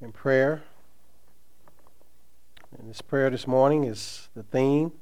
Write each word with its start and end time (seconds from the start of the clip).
in 0.00 0.12
prayer. 0.12 0.62
And 2.78 2.88
this 2.88 3.02
prayer 3.02 3.30
this 3.30 3.46
morning 3.46 3.84
is 3.84 4.28
the 4.34 4.42
theme 4.42 4.92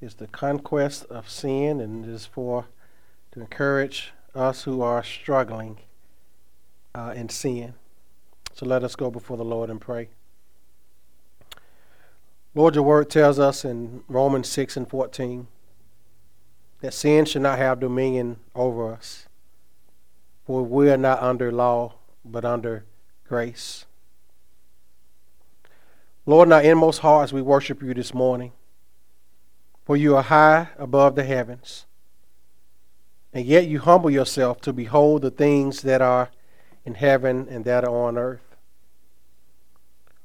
is 0.00 0.14
the 0.14 0.26
conquest 0.26 1.04
of 1.04 1.30
sin 1.30 1.80
and 1.80 2.04
it 2.04 2.10
is 2.10 2.26
for 2.26 2.66
to 3.30 3.40
encourage 3.40 4.12
us 4.34 4.64
who 4.64 4.82
are 4.82 5.04
struggling 5.04 5.78
uh, 6.94 7.12
in 7.14 7.28
sin. 7.28 7.74
So 8.52 8.66
let 8.66 8.82
us 8.82 8.96
go 8.96 9.10
before 9.10 9.36
the 9.36 9.44
Lord 9.44 9.70
and 9.70 9.80
pray. 9.80 10.08
Lord, 12.54 12.74
your 12.74 12.84
word 12.84 13.08
tells 13.08 13.38
us 13.38 13.64
in 13.64 14.02
Romans 14.08 14.48
6 14.48 14.76
and 14.76 14.90
14 14.90 15.46
that 16.80 16.92
sin 16.92 17.24
should 17.24 17.42
not 17.42 17.58
have 17.58 17.80
dominion 17.80 18.38
over 18.54 18.92
us, 18.92 19.26
for 20.44 20.62
we 20.62 20.90
are 20.90 20.98
not 20.98 21.22
under 21.22 21.52
law, 21.52 21.94
but 22.24 22.44
under 22.44 22.84
grace. 23.26 23.86
Lord, 26.24 26.48
in 26.48 26.52
our 26.52 26.62
inmost 26.62 27.00
hearts, 27.00 27.32
we 27.32 27.42
worship 27.42 27.82
you 27.82 27.94
this 27.94 28.14
morning, 28.14 28.52
for 29.84 29.96
you 29.96 30.16
are 30.16 30.22
high 30.22 30.68
above 30.78 31.16
the 31.16 31.24
heavens, 31.24 31.86
and 33.32 33.44
yet 33.44 33.66
you 33.66 33.80
humble 33.80 34.10
yourself 34.10 34.60
to 34.60 34.72
behold 34.72 35.22
the 35.22 35.32
things 35.32 35.82
that 35.82 36.00
are 36.00 36.30
in 36.84 36.94
heaven 36.94 37.48
and 37.50 37.64
that 37.64 37.84
are 37.84 38.06
on 38.06 38.16
earth. 38.16 38.56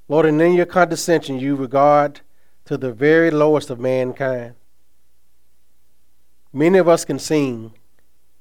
Lord, 0.07 0.27
and 0.27 0.39
in 0.39 0.53
your 0.53 0.67
condescension, 0.67 1.39
you 1.39 1.55
regard 1.55 2.21
to 2.65 2.77
the 2.77 2.93
very 2.93 3.31
lowest 3.31 3.71
of 3.71 3.79
mankind. 3.79 4.53
Many 6.53 6.77
of 6.77 6.87
us 6.87 7.05
can 7.05 7.17
sing, 7.17 7.73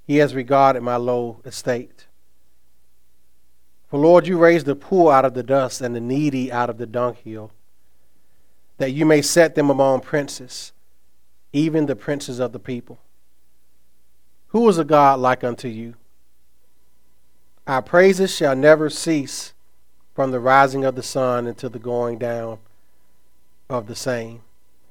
He 0.05 0.17
has 0.19 0.35
regarded 0.35 0.83
my 0.83 0.97
low 0.97 1.41
estate. 1.45 2.06
For 3.89 3.99
Lord, 3.99 4.27
you 4.27 4.39
raised 4.39 4.67
the 4.67 4.75
poor 4.75 5.13
out 5.13 5.25
of 5.25 5.35
the 5.35 5.43
dust 5.43 5.81
and 5.81 5.95
the 5.95 6.01
needy 6.01 6.51
out 6.51 6.71
of 6.71 6.79
the 6.79 6.87
dunghill, 6.87 7.53
that 8.79 8.91
you 8.91 9.07
may 9.07 9.23
set 9.23 9.55
them 9.55 9.71
among 9.71 10.01
princes, 10.01 10.73
even 11.53 11.87
the 11.87 11.97
princes 11.97 12.41
of 12.41 12.53
the 12.53 12.59
people. 12.59 12.99
Who 14.49 14.69
is 14.69 14.79
a 14.79 14.85
God 14.85 15.21
like 15.21 15.45
unto 15.45 15.69
you? 15.69 15.95
Our 17.67 17.83
praises 17.83 18.35
shall 18.35 18.57
never 18.57 18.91
cease 18.91 19.53
from 20.15 20.31
the 20.31 20.41
rising 20.41 20.85
of 20.85 20.95
the 20.95 21.03
sun 21.03 21.47
until 21.47 21.71
the 21.71 21.79
going 21.79 22.19
down 22.19 22.59
of 23.69 23.87
the 23.87 23.97
same. 23.97 24.43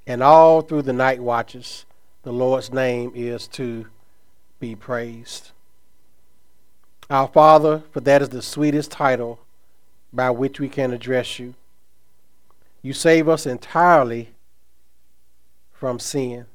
And 0.06 0.22
all 0.22 0.62
through 0.62 0.84
the 0.84 0.94
night 0.94 1.20
watches, 1.20 1.86
the 2.24 2.32
Lord's 2.34 2.72
name 2.72 3.12
is 3.16 3.48
to 3.50 3.88
be 4.60 4.76
praised. 4.76 5.52
Our 7.10 7.28
Father, 7.28 7.84
for 7.92 8.00
that 8.02 8.22
is 8.22 8.30
the 8.30 8.42
sweetest 8.42 8.92
title 8.92 9.40
by 10.12 10.32
which 10.32 10.60
we 10.60 10.70
can 10.70 10.92
address 10.92 11.38
you. 11.38 11.54
You 12.82 12.94
save 12.94 13.30
us 13.30 13.46
entirely 13.46 14.32
from 15.72 16.00
sin. 16.00 16.48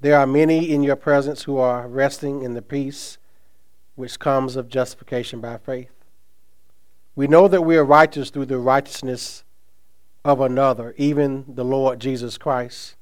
There 0.00 0.18
are 0.18 0.26
many 0.26 0.70
in 0.70 0.82
your 0.82 0.96
presence 0.96 1.44
who 1.44 1.56
are 1.56 1.88
resting 1.88 2.42
in 2.42 2.52
the 2.52 2.60
peace 2.60 3.16
which 3.94 4.18
comes 4.18 4.56
of 4.56 4.68
justification 4.68 5.40
by 5.40 5.56
faith. 5.56 5.90
We 7.16 7.28
know 7.28 7.48
that 7.48 7.62
we 7.62 7.76
are 7.76 7.84
righteous 7.84 8.28
through 8.28 8.46
the 8.46 8.58
righteousness 8.58 9.44
of 10.24 10.40
another, 10.40 10.94
even 10.98 11.44
the 11.48 11.64
Lord 11.64 12.00
Jesus 12.00 12.36
Christ. 12.36 12.96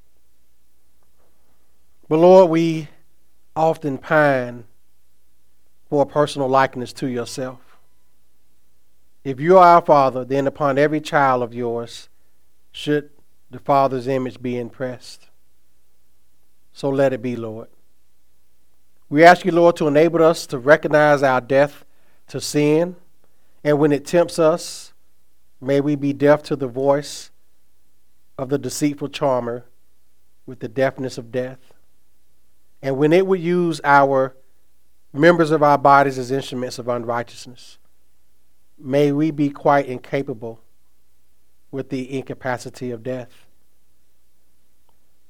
But 2.09 2.19
Lord, 2.19 2.51
we 2.51 2.89
often 3.57 3.99
pine 3.99 4.65
for 5.93 6.05
a 6.05 6.07
personal 6.07 6.49
likeness 6.49 6.91
to 6.91 7.07
yourself. 7.07 7.77
If 9.25 9.39
you 9.39 9.59
are 9.59 9.75
our 9.75 9.83
Father, 9.83 10.25
then 10.25 10.47
upon 10.47 10.79
every 10.79 11.03
child 11.03 11.43
of 11.43 11.53
yours 11.53 12.09
should 12.71 13.11
the 13.51 13.59
Father's 13.59 14.09
image 14.09 14.41
be 14.41 14.57
impressed. 14.57 15.29
So 16.73 16.89
let 16.89 17.13
it 17.13 17.21
be, 17.21 17.37
Lord. 17.37 17.69
We 19.11 19.23
ask 19.23 19.45
you, 19.45 19.53
Lord, 19.53 19.77
to 19.77 19.87
enable 19.87 20.23
us 20.25 20.47
to 20.47 20.59
recognize 20.59 21.23
our 21.23 21.43
death 21.43 21.85
to 22.29 22.41
sin, 22.41 22.97
and 23.63 23.79
when 23.79 23.93
it 23.93 24.07
tempts 24.07 24.39
us, 24.39 24.95
may 25.61 25.83
we 25.83 25.95
be 25.95 26.15
deaf 26.15 26.43
to 26.45 26.57
the 26.57 26.69
voice 26.69 27.31
of 28.39 28.49
the 28.49 28.57
deceitful 28.57 29.09
charmer 29.11 29.67
with 30.47 30.61
the 30.61 30.69
deafness 30.69 31.19
of 31.19 31.31
death. 31.31 31.75
And 32.81 32.97
when 32.97 33.13
it 33.13 33.27
would 33.27 33.41
use 33.41 33.79
our 33.85 34.35
members 35.13 35.51
of 35.51 35.63
our 35.63 35.79
bodies 35.79 36.19
as 36.19 36.31
instruments 36.31 36.79
of 36.79 36.89
unrighteousness, 36.89 37.79
may 38.79 39.13
we 39.13 39.31
be 39.31 39.51
quite 39.51 39.87
incapable 39.87 40.61
with 41.71 41.91
the 41.91 42.19
incapacity 42.19 42.91
of 42.91 43.03
death. 43.03 43.47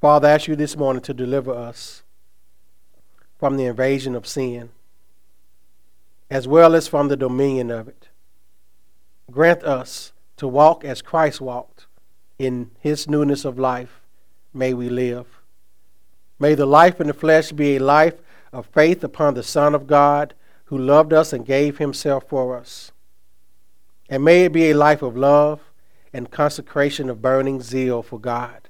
Father, 0.00 0.28
I 0.28 0.32
ask 0.32 0.48
you 0.48 0.56
this 0.56 0.76
morning 0.76 1.02
to 1.02 1.14
deliver 1.14 1.52
us 1.52 2.02
from 3.38 3.56
the 3.56 3.66
invasion 3.66 4.14
of 4.14 4.26
sin, 4.26 4.70
as 6.30 6.48
well 6.48 6.74
as 6.74 6.88
from 6.88 7.08
the 7.08 7.16
dominion 7.16 7.70
of 7.70 7.88
it. 7.88 8.08
Grant 9.30 9.62
us 9.62 10.12
to 10.36 10.48
walk 10.48 10.84
as 10.84 11.02
Christ 11.02 11.40
walked 11.40 11.86
in 12.38 12.70
his 12.80 13.08
newness 13.08 13.44
of 13.44 13.58
life. 13.58 14.00
May 14.52 14.74
we 14.74 14.88
live. 14.88 15.26
May 16.38 16.54
the 16.54 16.66
life 16.66 17.00
in 17.00 17.06
the 17.06 17.14
flesh 17.14 17.52
be 17.52 17.76
a 17.76 17.80
life 17.80 18.14
of 18.52 18.66
faith 18.66 19.02
upon 19.02 19.34
the 19.34 19.42
Son 19.42 19.74
of 19.74 19.86
God 19.86 20.34
who 20.66 20.78
loved 20.78 21.12
us 21.12 21.32
and 21.32 21.46
gave 21.46 21.78
himself 21.78 22.24
for 22.28 22.56
us. 22.56 22.92
And 24.08 24.24
may 24.24 24.44
it 24.44 24.52
be 24.52 24.70
a 24.70 24.76
life 24.76 25.02
of 25.02 25.16
love 25.16 25.60
and 26.12 26.30
consecration 26.30 27.08
of 27.08 27.22
burning 27.22 27.62
zeal 27.62 28.02
for 28.02 28.18
God, 28.18 28.68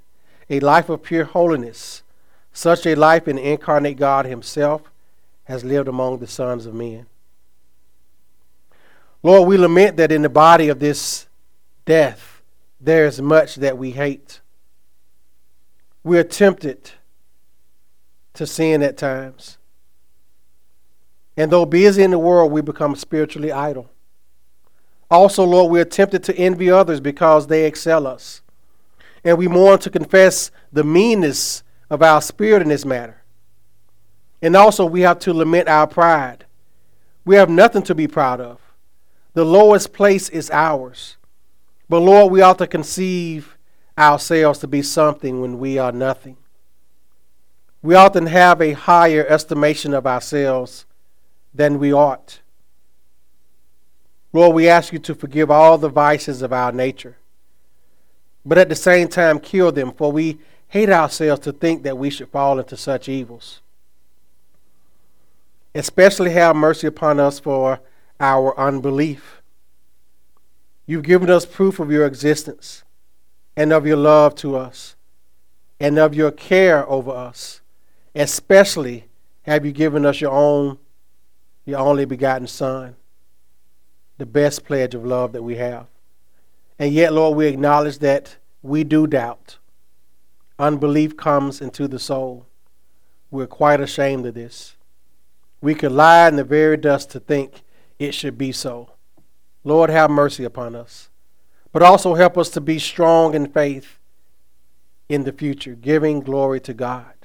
a 0.48 0.60
life 0.60 0.88
of 0.88 1.03
pure 1.03 1.25
holiness 1.25 2.03
such 2.53 2.87
a 2.87 2.94
life 2.94 3.26
in 3.26 3.37
the 3.37 3.50
incarnate 3.50 3.97
God 3.97 4.26
Himself 4.26 4.82
has 5.44 5.65
lived 5.65 5.88
among 5.88 6.19
the 6.19 6.26
sons 6.26 6.66
of 6.66 6.75
men. 6.75 7.06
Lord, 9.22 9.49
we 9.49 9.56
lament 9.56 9.97
that 9.97 10.12
in 10.12 10.22
the 10.22 10.28
body 10.28 10.69
of 10.69 10.78
this 10.78 11.26
death, 11.84 12.43
there 12.81 13.06
is 13.06 13.20
much 13.20 13.56
that 13.56 13.78
we 13.78 13.93
hate. 13.93 14.41
We 16.04 16.19
are 16.19 16.25
tempted 16.25 16.93
to 18.34 18.47
sin 18.47 18.82
at 18.82 18.97
times. 18.97 19.59
And 21.37 21.50
though 21.50 21.66
busy 21.66 22.03
in 22.03 22.10
the 22.10 22.19
world, 22.19 22.53
we 22.53 22.60
become 22.60 22.94
spiritually 22.94 23.53
idle. 23.53 23.91
Also, 25.10 25.44
Lord, 25.44 25.70
we 25.70 25.81
are 25.81 25.84
tempted 25.84 26.22
to 26.25 26.37
envy 26.37 26.70
others 26.70 27.00
because 27.00 27.47
they 27.47 27.66
excel 27.66 28.06
us. 28.06 28.43
And 29.25 29.38
we 29.38 29.48
mourn 29.48 29.78
to 29.81 29.91
confess 29.91 30.50
the 30.72 30.84
meanness 30.84 31.62
of 31.91 32.03
our 32.03 32.20
spirit 32.20 32.62
in 32.62 32.69
this 32.69 32.84
matter. 32.84 33.22
And 34.41 34.56
also, 34.56 34.84
we 34.84 35.03
have 35.03 35.19
to 35.20 35.32
lament 35.32 35.69
our 35.69 35.87
pride. 35.87 36.47
We 37.25 37.37
have 37.37 37.49
nothing 37.49 37.82
to 37.84 37.94
be 37.94 38.09
proud 38.09 38.41
of. 38.41 38.59
The 39.34 39.44
lowest 39.44 39.93
place 39.93 40.28
is 40.28 40.50
ours. 40.50 41.16
But 41.88 42.00
Lord, 42.00 42.32
we 42.32 42.41
ought 42.41 42.59
to 42.59 42.66
conceive 42.66 43.56
ourselves 43.97 44.59
to 44.60 44.66
be 44.66 44.82
something 44.82 45.41
when 45.41 45.59
we 45.59 45.78
are 45.78 45.93
nothing. 45.93 46.37
We 47.82 47.94
often 47.94 48.26
have 48.26 48.60
a 48.60 48.72
higher 48.72 49.26
estimation 49.26 49.93
of 49.93 50.06
ourselves 50.06 50.87
than 51.55 51.79
we 51.79 51.93
ought. 51.93 52.41
Lord, 54.33 54.55
we 54.55 54.69
ask 54.69 54.93
you 54.93 54.99
to 55.01 55.15
forgive 55.15 55.51
all 55.51 55.77
the 55.77 55.89
vices 55.89 56.43
of 56.43 56.53
our 56.53 56.73
nature, 56.73 57.17
but 58.45 58.59
at 58.59 58.69
the 58.69 58.75
same 58.75 59.09
time, 59.09 59.39
kill 59.39 59.71
them, 59.71 59.93
for 59.93 60.11
we 60.11 60.39
hate 60.69 60.89
ourselves 60.89 61.43
to 61.43 61.53
think 61.53 61.83
that 61.83 61.99
we 61.99 62.09
should 62.09 62.29
fall 62.29 62.59
into 62.59 62.77
such 62.77 63.09
evils. 63.09 63.61
Especially 65.75 66.31
have 66.31 66.57
mercy 66.57 66.87
upon 66.87 67.21
us 67.21 67.39
for 67.39 67.81
our 68.19 68.59
unbelief. 68.59 69.43
You've 70.87 71.03
given 71.03 71.31
us 71.31 71.44
proof 71.44 71.79
of 71.79 71.91
your 71.91 72.06
existence 72.06 72.85
and 73.56 73.73
of 73.73 73.87
your 73.87 73.97
love 73.97 74.35
to 74.37 74.56
us 74.56 74.97
and 75.79 75.99
of 75.99 76.15
your 76.15 76.31
care 76.31 76.88
over 76.88 77.11
us. 77.11 77.61
Especially 78.15 79.06
have 79.43 79.67
you 79.67 79.73
given 79.73 80.06
us 80.06 80.21
your 80.21 80.32
own, 80.32 80.79
your 81.64 81.79
only 81.79 82.05
begotten 82.05 82.47
Son, 82.47 82.97
the 84.19 84.26
best 84.26 84.64
pledge 84.64 84.94
of 84.94 85.05
love 85.05 85.32
that 85.32 85.43
we 85.43 85.56
have. 85.56 85.87
And 86.79 86.93
yet, 86.93 87.12
Lord, 87.12 87.37
we 87.37 87.47
acknowledge 87.47 87.99
that 87.99 88.37
we 88.62 88.85
do 88.85 89.06
doubt 89.06 89.59
unbelief 90.59 91.17
comes 91.17 91.61
into 91.61 91.88
the 91.88 91.99
soul. 91.99 92.47
We're 93.31 93.47
quite 93.47 93.81
ashamed 93.81 94.26
of 94.26 94.35
this. 94.35 94.76
We 95.61 95.75
could 95.75 95.93
lie 95.93 96.29
in 96.29 96.37
the 96.37 96.44
very 96.44 96.76
dust 96.76 97.11
to 97.11 97.20
think 97.20 97.62
it 97.99 98.12
should 98.12 98.38
be 98.38 98.53
so. 98.53 98.91
Lord, 99.64 99.91
have 99.91 100.11
mercy 100.11 100.44
upon 100.44 100.76
us. 100.76 101.09
But 101.73 101.82
also 101.82 102.14
help 102.14 102.37
us 102.37 102.50
to 102.50 102.61
be 102.61 102.79
strong 102.79 103.35
in 103.35 103.47
faith 103.47 103.99
in 105.09 105.25
the 105.25 105.32
future, 105.32 105.75
giving 105.75 106.20
glory 106.20 106.61
to 106.61 106.75
God. 106.75 107.22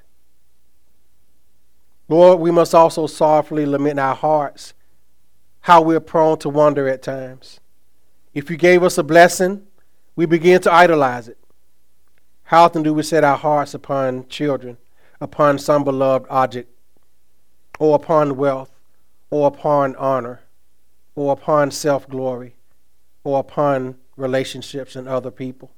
Lord, 2.10 2.40
we 2.40 2.52
must 2.52 2.74
also 2.74 3.08
sorrowfully 3.08 3.66
lament 3.66 4.00
our 4.00 4.16
hearts 4.16 4.74
how 5.62 5.82
we're 5.82 6.00
prone 6.00 6.38
to 6.40 6.48
wander 6.48 6.88
at 6.88 7.02
times. 7.02 7.60
If 8.34 8.50
you 8.50 8.56
gave 8.56 8.84
us 8.84 8.98
a 8.98 9.04
blessing, 9.04 9.68
we 10.16 10.26
begin 10.26 10.62
to 10.62 10.72
idolize 10.74 11.28
it. 11.28 11.38
How 12.44 12.64
often 12.64 12.84
do 12.84 12.94
we 12.94 13.04
set 13.04 13.26
our 13.26 13.36
hearts 13.36 13.74
upon 13.74 14.30
children, 14.30 14.78
upon 15.20 15.60
some 15.60 15.84
beloved 15.84 16.26
object, 16.30 16.72
or 17.80 17.96
upon 17.96 18.38
wealth, 18.38 18.72
or 19.30 19.48
upon 19.48 19.96
honor, 19.98 20.40
or 21.16 21.34
upon 21.34 21.72
self 21.72 22.08
glory, 22.08 22.56
or 23.26 23.40
upon 23.40 23.98
relationships 24.16 24.96
and 24.96 25.10
other 25.10 25.32
people? 25.32 25.72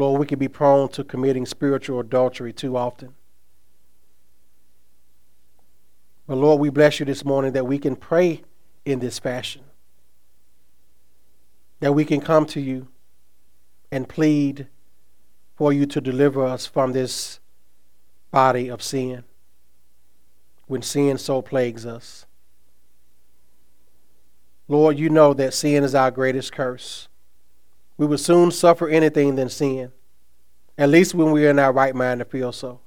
Lord, 0.00 0.18
we 0.18 0.26
can 0.26 0.38
be 0.38 0.48
prone 0.48 0.88
to 0.90 1.04
committing 1.04 1.44
spiritual 1.44 2.00
adultery 2.00 2.54
too 2.54 2.74
often. 2.74 3.14
But 6.26 6.36
Lord, 6.36 6.58
we 6.58 6.70
bless 6.70 7.00
you 7.00 7.06
this 7.06 7.22
morning 7.22 7.52
that 7.52 7.66
we 7.66 7.78
can 7.78 7.96
pray 7.96 8.40
in 8.86 9.00
this 9.00 9.18
fashion, 9.18 9.62
that 11.80 11.92
we 11.92 12.06
can 12.06 12.22
come 12.22 12.46
to 12.46 12.60
you 12.60 12.88
and 13.92 14.08
plead 14.08 14.68
for 15.54 15.70
you 15.70 15.84
to 15.84 16.00
deliver 16.00 16.46
us 16.46 16.64
from 16.64 16.92
this 16.92 17.38
body 18.30 18.70
of 18.70 18.82
sin 18.82 19.24
when 20.66 20.80
sin 20.80 21.18
so 21.18 21.42
plagues 21.42 21.84
us. 21.84 22.24
Lord, 24.66 24.98
you 24.98 25.10
know 25.10 25.34
that 25.34 25.52
sin 25.52 25.84
is 25.84 25.94
our 25.94 26.10
greatest 26.10 26.52
curse. 26.52 27.09
We 28.00 28.06
will 28.06 28.16
soon 28.16 28.50
suffer 28.50 28.88
anything 28.88 29.36
than 29.36 29.50
sin, 29.50 29.92
at 30.78 30.88
least 30.88 31.14
when 31.14 31.32
we 31.32 31.46
are 31.46 31.50
in 31.50 31.58
our 31.58 31.70
right 31.70 31.94
mind 31.94 32.20
to 32.20 32.24
feel 32.24 32.50
so. 32.50 32.80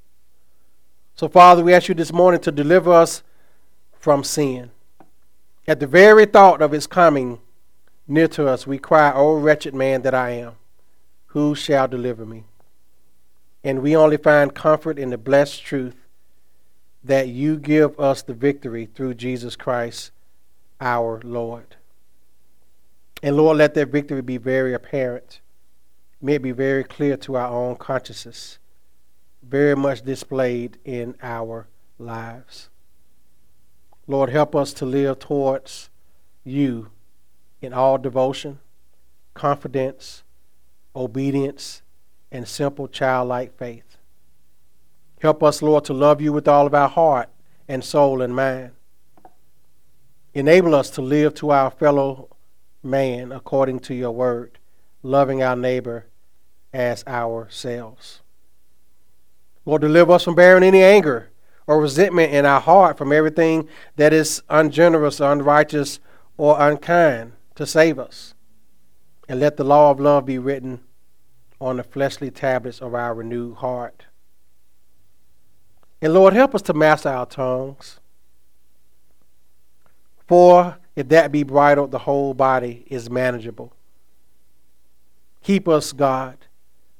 So, 1.13 1.30
Father, 1.30 1.63
we 1.63 1.71
ask 1.71 1.88
you 1.88 1.94
this 1.94 2.12
morning 2.12 2.42
to 2.42 2.51
deliver 2.51 2.92
us 2.92 3.21
from 4.00 4.24
sin. 4.24 4.71
At 5.68 5.80
the 5.80 5.86
very 5.86 6.25
thought 6.25 6.63
of 6.63 6.74
its 6.74 6.88
coming 6.88 7.39
near 8.07 8.27
to 8.30 8.48
us, 8.48 8.65
we 8.65 8.80
cry, 8.80 9.12
O 9.13 9.36
wretched 9.36 9.75
man 9.75 10.01
that 10.01 10.15
I 10.15 10.31
am, 10.31 10.54
who 11.27 11.54
shall 11.54 11.88
deliver 11.88 12.25
me? 12.25 12.45
And 13.63 13.83
we 13.83 13.95
only 13.95 14.18
find 14.18 14.56
comfort 14.56 14.98
in 14.98 15.12
the 15.12 15.19
blessed 15.19 15.63
truth 15.63 16.07
that 17.04 17.27
you 17.27 17.57
give 17.57 18.00
us 18.00 18.24
the 18.24 18.33
victory 18.33 18.88
through 18.88 19.13
Jesus 19.13 19.56
Christ 19.56 20.10
our 20.81 21.21
Lord. 21.24 21.75
And 23.24 23.38
Lord, 23.38 23.58
let 23.58 23.74
that 23.75 23.88
victory 23.88 24.22
be 24.22 24.36
very 24.36 24.74
apparent. 24.74 25.40
May 26.22 26.36
it 26.36 26.42
be 26.42 26.52
very 26.52 26.84
clear 26.84 27.16
to 27.18 27.38
our 27.38 27.48
own 27.48 27.78
consciousness, 27.78 28.60
very 29.42 29.78
much 29.78 30.02
displayed 30.02 30.78
in 30.84 31.16
our 31.24 31.68
lives. 31.98 32.70
Lord, 34.08 34.30
help 34.30 34.58
us 34.58 34.74
to 34.74 34.86
live 34.86 35.20
towards 35.20 35.90
you 36.44 36.92
in 37.62 37.74
all 37.74 37.98
devotion, 37.98 38.60
confidence, 39.34 40.24
obedience, 40.94 41.81
and 42.30 42.46
simple 42.46 42.90
childlike 42.90 43.58
faith. 43.58 43.98
Help 45.22 45.42
us, 45.42 45.62
Lord, 45.62 45.86
to 45.86 45.94
love 45.94 46.20
you 46.20 46.34
with 46.34 46.50
all 46.50 46.68
of 46.68 46.74
our 46.74 46.90
heart 46.90 47.30
and 47.70 47.86
soul 47.86 48.22
and 48.22 48.36
mind. 48.36 48.72
Enable 50.34 50.75
us 50.75 50.90
to 50.90 51.02
live 51.02 51.34
to 51.36 51.52
our 51.52 51.72
fellow 51.72 52.28
man 52.83 53.31
according 53.31 53.80
to 53.80 53.94
your 53.94 54.12
word, 54.12 54.59
loving 55.01 55.41
our 55.41 55.56
neighbor 55.56 56.07
as 56.74 57.06
ourselves. 57.07 58.21
Lord, 59.65 59.81
deliver 59.81 60.13
us 60.13 60.24
from 60.24 60.35
bearing 60.35 60.63
any 60.63 60.83
anger 60.83 61.30
or 61.68 61.80
resentment 61.80 62.33
in 62.33 62.45
our 62.45 62.59
heart 62.59 62.97
from 62.97 63.13
everything 63.13 63.69
that 63.95 64.12
is 64.12 64.44
ungenerous, 64.50 65.21
or 65.21 65.31
unrighteous, 65.31 66.00
or 66.38 66.59
unkind 66.59 67.33
to 67.56 67.65
save 67.65 67.97
us. 67.97 68.33
And 69.29 69.39
let 69.39 69.56
the 69.56 69.63
law 69.63 69.91
of 69.91 70.00
love 70.00 70.25
be 70.25 70.38
written 70.38 70.81
on 71.62 71.77
the 71.77 71.83
fleshly 71.83 72.29
tablets 72.29 72.81
of 72.81 72.94
our 72.94 73.13
renewed 73.13 73.56
heart. 73.57 74.06
And 76.01 76.13
Lord, 76.13 76.33
help 76.33 76.53
us 76.53 76.62
to 76.63 76.74
master 76.74 77.07
our 77.07 77.25
tongues. 77.25 78.01
For 80.27 80.77
if 80.95 81.10
that 81.10 81.31
be 81.31 81.44
bridled, 81.44 81.92
the 81.92 82.00
whole 82.00 82.34
body 82.34 82.86
is 82.88 83.10
manageable. 83.10 83.74
Keep 85.44 85.68
us, 85.68 85.92
God, 85.92 86.38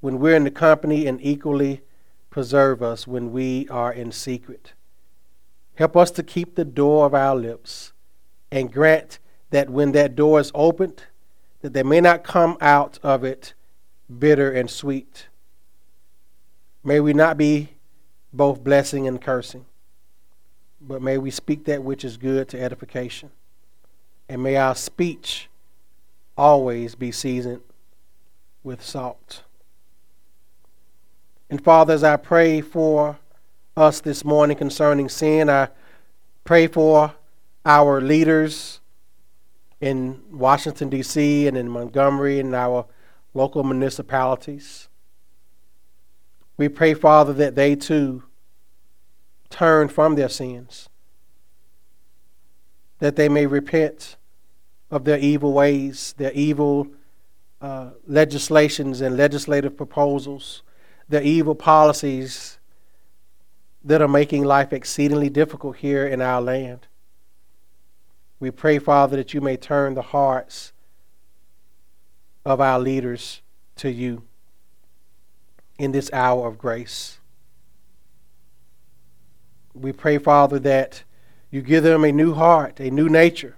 when 0.02 0.20
we're 0.20 0.36
in 0.36 0.44
the 0.44 0.52
company 0.52 1.08
and 1.08 1.20
equally 1.22 1.82
preserve 2.30 2.82
us 2.82 3.08
when 3.08 3.32
we 3.32 3.68
are 3.70 3.94
in 3.94 4.12
secret. 4.12 4.74
Help 5.76 5.96
us 5.96 6.12
to 6.12 6.24
keep 6.24 6.56
the 6.56 6.66
door 6.66 7.06
of 7.06 7.14
our 7.14 7.36
lips 7.36 7.94
and 8.52 8.72
grant 8.72 9.20
that 9.52 9.70
when 9.70 9.92
that 9.94 10.16
door 10.16 10.40
is 10.40 10.52
opened, 10.54 11.04
that 11.62 11.74
they 11.74 11.84
may 11.84 12.02
not 12.02 12.24
come 12.24 12.58
out 12.60 13.00
of 13.04 13.24
it 13.24 13.54
bitter 14.20 14.52
and 14.52 14.70
sweet. 14.70 15.28
May 16.84 17.00
we 17.00 17.14
not 17.14 17.38
be 17.38 17.70
both 18.34 18.64
blessing 18.64 19.08
and 19.08 19.22
cursing, 19.22 19.66
but 20.82 21.02
may 21.02 21.18
we 21.18 21.32
speak 21.32 21.66
that 21.66 21.84
which 21.84 22.04
is 22.04 22.18
good 22.18 22.50
to 22.50 22.62
edification. 22.62 23.32
And 24.30 24.42
may 24.42 24.56
our 24.56 24.76
speech 24.76 25.50
always 26.38 26.96
be 26.96 27.12
seasoned 27.12 27.62
with 28.64 28.84
salt. 28.84 29.44
And 31.50 31.64
Father, 31.64 31.94
as 31.94 32.04
I 32.04 32.16
pray 32.16 32.62
for 32.62 33.20
us 33.76 34.02
this 34.02 34.24
morning 34.24 34.58
concerning 34.58 35.10
sin, 35.10 35.50
I 35.50 35.70
pray 36.44 36.68
for 36.68 37.14
our 37.66 38.02
leaders 38.02 38.80
in 39.80 40.22
Washington, 40.32 40.90
D.C., 40.90 41.48
and 41.48 41.58
in 41.58 41.70
Montgomery, 41.70 42.40
and 42.40 42.56
our 42.56 42.86
local 43.34 43.64
municipalities. 43.64 44.88
We 46.56 46.70
pray, 46.70 46.94
Father, 46.94 47.34
that 47.34 47.56
they 47.56 47.76
too 47.76 48.24
turn 49.50 49.90
from 49.90 50.16
their 50.16 50.30
sins, 50.30 50.90
that 53.04 53.18
they 53.18 53.28
may 53.28 53.46
repent 53.46 54.16
of 54.90 55.04
their 55.04 55.18
evil 55.20 55.52
ways, 55.52 56.16
their 56.16 56.32
evil 56.32 56.88
uh, 57.60 57.90
legislations 58.08 59.02
and 59.02 59.18
legislative 59.18 59.76
proposals 59.76 60.64
the 61.10 61.22
evil 61.22 61.54
policies 61.54 62.60
that 63.84 64.02
are 64.02 64.08
making 64.08 64.46
life 64.46 64.72
exceedingly 64.72 65.30
difficult 65.30 65.76
here 65.76 66.08
in 66.08 66.22
our 66.22 66.40
land. 66.40 66.88
We 68.40 68.52
pray, 68.52 68.80
Father, 68.80 69.18
that 69.18 69.34
you 69.34 69.42
may 69.42 69.58
turn 69.58 69.96
the 69.96 70.02
hearts 70.02 70.72
of 72.46 72.62
our 72.62 72.80
leaders 72.80 73.42
to 73.76 73.92
you 73.92 74.24
in 75.78 75.92
this 75.92 76.10
hour 76.14 76.48
of 76.48 76.58
grace. 76.58 77.20
We 79.74 79.92
pray, 79.92 80.20
Father, 80.20 80.58
that 80.60 81.04
you 81.54 81.62
give 81.62 81.84
them 81.84 82.04
a 82.04 82.12
new 82.12 82.34
heart, 82.34 82.80
a 82.80 82.90
new 82.90 83.08
nature. 83.08 83.56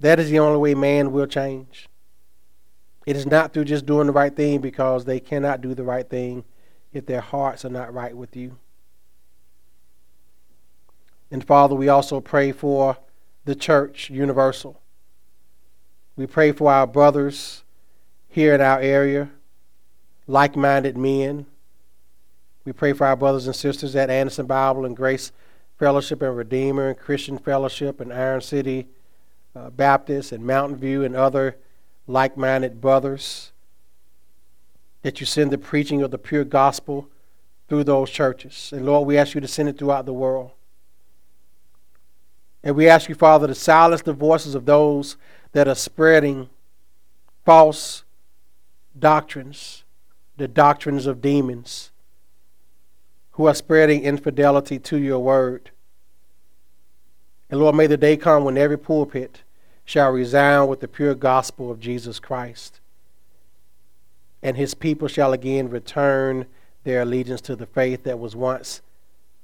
That 0.00 0.18
is 0.18 0.28
the 0.28 0.40
only 0.40 0.58
way 0.58 0.74
man 0.74 1.12
will 1.12 1.28
change. 1.28 1.88
It 3.06 3.14
is 3.14 3.26
not 3.26 3.52
through 3.52 3.66
just 3.66 3.86
doing 3.86 4.08
the 4.08 4.12
right 4.12 4.34
thing 4.34 4.60
because 4.60 5.04
they 5.04 5.20
cannot 5.20 5.60
do 5.60 5.72
the 5.72 5.84
right 5.84 6.10
thing 6.10 6.42
if 6.92 7.06
their 7.06 7.20
hearts 7.20 7.64
are 7.64 7.70
not 7.70 7.94
right 7.94 8.16
with 8.16 8.34
you. 8.34 8.58
And 11.30 11.46
Father, 11.46 11.76
we 11.76 11.88
also 11.88 12.20
pray 12.20 12.50
for 12.50 12.98
the 13.44 13.54
church 13.54 14.10
universal. 14.10 14.80
We 16.16 16.26
pray 16.26 16.50
for 16.50 16.72
our 16.72 16.88
brothers 16.88 17.62
here 18.26 18.52
in 18.52 18.60
our 18.60 18.80
area, 18.80 19.30
like 20.26 20.56
minded 20.56 20.98
men. 20.98 21.46
We 22.64 22.72
pray 22.72 22.94
for 22.94 23.06
our 23.06 23.14
brothers 23.14 23.46
and 23.46 23.54
sisters 23.54 23.94
at 23.94 24.10
Anderson 24.10 24.46
Bible 24.46 24.84
and 24.84 24.96
Grace 24.96 25.30
Fellowship 25.80 26.20
and 26.20 26.36
Redeemer 26.36 26.90
and 26.90 26.98
Christian 26.98 27.38
Fellowship 27.38 28.02
and 28.02 28.12
Iron 28.12 28.42
City 28.42 28.86
uh, 29.56 29.70
Baptist 29.70 30.30
and 30.30 30.44
Mountain 30.44 30.76
View 30.76 31.02
and 31.02 31.16
other 31.16 31.56
like 32.06 32.36
minded 32.36 32.82
brothers, 32.82 33.52
that 35.00 35.20
you 35.20 35.26
send 35.26 35.50
the 35.50 35.56
preaching 35.56 36.02
of 36.02 36.10
the 36.10 36.18
pure 36.18 36.44
gospel 36.44 37.08
through 37.66 37.84
those 37.84 38.10
churches. 38.10 38.74
And 38.76 38.84
Lord, 38.84 39.06
we 39.06 39.16
ask 39.16 39.34
you 39.34 39.40
to 39.40 39.48
send 39.48 39.70
it 39.70 39.78
throughout 39.78 40.04
the 40.04 40.12
world. 40.12 40.50
And 42.62 42.76
we 42.76 42.86
ask 42.86 43.08
you, 43.08 43.14
Father, 43.14 43.46
to 43.46 43.54
silence 43.54 44.02
the 44.02 44.12
voices 44.12 44.54
of 44.54 44.66
those 44.66 45.16
that 45.52 45.66
are 45.66 45.74
spreading 45.74 46.50
false 47.46 48.04
doctrines, 48.98 49.84
the 50.36 50.46
doctrines 50.46 51.06
of 51.06 51.22
demons, 51.22 51.89
who 53.40 53.46
are 53.46 53.54
spreading 53.54 54.02
infidelity 54.02 54.78
to 54.78 54.98
your 54.98 55.18
word. 55.18 55.70
And 57.48 57.58
Lord, 57.58 57.74
may 57.74 57.86
the 57.86 57.96
day 57.96 58.18
come 58.18 58.44
when 58.44 58.58
every 58.58 58.76
pulpit 58.76 59.44
shall 59.82 60.10
resound 60.10 60.68
with 60.68 60.80
the 60.80 60.88
pure 60.88 61.14
gospel 61.14 61.70
of 61.70 61.80
Jesus 61.80 62.20
Christ. 62.20 62.80
And 64.42 64.58
his 64.58 64.74
people 64.74 65.08
shall 65.08 65.32
again 65.32 65.70
return 65.70 66.44
their 66.84 67.00
allegiance 67.00 67.40
to 67.40 67.56
the 67.56 67.64
faith 67.64 68.04
that 68.04 68.18
was 68.18 68.36
once 68.36 68.82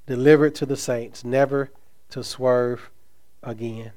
delivered 0.05 0.53
to 0.53 0.67
the 0.67 0.77
saints, 0.77 1.23
never 1.23 1.71
to 2.11 2.23
swerve 2.23 2.91
again. 3.41 3.93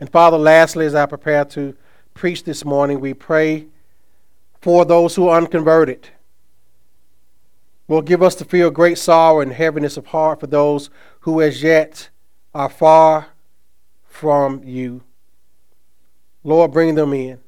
And 0.00 0.10
Father, 0.10 0.38
lastly, 0.38 0.86
as 0.86 0.94
I 0.94 1.04
prepare 1.04 1.44
to 1.44 1.76
preach 2.14 2.44
this 2.44 2.64
morning, 2.64 2.98
we 2.98 3.12
pray 3.12 3.66
for 4.62 4.86
those 4.86 5.14
who 5.14 5.28
are 5.28 5.36
unconverted. 5.36 6.08
Will 7.90 8.02
give 8.02 8.22
us 8.22 8.36
to 8.36 8.44
feel 8.44 8.70
great 8.70 8.98
sorrow 8.98 9.40
and 9.40 9.52
heaviness 9.52 9.96
of 9.96 10.06
heart 10.06 10.38
for 10.38 10.46
those 10.46 10.90
who 11.22 11.40
as 11.40 11.60
yet 11.60 12.08
are 12.54 12.68
far 12.68 13.30
from 14.04 14.62
you. 14.62 15.02
Lord, 16.44 16.70
bring 16.70 16.94
them 16.94 17.12
in. 17.12 17.40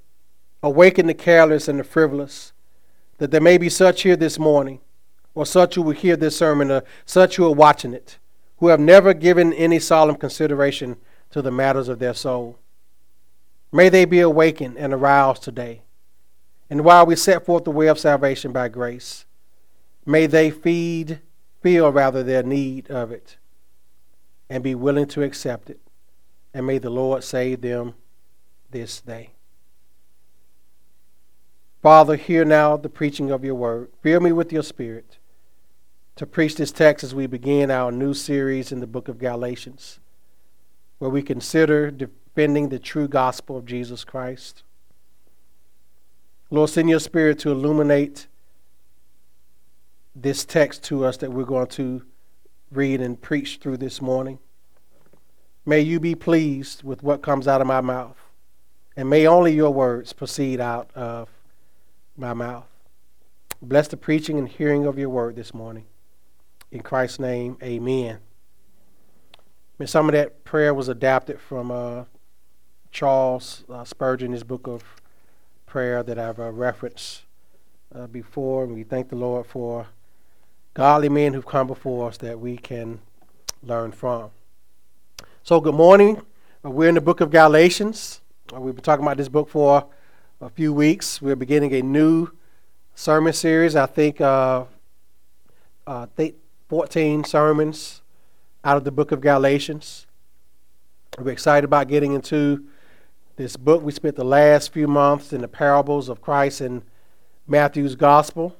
Awaken 0.60 1.06
the 1.06 1.14
careless 1.14 1.68
and 1.68 1.78
the 1.78 1.84
frivolous, 1.84 2.52
that 3.18 3.30
there 3.30 3.40
may 3.40 3.56
be 3.56 3.68
such 3.68 4.02
here 4.02 4.16
this 4.16 4.36
morning, 4.36 4.80
or 5.32 5.46
such 5.46 5.76
who 5.76 5.82
will 5.82 5.92
hear 5.92 6.16
this 6.16 6.38
sermon, 6.38 6.72
or 6.72 6.82
such 7.06 7.36
who 7.36 7.46
are 7.46 7.54
watching 7.54 7.94
it, 7.94 8.18
who 8.56 8.66
have 8.66 8.80
never 8.80 9.14
given 9.14 9.52
any 9.52 9.78
solemn 9.78 10.16
consideration 10.16 10.96
to 11.30 11.40
the 11.40 11.52
matters 11.52 11.88
of 11.88 12.00
their 12.00 12.14
soul. 12.14 12.58
May 13.70 13.88
they 13.88 14.06
be 14.06 14.18
awakened 14.18 14.76
and 14.76 14.92
aroused 14.92 15.44
today. 15.44 15.82
And 16.68 16.82
while 16.82 17.06
we 17.06 17.14
set 17.14 17.46
forth 17.46 17.62
the 17.62 17.70
way 17.70 17.86
of 17.86 18.00
salvation 18.00 18.50
by 18.50 18.66
grace, 18.66 19.24
may 20.04 20.26
they 20.26 20.50
feed, 20.50 21.20
feel 21.62 21.90
rather 21.90 22.22
their 22.22 22.42
need 22.42 22.90
of 22.90 23.10
it, 23.10 23.36
and 24.48 24.62
be 24.62 24.74
willing 24.74 25.06
to 25.06 25.22
accept 25.22 25.70
it. 25.70 25.80
And 26.54 26.66
may 26.66 26.78
the 26.78 26.90
Lord 26.90 27.24
save 27.24 27.62
them 27.62 27.94
this 28.70 29.00
day. 29.00 29.30
Father, 31.82 32.16
hear 32.16 32.44
now 32.44 32.76
the 32.76 32.88
preaching 32.88 33.30
of 33.30 33.44
your 33.44 33.54
word. 33.54 33.90
Fill 34.02 34.20
me 34.20 34.30
with 34.32 34.52
your 34.52 34.62
spirit 34.62 35.18
to 36.14 36.26
preach 36.26 36.56
this 36.56 36.70
text 36.70 37.02
as 37.02 37.14
we 37.14 37.26
begin 37.26 37.70
our 37.70 37.90
new 37.90 38.14
series 38.14 38.70
in 38.70 38.80
the 38.80 38.86
book 38.86 39.08
of 39.08 39.18
Galatians, 39.18 39.98
where 40.98 41.10
we 41.10 41.22
consider 41.22 41.90
defending 41.90 42.68
the 42.68 42.78
true 42.78 43.08
gospel 43.08 43.56
of 43.56 43.66
Jesus 43.66 44.04
Christ. 44.04 44.62
Lord, 46.50 46.70
send 46.70 46.88
your 46.88 47.00
spirit 47.00 47.38
to 47.40 47.50
illuminate 47.50 48.28
this 50.14 50.44
text 50.44 50.84
to 50.84 51.04
us 51.04 51.16
that 51.18 51.32
we're 51.32 51.44
going 51.44 51.68
to 51.68 52.02
read 52.70 53.00
and 53.00 53.20
preach 53.20 53.58
through 53.58 53.78
this 53.78 54.00
morning. 54.00 54.38
May 55.64 55.80
you 55.80 56.00
be 56.00 56.14
pleased 56.14 56.82
with 56.82 57.02
what 57.02 57.22
comes 57.22 57.46
out 57.46 57.60
of 57.60 57.66
my 57.66 57.80
mouth, 57.80 58.16
and 58.96 59.08
may 59.08 59.26
only 59.26 59.54
your 59.54 59.70
words 59.70 60.12
proceed 60.12 60.60
out 60.60 60.90
of 60.94 61.28
my 62.16 62.34
mouth. 62.34 62.66
Bless 63.60 63.88
the 63.88 63.96
preaching 63.96 64.38
and 64.38 64.48
hearing 64.48 64.86
of 64.86 64.98
your 64.98 65.08
word 65.08 65.36
this 65.36 65.54
morning. 65.54 65.86
In 66.72 66.80
Christ's 66.80 67.20
name, 67.20 67.56
amen. 67.62 68.18
And 69.78 69.88
some 69.88 70.08
of 70.08 70.12
that 70.12 70.44
prayer 70.44 70.74
was 70.74 70.88
adapted 70.88 71.40
from 71.40 71.70
uh, 71.70 72.04
Charles 72.90 73.64
uh, 73.70 73.84
Spurgeon, 73.84 74.32
his 74.32 74.44
book 74.44 74.66
of 74.66 74.82
prayer 75.66 76.02
that 76.02 76.18
I've 76.18 76.40
uh, 76.40 76.50
referenced 76.50 77.22
uh, 77.94 78.06
before. 78.06 78.64
And 78.64 78.74
we 78.74 78.82
thank 78.82 79.08
the 79.08 79.16
Lord 79.16 79.46
for 79.46 79.86
godly 80.74 81.08
men 81.08 81.34
who've 81.34 81.46
come 81.46 81.66
before 81.66 82.08
us 82.08 82.16
that 82.18 82.40
we 82.40 82.56
can 82.56 83.00
learn 83.62 83.92
from. 83.92 84.30
So, 85.42 85.60
good 85.60 85.74
morning. 85.74 86.22
Uh, 86.64 86.70
we're 86.70 86.88
in 86.88 86.94
the 86.94 87.00
book 87.00 87.20
of 87.20 87.30
Galatians. 87.30 88.20
Uh, 88.54 88.60
we've 88.60 88.74
been 88.74 88.82
talking 88.82 89.04
about 89.04 89.18
this 89.18 89.28
book 89.28 89.48
for 89.48 89.86
a 90.40 90.48
few 90.48 90.72
weeks. 90.72 91.20
We're 91.20 91.36
beginning 91.36 91.74
a 91.74 91.82
new 91.82 92.28
sermon 92.94 93.32
series. 93.32 93.76
I 93.76 93.86
think 93.86 94.20
uh, 94.20 94.64
uh, 95.86 96.06
14 96.68 97.24
sermons 97.24 98.00
out 98.64 98.76
of 98.78 98.84
the 98.84 98.92
book 98.92 99.12
of 99.12 99.20
Galatians. 99.20 100.06
We're 101.18 101.32
excited 101.32 101.64
about 101.64 101.88
getting 101.88 102.14
into 102.14 102.64
this 103.36 103.56
book. 103.56 103.82
We 103.82 103.92
spent 103.92 104.16
the 104.16 104.24
last 104.24 104.72
few 104.72 104.88
months 104.88 105.34
in 105.34 105.42
the 105.42 105.48
parables 105.48 106.08
of 106.08 106.22
Christ 106.22 106.62
in 106.62 106.82
Matthew's 107.46 107.94
gospel. 107.94 108.56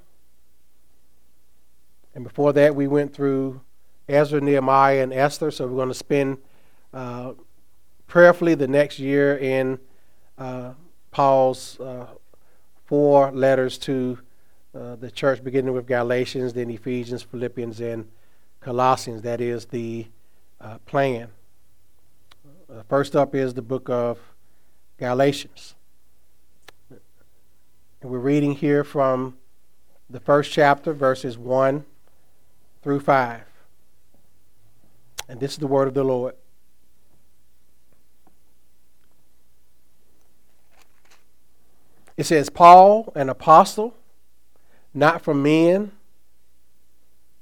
And 2.15 2.25
before 2.25 2.53
that, 2.53 2.75
we 2.75 2.87
went 2.87 3.15
through 3.15 3.61
Ezra, 4.09 4.41
Nehemiah, 4.41 5.03
and 5.03 5.13
Esther. 5.13 5.51
So 5.51 5.67
we're 5.67 5.77
going 5.77 5.89
to 5.89 5.95
spend 5.95 6.39
uh, 6.93 7.33
prayerfully 8.07 8.55
the 8.55 8.69
next 8.69 8.99
year 8.99 9.37
in 9.39 9.79
uh, 10.37 10.75
Paul's 11.11 11.81
uh, 11.81 12.07
four 12.85 13.33
letters 13.33 13.79
to 13.79 14.19
uh, 14.75 14.97
the 14.97 15.11
church, 15.11 15.43
beginning 15.43 15.73
with 15.73 15.87
Galatians, 15.87 16.53
then 16.53 16.71
Ephesians, 16.71 17.23
Philippians, 17.23 17.81
and 17.81 18.09
Colossians. 18.61 19.23
That 19.23 19.41
is 19.41 19.67
the 19.67 20.07
uh, 20.61 20.79
plan. 20.87 21.29
Uh, 22.71 22.83
first 22.89 23.17
up 23.17 23.35
is 23.35 23.55
the 23.55 23.63
book 23.63 23.89
of 23.89 24.19
Galatians. 24.99 25.75
And 26.91 28.11
we're 28.11 28.19
reading 28.19 28.53
here 28.53 28.85
from 28.85 29.37
the 30.11 30.21
first 30.21 30.53
chapter, 30.53 30.93
verses 30.93 31.39
1 31.39 31.85
through 32.83 33.01
5. 33.01 33.43
And 35.29 35.41
this 35.41 35.53
is 35.53 35.59
the 35.59 35.67
word 35.67 35.89
of 35.89 35.95
the 35.95 36.05
Lord. 36.05 36.35
It 42.17 42.25
says, 42.25 42.51
Paul, 42.51 43.13
an 43.15 43.29
apostle, 43.29 43.95
not 44.93 45.23
from 45.23 45.43
men, 45.43 45.93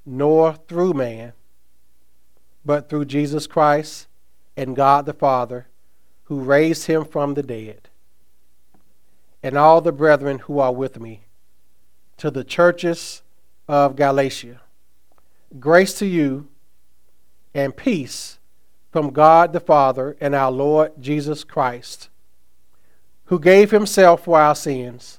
nor 0.07 0.55
through 0.55 0.95
man, 0.95 1.33
but 2.65 2.89
through 2.89 3.07
Jesus 3.07 3.47
Christ 3.47 4.07
and 4.57 4.77
God 4.77 5.07
the 5.07 5.13
Father 5.13 5.67
who 6.25 6.41
raised 6.41 6.87
him 6.87 7.05
from 7.05 7.35
the 7.35 7.43
dead, 7.43 7.89
and 9.43 9.59
all 9.59 9.81
the 9.81 9.91
brethren 9.91 10.39
who 10.41 10.61
are 10.61 10.73
with 10.73 11.01
me, 11.01 11.25
to 12.19 12.31
the 12.31 12.45
churches 12.45 13.23
of 13.67 13.97
Galatia. 13.97 14.61
Grace 15.59 15.99
to 15.99 16.07
you 16.07 16.49
and 17.55 17.77
peace 17.77 18.39
from 18.93 19.11
God 19.11 19.53
the 19.53 19.61
Father 19.61 20.17
and 20.21 20.35
our 20.35 20.51
Lord 20.51 20.93
Jesus 21.01 21.43
Christ, 21.43 22.09
who 23.25 23.39
gave 23.39 23.71
himself 23.71 24.25
for 24.25 24.39
our 24.39 24.55
sins, 24.55 25.19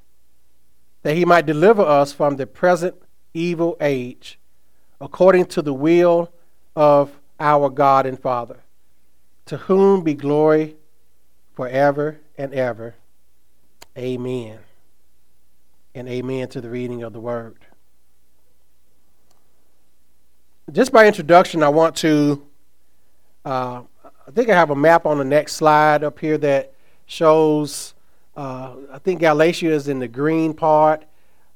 that 1.04 1.16
he 1.16 1.26
might 1.26 1.46
deliver 1.46 1.82
us 1.82 2.14
from 2.14 2.36
the 2.36 2.48
present 2.48 2.96
evil 3.34 3.76
age, 3.82 4.40
according 5.02 5.46
to 5.48 5.62
the 5.62 5.74
will 5.74 6.32
of 6.76 7.20
our 7.40 7.70
God 7.70 8.06
and 8.06 8.20
Father, 8.20 8.60
to 9.46 9.58
whom 9.58 10.04
be 10.04 10.14
glory 10.14 10.76
forever 11.54 12.20
and 12.38 12.54
ever. 12.54 12.96
Amen. 13.98 14.60
And 15.94 16.08
amen 16.08 16.48
to 16.50 16.62
the 16.62 16.70
reading 16.70 17.04
of 17.04 17.12
the 17.12 17.20
word. 17.20 17.66
Just 20.70 20.92
by 20.92 21.08
introduction, 21.08 21.64
I 21.64 21.70
want 21.70 21.96
to, 21.98 22.46
uh, 23.44 23.82
I 24.06 24.32
think 24.34 24.50
I 24.50 24.54
have 24.54 24.70
a 24.70 24.76
map 24.76 25.06
on 25.06 25.18
the 25.18 25.26
next 25.26 25.56
slide 25.56 26.04
up 26.04 26.20
here 26.20 26.38
that 26.38 26.74
shows, 27.08 27.94
uh, 28.38 28.76
I 28.92 29.00
think 29.00 29.20
Galatia 29.20 29.72
is 29.72 29.88
in 29.88 30.00
the 30.00 30.08
green 30.08 30.54
part. 30.54 31.04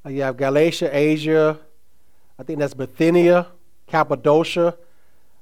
Uh, 0.04 0.10
you 0.10 0.22
have 0.22 0.36
Galatia, 0.36 0.90
Asia, 0.92 1.58
I 2.38 2.42
think 2.42 2.58
that's 2.58 2.74
Bithynia, 2.74 3.46
Cappadocia. 3.86 4.76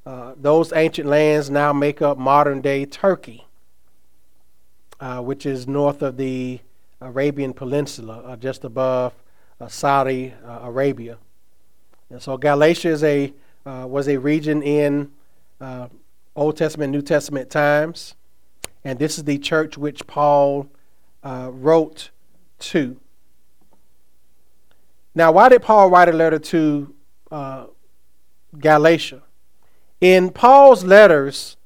Uh, 0.06 0.35
those 0.37 0.73
ancient 0.73 1.09
lands 1.09 1.50
now 1.50 1.73
make 1.73 2.02
up 2.02 2.18
modern 2.18 2.61
day 2.61 2.85
Turkey 2.85 3.47
uh, 5.00 5.21
which 5.21 5.44
is 5.47 5.66
north 5.66 6.02
of 6.02 6.16
the 6.16 6.61
Arabian 7.00 7.52
Peninsula, 7.52 8.23
uh, 8.25 8.37
just 8.37 8.64
above 8.64 9.12
Saudi 9.68 10.35
Arabia. 10.44 11.16
And 12.11 12.21
so 12.21 12.37
Galatia 12.37 12.88
is 12.88 13.02
a, 13.02 13.33
uh, 13.66 13.87
was 13.88 14.09
a 14.09 14.18
region 14.18 14.62
in 14.62 15.11
Old 16.37 16.56
Testament, 16.56 16.92
New 16.92 17.02
Testament 17.02 17.50
times. 17.50 18.14
And 18.85 18.99
this 18.99 19.16
is 19.16 19.25
the 19.25 19.38
church 19.38 19.78
which 19.78 20.06
Paul 20.06 20.68
wrote 21.23 22.11
to. 22.59 23.00
Now, 25.14 25.33
why 25.33 25.49
did 25.49 25.62
Paul 25.62 25.90
write 25.90 26.09
a 26.09 26.12
letter 26.12 26.38
to 26.38 26.94
Galatia? 28.59 29.23
In 30.00 30.30
Paul's 30.30 30.85
letters, 30.85 31.56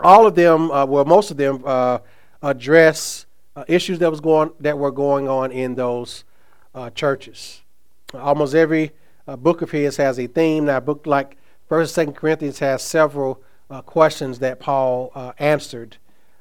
all 0.00 0.26
of 0.26 0.34
them, 0.34 0.70
uh, 0.70 0.86
well, 0.86 1.04
most 1.04 1.30
of 1.30 1.36
them, 1.36 1.62
uh, 1.64 1.98
address 2.42 3.26
uh, 3.56 3.64
issues 3.66 3.98
that 3.98 4.10
was 4.10 4.20
going 4.20 4.50
that 4.60 4.78
were 4.78 4.92
going 4.92 5.28
on 5.28 5.50
in 5.50 5.74
those 5.74 6.24
uh, 6.74 6.90
churches. 6.90 7.62
Almost 8.14 8.54
every 8.54 8.92
uh, 9.26 9.36
book 9.36 9.62
of 9.62 9.70
his 9.70 9.96
has 9.96 10.18
a 10.18 10.26
theme. 10.26 10.66
Now, 10.66 10.78
a 10.78 10.80
book 10.80 11.06
like 11.06 11.36
First 11.68 11.90
and 11.90 11.94
Second 11.94 12.14
Corinthians 12.14 12.58
has 12.60 12.82
several 12.82 13.42
uh, 13.70 13.82
questions 13.82 14.38
that 14.38 14.60
Paul 14.60 15.10
uh, 15.14 15.32
answered 15.38 15.96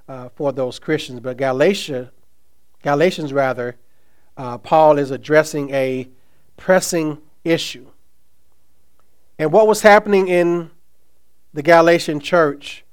uh, 0.08 0.30
for 0.36 0.52
those 0.52 0.78
Christians. 0.78 1.20
But 1.20 1.38
Galatia, 1.38 2.12
Galatians 2.84 3.34
rather, 3.34 3.78
Paul 4.36 5.00
is 5.00 5.12
addressing 5.12 5.74
a 5.74 6.10
pressing 6.58 7.20
issue. 7.44 7.88
And 9.38 9.52
what 9.52 9.68
was 9.68 9.82
happening 9.82 10.28
in 10.28 10.72
the 11.54 11.64
Galatian 11.64 12.20
church 12.20 12.84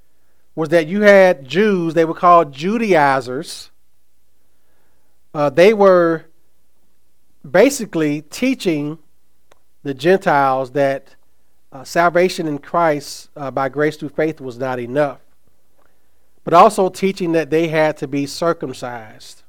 was 0.54 0.68
that 0.70 0.86
you 0.86 1.02
had 1.02 1.46
Jews, 1.46 1.94
they 1.94 2.04
were 2.04 2.14
called 2.14 2.52
Judaizers. 2.52 3.70
Uh, 5.34 5.50
they 5.50 5.72
were 5.72 6.26
basically 7.48 8.22
teaching 8.22 8.98
the 9.82 9.94
Gentiles 9.94 10.72
that 10.72 11.16
uh, 11.72 11.84
salvation 11.84 12.46
in 12.46 12.58
Christ 12.58 13.30
uh, 13.36 13.50
by 13.50 13.68
grace 13.68 13.96
through 13.96 14.10
faith 14.10 14.40
was 14.40 14.58
not 14.58 14.78
enough, 14.78 15.20
but 16.44 16.54
also 16.54 16.88
teaching 16.88 17.32
that 17.32 17.50
they 17.50 17.68
had 17.68 17.96
to 17.98 18.06
be 18.06 18.26
circumcised 18.26 19.42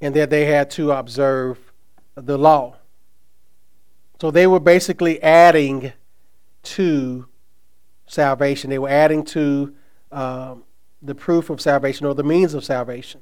and 0.00 0.14
that 0.14 0.30
they 0.30 0.44
had 0.44 0.70
to 0.72 0.92
observe 0.92 1.72
the 2.14 2.36
law. 2.36 2.76
So 4.20 4.30
they 4.30 4.46
were 4.46 4.60
basically 4.60 5.22
adding 5.22 5.92
to 6.62 7.26
salvation, 8.06 8.70
they 8.70 8.78
were 8.78 8.88
adding 8.88 9.24
to 9.24 9.74
um, 10.12 10.64
the 11.02 11.14
proof 11.14 11.50
of 11.50 11.60
salvation 11.60 12.06
or 12.06 12.14
the 12.14 12.24
means 12.24 12.54
of 12.54 12.64
salvation. 12.64 13.20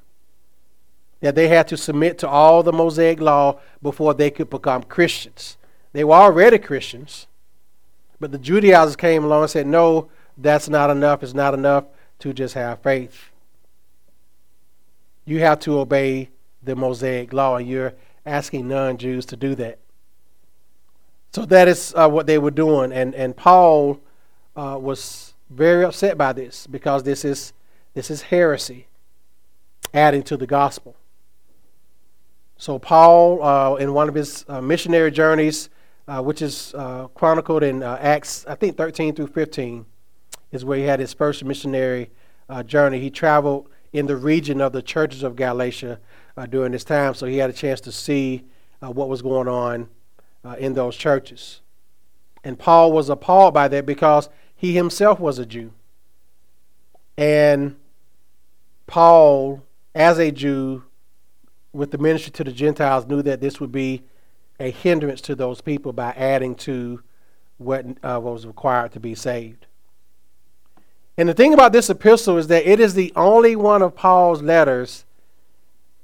That 1.21 1.35
they 1.35 1.47
had 1.47 1.67
to 1.69 1.77
submit 1.77 2.17
to 2.19 2.29
all 2.29 2.61
the 2.61 2.73
Mosaic 2.73 3.19
law 3.19 3.59
before 3.81 4.13
they 4.13 4.29
could 4.29 4.49
become 4.49 4.83
Christians. 4.83 5.57
They 5.95 6.03
were 6.03 6.15
already 6.15 6.59
Christians, 6.59 7.25
but 8.19 8.33
the 8.33 8.37
Judaizers 8.37 8.97
came 8.97 9.23
along 9.23 9.43
and 9.43 9.49
said, 9.49 9.65
No, 9.65 10.09
that's 10.37 10.67
not 10.67 10.89
enough. 10.89 11.23
It's 11.23 11.33
not 11.33 11.53
enough 11.53 11.85
to 12.19 12.33
just 12.33 12.53
have 12.53 12.81
faith. 12.81 13.29
You 15.23 15.39
have 15.39 15.61
to 15.61 15.79
obey 15.79 16.31
the 16.61 16.75
Mosaic 16.75 17.31
law, 17.31 17.55
and 17.55 17.65
you're 17.65 17.93
asking 18.25 18.67
non 18.67 18.97
Jews 18.97 19.25
to 19.27 19.37
do 19.37 19.55
that. 19.55 19.79
So 21.31 21.45
that 21.45 21.69
is 21.69 21.93
uh, 21.95 22.09
what 22.09 22.27
they 22.27 22.39
were 22.39 22.51
doing. 22.51 22.91
And, 22.91 23.15
and 23.15 23.33
Paul 23.33 24.01
uh, 24.53 24.77
was 24.77 25.33
very 25.49 25.85
upset 25.85 26.17
by 26.17 26.33
this 26.33 26.67
because 26.67 27.03
this 27.03 27.23
is, 27.23 27.53
this 27.93 28.11
is 28.11 28.23
heresy, 28.23 28.87
adding 29.93 30.23
to 30.23 30.35
the 30.35 30.45
gospel. 30.45 30.97
So, 32.57 32.79
Paul, 32.79 33.41
uh, 33.41 33.75
in 33.75 33.93
one 33.93 34.09
of 34.09 34.15
his 34.15 34.43
uh, 34.49 34.59
missionary 34.59 35.11
journeys, 35.11 35.69
uh, 36.07 36.21
which 36.21 36.41
is 36.41 36.73
uh, 36.75 37.07
chronicled 37.09 37.63
in 37.63 37.83
uh, 37.83 37.97
Acts, 37.99 38.45
I 38.47 38.55
think 38.55 38.77
13 38.77 39.15
through 39.15 39.27
15, 39.27 39.85
is 40.51 40.63
where 40.63 40.77
he 40.77 40.83
had 40.83 40.99
his 40.99 41.13
first 41.13 41.43
missionary 41.43 42.11
uh, 42.49 42.63
journey. 42.63 42.99
He 42.99 43.09
traveled 43.09 43.69
in 43.93 44.07
the 44.07 44.15
region 44.15 44.61
of 44.61 44.73
the 44.73 44.81
churches 44.81 45.23
of 45.23 45.35
Galatia 45.35 45.99
during 46.49 46.73
this 46.73 46.83
time, 46.83 47.13
so 47.13 47.25
he 47.25 47.37
had 47.37 47.49
a 47.49 47.53
chance 47.53 47.79
to 47.81 47.91
see 47.91 48.43
what 48.81 49.07
was 49.07 49.21
going 49.21 49.47
on 49.47 49.89
in 50.57 50.73
those 50.73 50.95
churches. 50.95 51.61
And 52.43 52.59
Paul 52.59 52.91
was 52.91 53.09
appalled 53.09 53.53
by 53.53 53.67
that 53.69 53.85
because 53.85 54.29
he 54.55 54.75
himself 54.75 55.19
was 55.19 55.39
a 55.39 55.45
Jew. 55.45 55.71
And 57.17 57.77
Paul, 58.87 59.63
as 59.93 60.19
a 60.19 60.31
Jew, 60.31 60.83
with 61.73 61.91
the 61.91 61.97
ministry 61.97 62.31
to 62.33 62.43
the 62.43 62.51
Gentiles, 62.51 63.05
knew 63.05 63.21
that 63.23 63.41
this 63.41 63.59
would 63.59 63.71
be 63.71 64.03
a 64.59 64.71
hindrance 64.71 65.21
to 65.21 65.35
those 65.35 65.61
people 65.61 65.93
by 65.93 66.11
adding 66.11 66.55
to 66.55 67.01
what, 67.57 67.85
uh, 68.03 68.19
what 68.19 68.33
was 68.33 68.47
required 68.47 68.91
to 68.93 68.99
be 68.99 69.15
saved. 69.15 69.65
And 71.17 71.29
the 71.29 71.33
thing 71.33 71.53
about 71.53 71.71
this 71.71 71.89
epistle 71.89 72.37
is 72.37 72.47
that 72.47 72.69
it 72.69 72.79
is 72.79 72.93
the 72.93 73.13
only 73.15 73.55
one 73.55 73.81
of 73.81 73.95
Paul's 73.95 74.41
letters 74.41 75.05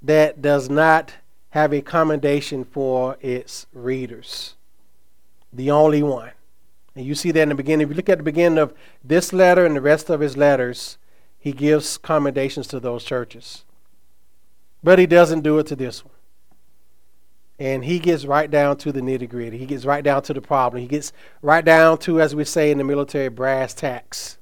that 0.01 0.41
does 0.41 0.69
not 0.69 1.13
have 1.49 1.73
a 1.73 1.81
commendation 1.81 2.63
for 2.63 3.17
its 3.19 3.67
readers. 3.73 4.55
The 5.51 5.69
only 5.69 6.01
one. 6.01 6.31
And 6.95 7.05
you 7.05 7.13
see 7.13 7.31
that 7.31 7.43
in 7.43 7.49
the 7.49 7.55
beginning. 7.55 7.85
If 7.85 7.89
you 7.89 7.95
look 7.95 8.09
at 8.09 8.17
the 8.19 8.23
beginning 8.23 8.57
of 8.57 8.73
this 9.03 9.33
letter 9.33 9.65
and 9.65 9.75
the 9.75 9.81
rest 9.81 10.09
of 10.09 10.21
his 10.21 10.37
letters, 10.37 10.97
he 11.37 11.51
gives 11.51 11.97
commendations 11.97 12.67
to 12.67 12.79
those 12.79 13.03
churches. 13.03 13.65
But 14.83 14.97
he 14.97 15.05
doesn't 15.05 15.41
do 15.41 15.59
it 15.59 15.67
to 15.67 15.75
this 15.75 16.05
one 16.05 16.13
and 17.61 17.85
he 17.85 17.99
gets 17.99 18.25
right 18.25 18.49
down 18.49 18.75
to 18.75 18.91
the 18.91 19.01
nitty 19.01 19.29
gritty. 19.29 19.59
He 19.59 19.67
gets 19.67 19.85
right 19.85 20.03
down 20.03 20.23
to 20.23 20.33
the 20.33 20.41
problem. 20.41 20.81
He 20.81 20.87
gets 20.87 21.13
right 21.43 21.63
down 21.63 21.99
to, 21.99 22.19
as 22.19 22.33
we 22.33 22.43
say 22.43 22.71
in 22.71 22.79
the 22.79 22.83
military, 22.83 23.29
brass 23.29 23.75
tacks. 23.75 24.39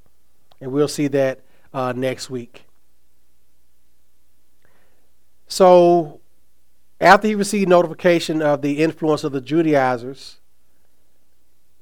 And 0.61 0.71
we'll 0.71 0.87
see 0.87 1.07
that 1.09 1.41
uh, 1.73 1.91
next 1.93 2.29
week. 2.29 2.63
So, 5.49 6.21
after 7.01 7.27
he 7.27 7.35
received 7.35 7.67
notification 7.67 8.41
of 8.41 8.61
the 8.61 8.81
influence 8.81 9.25
of 9.25 9.33
the 9.33 9.41
Judaizers, 9.41 10.37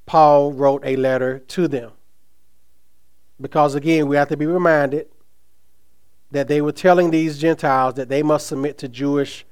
Paul 0.08 0.54
wrote 0.54 0.82
a 0.84 0.96
letter 0.96 1.38
to 1.38 1.68
them. 1.68 1.92
Because 3.40 3.76
again, 3.76 4.08
we 4.08 4.16
have 4.16 4.30
to 4.30 4.38
be 4.38 4.48
reminded 4.48 5.06
that 6.32 6.48
they 6.48 6.62
were 6.62 6.72
telling 6.72 7.12
these 7.12 7.38
Gentiles 7.38 7.94
that 7.94 8.10
they 8.10 8.24
must 8.24 8.48
submit 8.48 8.80
to 8.80 8.90
Jewish 8.90 9.46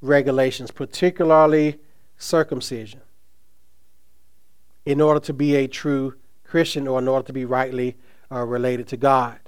regulations, 0.00 0.70
particularly 0.70 1.78
circumcision, 2.18 3.00
in 4.84 5.00
order 5.00 5.20
to 5.20 5.32
be 5.32 5.56
a 5.56 5.66
true 5.66 6.14
Christian 6.44 6.86
or 6.86 6.98
in 6.98 7.08
order 7.08 7.26
to 7.26 7.32
be 7.32 7.44
rightly 7.44 7.96
uh, 8.30 8.44
related 8.44 8.88
to 8.88 8.96
God. 8.96 9.38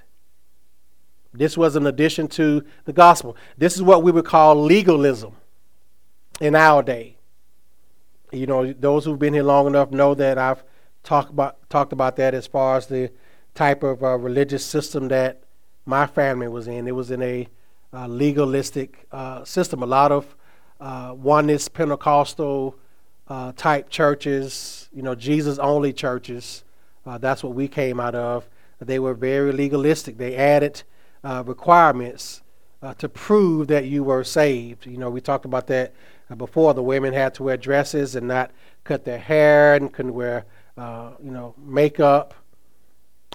This 1.32 1.56
was 1.56 1.76
an 1.76 1.87
addition 1.87 2.28
to 2.28 2.64
the 2.84 2.92
gospel. 2.92 3.37
This 3.56 3.76
is 3.76 3.82
what 3.82 4.02
we 4.02 4.11
would 4.11 4.24
call 4.24 4.62
legalism 4.62 5.37
in 6.40 6.54
our 6.54 6.82
day. 6.82 7.16
You 8.32 8.46
know, 8.46 8.72
those 8.72 9.04
who've 9.04 9.18
been 9.18 9.34
here 9.34 9.42
long 9.42 9.66
enough 9.66 9.90
know 9.90 10.14
that 10.14 10.38
I've 10.38 10.62
talked 11.02 11.30
about 11.30 11.56
talked 11.70 11.92
about 11.92 12.16
that 12.16 12.34
as 12.34 12.46
far 12.46 12.76
as 12.76 12.87
the 12.87 13.11
type 13.54 13.82
of 13.82 14.02
uh, 14.02 14.16
religious 14.16 14.64
system 14.64 15.08
that 15.08 15.42
my 15.87 16.06
family 16.06 16.48
was 16.48 16.68
in. 16.68 16.87
It 16.87 16.94
was 16.94 17.11
in 17.11 17.22
a 17.22 17.48
uh, 17.92 18.06
legalistic 18.06 19.06
uh, 19.11 19.44
system. 19.44 19.82
A 19.82 19.87
lot 19.87 20.12
of 20.12 20.37
uh, 20.81 21.14
oneness 21.17 21.69
Pentecostal 21.69 22.77
uh, 23.29 23.53
type 23.57 23.91
churches, 23.91 24.88
you 24.93 25.03
know, 25.03 25.14
Jesus 25.14 25.59
only 25.59 25.93
churches. 25.93 26.64
Uh, 27.05 27.19
that's 27.19 27.43
what 27.43 27.55
we 27.55 27.69
came 27.69 28.01
out 28.01 28.14
of. 28.14 28.49
They 28.81 28.99
were 28.99 29.14
very 29.14 29.53
legalistic. 29.53 30.19
They 30.19 30.37
added 30.37 30.83
uh, 31.25 31.43
requirements 31.47 32.43
uh, 32.83 32.95
to 32.95 33.09
prove 33.09 33.67
that 33.69 33.87
you 33.87 34.05
were 34.05 34.25
saved. 34.25 34.87
You 34.87 34.99
know, 34.99 35.11
we 35.11 35.21
talked 35.21 35.45
about 35.45 35.67
that 35.67 35.93
uh, 36.31 36.37
before. 36.37 36.75
The 36.75 36.83
women 36.83 37.12
had 37.12 37.35
to 37.35 37.43
wear 37.43 37.57
dresses 37.57 38.14
and 38.14 38.29
not 38.29 38.53
cut 38.85 39.05
their 39.05 39.19
hair 39.19 39.75
and 39.75 39.93
couldn't 39.93 40.14
wear, 40.14 40.45
you 40.77 41.31
know, 41.31 41.55
makeup. 41.59 42.35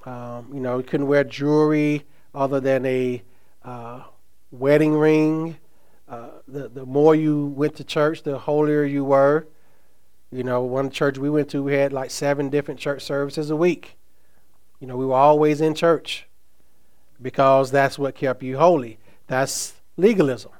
Um, 0.06 0.50
you 0.54 0.60
know, 0.60 0.82
couldn't 0.82 1.08
wear 1.08 1.24
jewelry 1.24 2.06
other 2.34 2.60
than 2.60 2.86
a 2.86 3.22
wedding 4.52 4.94
ring. 4.94 5.58
Uh, 6.08 6.30
the 6.48 6.68
the 6.68 6.86
more 6.86 7.16
you 7.16 7.48
went 7.48 7.76
to 7.76 7.84
church, 7.84 8.24
the 8.24 8.38
holier 8.38 8.84
you 8.84 9.04
were. 9.04 9.48
You 10.32 10.44
know, 10.44 10.64
one 10.64 10.90
church 10.90 11.18
we 11.18 11.30
went 11.30 11.50
to, 11.52 11.62
we 11.62 11.74
had 11.74 11.94
like 11.94 12.10
seven 12.10 12.50
different 12.50 12.80
church 12.80 13.04
services 13.04 13.52
a 13.52 13.56
week. 13.56 13.98
You 14.80 14.88
know, 14.88 14.98
we 14.98 15.06
were 15.06 15.16
always 15.16 15.62
in 15.62 15.76
church 15.76 16.26
because 17.22 17.72
that's 17.72 18.00
what 18.00 18.16
kept 18.16 18.42
you 18.42 18.58
holy. 18.58 18.98
That's 19.28 19.76
legalism. 19.96 20.52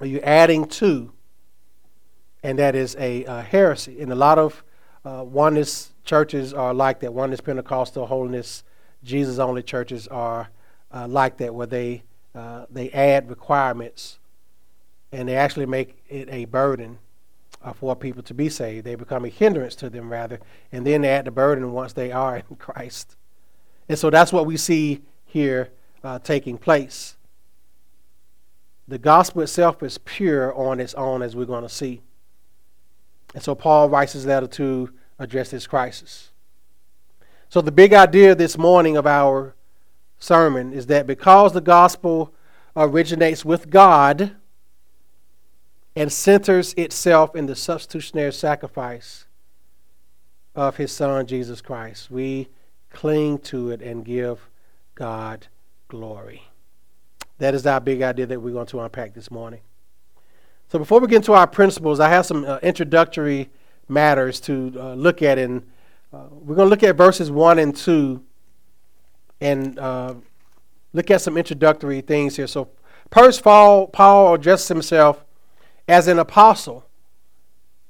Are 0.00 0.06
you 0.06 0.20
adding 0.20 0.66
to? 0.66 1.12
And 2.42 2.58
that 2.58 2.74
is 2.74 2.94
a 2.98 3.24
uh, 3.24 3.42
heresy. 3.42 4.00
And 4.00 4.12
a 4.12 4.14
lot 4.14 4.38
of 4.38 4.62
uh, 5.04 5.24
oneness 5.26 5.92
churches 6.04 6.52
are 6.52 6.74
like 6.74 7.00
that. 7.00 7.14
Oneness 7.14 7.40
Pentecostal, 7.40 8.06
holiness, 8.06 8.64
Jesus 9.02 9.38
only 9.38 9.62
churches 9.62 10.06
are 10.08 10.50
uh, 10.92 11.08
like 11.08 11.38
that, 11.38 11.54
where 11.54 11.66
they 11.66 12.02
uh, 12.34 12.66
they 12.70 12.90
add 12.90 13.30
requirements 13.30 14.18
and 15.14 15.28
they 15.28 15.36
actually 15.36 15.66
make 15.66 16.02
it 16.08 16.28
a 16.30 16.44
burden 16.44 16.98
uh, 17.62 17.72
for 17.72 17.94
people 17.94 18.22
to 18.24 18.34
be 18.34 18.48
saved. 18.48 18.84
They 18.84 18.94
become 18.94 19.24
a 19.24 19.28
hindrance 19.28 19.74
to 19.76 19.88
them, 19.88 20.10
rather, 20.10 20.40
and 20.72 20.86
then 20.86 21.02
they 21.02 21.08
add 21.08 21.24
the 21.24 21.30
burden 21.30 21.72
once 21.72 21.92
they 21.92 22.12
are 22.12 22.36
in 22.50 22.56
Christ. 22.56 23.16
And 23.88 23.98
so 23.98 24.10
that's 24.10 24.32
what 24.32 24.46
we 24.46 24.56
see 24.56 25.02
here 25.24 25.70
uh, 26.02 26.18
taking 26.18 26.58
place. 26.58 27.16
The 28.86 28.98
gospel 28.98 29.42
itself 29.42 29.82
is 29.82 29.98
pure 29.98 30.54
on 30.54 30.80
its 30.80 30.94
own, 30.94 31.22
as 31.22 31.34
we're 31.34 31.46
going 31.46 31.62
to 31.62 31.68
see. 31.68 32.02
And 33.34 33.42
so 33.42 33.54
Paul 33.54 33.88
writes 33.88 34.12
his 34.12 34.26
letter 34.26 34.46
to 34.48 34.92
address 35.18 35.50
this 35.50 35.66
crisis. 35.66 36.30
So, 37.48 37.60
the 37.60 37.72
big 37.72 37.92
idea 37.92 38.34
this 38.34 38.58
morning 38.58 38.96
of 38.96 39.06
our 39.06 39.54
sermon 40.18 40.72
is 40.72 40.86
that 40.86 41.06
because 41.06 41.52
the 41.52 41.60
gospel 41.60 42.34
originates 42.76 43.44
with 43.44 43.70
God, 43.70 44.34
and 45.96 46.12
centers 46.12 46.74
itself 46.74 47.36
in 47.36 47.46
the 47.46 47.54
substitutionary 47.54 48.32
sacrifice 48.32 49.26
of 50.54 50.76
his 50.76 50.92
son 50.92 51.26
Jesus 51.26 51.60
Christ. 51.60 52.10
We 52.10 52.48
cling 52.90 53.38
to 53.38 53.70
it 53.70 53.82
and 53.82 54.04
give 54.04 54.48
God 54.94 55.46
glory. 55.88 56.42
That 57.38 57.54
is 57.54 57.66
our 57.66 57.80
big 57.80 58.02
idea 58.02 58.26
that 58.26 58.40
we're 58.40 58.52
going 58.52 58.66
to 58.66 58.80
unpack 58.80 59.14
this 59.14 59.30
morning. 59.30 59.60
So 60.68 60.78
before 60.78 61.00
we 61.00 61.08
get 61.08 61.16
into 61.16 61.32
our 61.32 61.46
principles, 61.46 62.00
I 62.00 62.08
have 62.08 62.26
some 62.26 62.44
uh, 62.44 62.58
introductory 62.62 63.50
matters 63.88 64.40
to 64.40 64.72
uh, 64.76 64.94
look 64.94 65.22
at 65.22 65.38
and 65.38 65.62
Uh, 66.14 66.28
we're 66.30 66.54
going 66.54 66.66
to 66.66 66.70
look 66.70 66.84
at 66.84 66.96
verses 66.96 67.28
1 67.28 67.58
and 67.58 67.74
2 67.74 68.22
and 69.40 69.78
uh, 69.80 70.14
look 70.92 71.10
at 71.10 71.20
some 71.20 71.36
introductory 71.36 72.00
things 72.00 72.36
here. 72.36 72.46
So, 72.46 72.68
first, 73.10 73.42
Paul, 73.42 73.88
Paul 73.88 74.34
addresses 74.34 74.68
himself 74.68 75.24
as 75.88 76.08
an 76.08 76.18
apostle. 76.18 76.84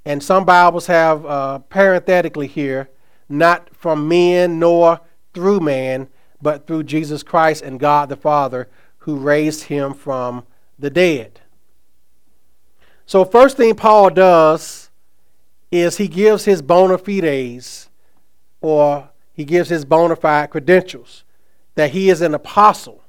And 0.05 0.23
some 0.23 0.45
Bibles 0.45 0.87
have 0.87 1.25
uh, 1.25 1.59
parenthetically 1.61 2.47
here, 2.47 2.91
not 3.29 3.75
from 3.75 4.09
men 4.09 4.59
nor 4.59 5.01
through 5.33 5.61
man, 5.61 6.09
but 6.43 6.67
through 6.67 6.85
Jesus 6.85 7.23
Christ 7.23 7.63
and 7.63 7.81
God 7.81 8.09
the 8.09 8.17
Father, 8.17 8.69
who 8.99 9.17
raised 9.17 9.65
him 9.65 9.95
from 9.95 10.45
the 10.79 10.91
dead. 10.91 11.41
So, 13.07 13.25
first 13.25 13.57
thing 13.57 13.75
Paul 13.75 14.11
does 14.11 14.91
is 15.71 15.97
he 15.97 16.09
gives 16.09 16.45
his 16.45 16.63
bona 16.63 16.99
fides, 16.99 17.89
or 18.61 19.11
he 19.33 19.45
gives 19.45 19.69
his 19.69 19.85
bona 19.85 20.17
fide 20.17 20.51
credentials, 20.51 21.25
that 21.75 21.91
he 21.91 22.11
is 22.11 22.21
an 22.21 22.35
apostle. 22.35 23.03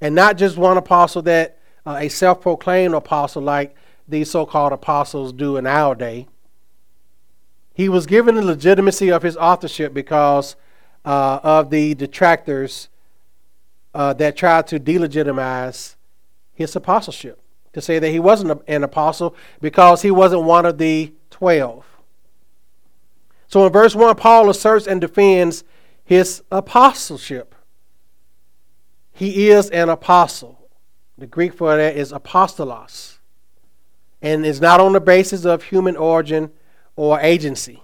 And 0.00 0.14
not 0.14 0.38
just 0.38 0.56
one 0.56 0.76
apostle 0.76 1.22
that 1.22 1.58
uh, 1.86 1.98
a 2.00 2.08
self 2.08 2.40
proclaimed 2.40 2.94
apostle 2.94 3.42
like 3.42 3.74
these 4.08 4.30
so 4.30 4.46
called 4.46 4.72
apostles 4.72 5.32
do 5.32 5.56
in 5.56 5.66
our 5.66 5.94
day. 5.94 6.28
He 7.74 7.88
was 7.88 8.06
given 8.06 8.34
the 8.34 8.42
legitimacy 8.42 9.10
of 9.10 9.22
his 9.22 9.36
authorship 9.36 9.94
because 9.94 10.56
uh, 11.04 11.40
of 11.42 11.70
the 11.70 11.94
detractors 11.94 12.88
uh, 13.94 14.12
that 14.14 14.36
tried 14.36 14.66
to 14.68 14.78
delegitimize 14.78 15.96
his 16.54 16.76
apostleship, 16.76 17.40
to 17.72 17.80
say 17.80 17.98
that 17.98 18.10
he 18.10 18.20
wasn't 18.20 18.62
an 18.68 18.84
apostle 18.84 19.34
because 19.60 20.02
he 20.02 20.10
wasn't 20.10 20.42
one 20.42 20.66
of 20.66 20.78
the 20.78 21.12
twelve. 21.30 21.86
So 23.48 23.66
in 23.66 23.72
verse 23.72 23.94
1, 23.94 24.16
Paul 24.16 24.48
asserts 24.48 24.86
and 24.86 24.98
defends 24.98 25.62
his 26.04 26.42
apostleship. 26.50 27.54
He 29.12 29.50
is 29.50 29.68
an 29.70 29.90
apostle. 29.90 30.61
The 31.22 31.28
Greek 31.28 31.54
for 31.54 31.76
that 31.76 31.94
is 31.96 32.10
apostolos. 32.12 33.18
And 34.20 34.44
is 34.44 34.60
not 34.60 34.80
on 34.80 34.92
the 34.92 35.00
basis 35.00 35.44
of 35.44 35.62
human 35.62 35.96
origin 35.96 36.50
or 36.96 37.20
agency. 37.20 37.80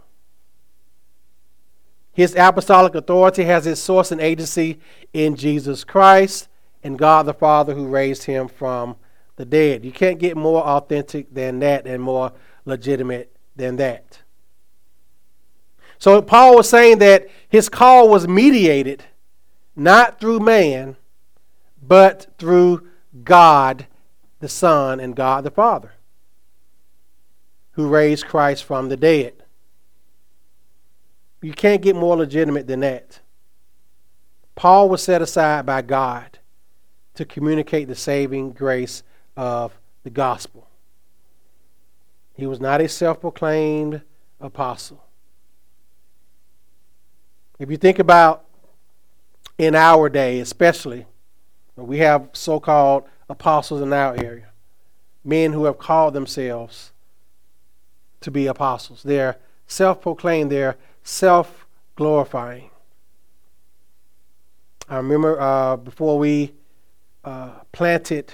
His 2.11 2.35
apostolic 2.35 2.96
authority 2.96 3.44
has 3.44 3.64
its 3.64 3.81
source 3.81 4.11
and 4.11 4.20
agency 4.20 4.81
in 5.12 5.37
Jesus 5.37 5.85
Christ 5.85 6.48
and 6.83 6.98
God 6.98 7.27
the 7.27 7.33
Father 7.33 7.74
who 7.74 7.87
raised 7.87 8.24
him 8.24 8.48
from 8.48 8.96
the 9.37 9.44
dead. 9.44 9.85
You 9.85 9.92
can't 9.92 10.18
get 10.18 10.37
more 10.37 10.64
authentic 10.64 11.33
than 11.33 11.61
that 11.61 11.87
and 11.87 12.03
more 12.03 12.33
legitimate 12.64 13.37
than 13.55 13.77
that. 13.77 14.18
So 16.01 16.20
Paul 16.22 16.57
was 16.57 16.68
saying 16.68 16.98
that 16.98 17.29
his 17.48 17.68
call 17.68 18.09
was 18.09 18.27
mediated 18.27 19.05
not 19.77 20.18
through 20.18 20.40
man, 20.40 20.96
but 21.81 22.35
through 22.37 22.88
God 23.24 23.87
the 24.40 24.48
Son 24.48 25.00
and 25.00 25.16
God 25.16 25.44
the 25.44 25.50
Father, 25.50 25.92
who 27.72 27.88
raised 27.88 28.26
Christ 28.26 28.64
from 28.64 28.88
the 28.88 28.96
dead. 28.96 29.35
You 31.42 31.52
can't 31.52 31.83
get 31.83 31.96
more 31.96 32.16
legitimate 32.16 32.66
than 32.66 32.81
that. 32.81 33.20
Paul 34.57 34.88
was 34.88 35.02
set 35.02 35.22
aside 35.22 35.66
by 35.66 35.83
God 35.83 36.38
to 37.14 37.24
communicate 37.24 37.87
the 37.88 37.94
saving 37.94 38.52
grace 38.52 39.02
of 39.37 39.78
the 40.02 40.11
gospel. 40.11 40.66
He 42.35 42.46
was 42.46 42.61
not 42.61 42.81
a 42.81 42.88
self 42.88 43.20
proclaimed 43.20 44.02
apostle. 44.40 45.02
If 47.59 47.70
you 47.70 47.76
think 47.76 47.98
about 47.98 48.44
in 49.59 49.74
our 49.74 50.09
day, 50.09 50.38
especially, 50.38 51.07
we 51.84 51.98
have 51.98 52.28
so 52.32 52.58
called 52.58 53.04
apostles 53.28 53.80
in 53.80 53.92
our 53.92 54.16
area, 54.16 54.48
men 55.24 55.52
who 55.52 55.64
have 55.64 55.78
called 55.78 56.14
themselves 56.14 56.92
to 58.20 58.30
be 58.30 58.46
apostles. 58.46 59.02
They're 59.02 59.36
self 59.66 60.00
proclaimed, 60.00 60.50
they're 60.50 60.76
self 61.02 61.66
glorifying. 61.96 62.70
I 64.88 64.96
remember 64.96 65.40
uh, 65.40 65.76
before 65.76 66.18
we 66.18 66.54
uh, 67.24 67.50
planted 67.72 68.32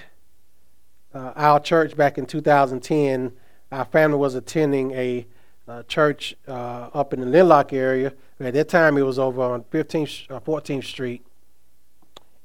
uh, 1.12 1.32
our 1.36 1.60
church 1.60 1.96
back 1.96 2.16
in 2.18 2.26
2010, 2.26 3.32
our 3.72 3.84
family 3.84 4.16
was 4.18 4.34
attending 4.34 4.92
a 4.92 5.26
uh, 5.66 5.82
church 5.84 6.36
uh, 6.46 6.90
up 6.94 7.12
in 7.12 7.20
the 7.20 7.26
Linlock 7.26 7.72
area. 7.72 8.12
At 8.38 8.54
that 8.54 8.68
time, 8.68 8.98
it 8.98 9.02
was 9.02 9.18
over 9.18 9.40
on 9.40 9.62
15th, 9.64 10.28
14th 10.28 10.78
uh, 10.78 10.82
Street. 10.82 11.26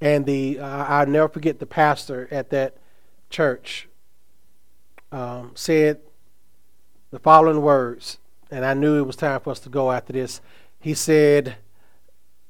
And 0.01 0.25
the 0.25 0.59
I'll 0.59 1.07
never 1.07 1.27
forget 1.27 1.59
the 1.59 1.65
pastor 1.65 2.27
at 2.31 2.49
that 2.51 2.77
church 3.29 3.88
um, 5.12 5.51
said 5.55 5.99
the 7.12 7.19
following 7.19 7.62
words 7.62 8.19
and 8.51 8.65
I 8.65 8.73
knew 8.73 8.97
it 8.97 9.05
was 9.05 9.15
time 9.15 9.39
for 9.41 9.51
us 9.51 9.59
to 9.62 9.69
go 9.69 9.91
after 9.91 10.13
this. 10.13 10.41
He 10.79 10.93
said, 10.93 11.57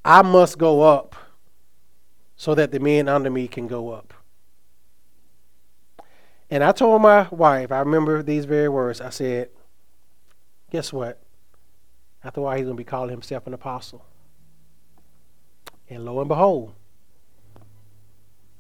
I 0.06 0.22
must 0.22 0.58
go 0.58 0.82
up 0.82 1.16
so 2.36 2.56
that 2.56 2.72
the 2.72 2.80
men 2.80 3.08
under 3.08 3.30
me 3.30 3.48
can 3.48 3.68
go 3.68 3.92
up. 3.92 4.14
And 6.50 6.64
I 6.64 6.72
told 6.72 7.02
my 7.02 7.28
wife, 7.30 7.72
I 7.72 7.80
remember 7.80 8.24
these 8.24 8.46
very 8.46 8.70
words. 8.70 9.02
I 9.02 9.10
said, 9.10 9.50
Guess 10.72 10.94
what? 10.94 11.22
After 12.24 12.42
a 12.42 12.44
while, 12.44 12.58
he's 12.58 12.66
going 12.66 12.78
to 12.78 12.82
be 12.82 12.86
calling 12.86 13.10
himself 13.10 13.48
an 13.48 13.54
apostle. 13.54 14.06
And 15.90 16.06
lo 16.06 16.20
and 16.20 16.28
behold, 16.28 16.74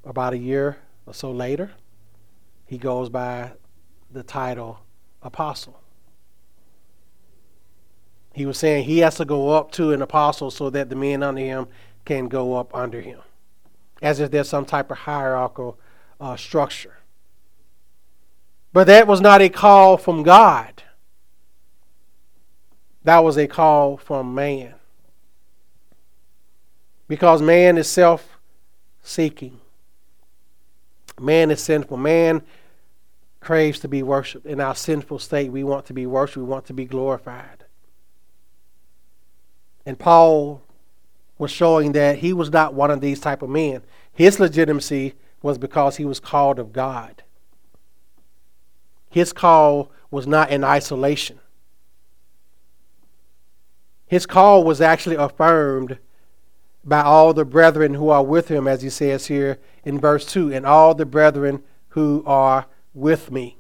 about 0.10 0.34
a 0.34 0.38
year 0.38 0.78
or 1.06 1.14
so 1.14 1.32
later, 1.32 1.72
he 2.66 2.78
goes 2.78 3.10
by 3.10 3.52
the 4.12 4.24
title 4.24 4.80
apostle. 5.22 5.80
He 8.34 8.46
was 8.46 8.58
saying 8.58 8.86
he 8.86 9.00
has 9.00 9.16
to 9.16 9.26
go 9.26 9.52
up 9.52 9.72
to 9.74 9.92
an 9.92 10.02
apostle 10.02 10.52
so 10.52 10.70
that 10.72 10.90
the 10.90 10.96
men 10.96 11.24
under 11.24 11.42
him 11.42 11.68
can 12.06 12.28
go 12.28 12.56
up 12.56 12.74
under 12.76 13.02
him, 13.02 13.20
as 14.02 14.20
if 14.20 14.32
there's 14.32 14.50
some 14.50 14.66
type 14.66 14.92
of 14.92 14.98
hierarchical 15.00 15.78
uh, 16.20 16.36
structure. 16.36 16.98
But 18.72 18.88
that 18.88 19.08
was 19.08 19.20
not 19.20 19.42
a 19.42 19.50
call 19.50 19.98
from 19.98 20.24
God, 20.24 20.84
that 23.04 23.20
was 23.20 23.38
a 23.38 23.48
call 23.48 23.98
from 23.98 24.34
man. 24.36 24.76
Because 27.08 27.42
man 27.42 27.78
is 27.78 27.90
self 27.90 28.38
seeking, 29.02 29.59
man 31.22 31.52
is 31.52 31.62
sinful. 31.62 31.98
Man 31.98 32.42
craves 33.40 33.80
to 33.80 33.88
be 33.88 34.04
worshiped. 34.04 34.46
In 34.46 34.60
our 34.60 34.76
sinful 34.76 35.20
state, 35.20 35.52
we 35.52 35.64
want 35.64 35.86
to 35.88 35.94
be 35.94 36.06
worshiped, 36.06 36.38
we 36.38 36.44
want 36.44 36.66
to 36.66 36.74
be 36.74 36.86
glorified. 36.86 37.66
And 39.86 39.98
Paul 39.98 40.62
was 41.38 41.52
showing 41.52 41.94
that 41.94 42.20
he 42.20 42.34
was 42.34 42.52
not 42.52 42.74
one 42.74 42.92
of 42.92 43.02
these 43.02 43.20
type 43.20 43.42
of 43.42 43.50
men. 43.50 43.82
His 44.12 44.40
legitimacy 44.40 45.16
was 45.42 45.58
because 45.58 45.96
he 45.96 46.06
was 46.06 46.20
called 46.20 46.60
of 46.60 46.74
God. 46.74 47.24
His 49.10 49.34
call 49.34 49.92
was 50.12 50.28
not 50.28 50.52
in 50.52 50.64
isolation. 50.64 51.40
His 54.06 54.26
call 54.26 54.64
was 54.64 54.82
actually 54.82 55.16
affirmed 55.16 56.00
by 56.90 57.02
all 57.02 57.34
the 57.34 57.46
brethren 57.46 57.94
who 57.94 58.10
are 58.10 58.24
with 58.24 58.50
him, 58.50 58.68
as 58.68 58.82
he 58.82 58.90
says 58.90 59.28
here 59.28 59.60
in 59.86 60.00
verse 60.00 60.26
2 60.26 60.52
and 60.52 60.66
all 60.66 60.94
the 60.94 61.06
brethren 61.06 61.64
who 61.90 62.24
are 62.26 62.66
with 62.94 63.32
me. 63.32 63.58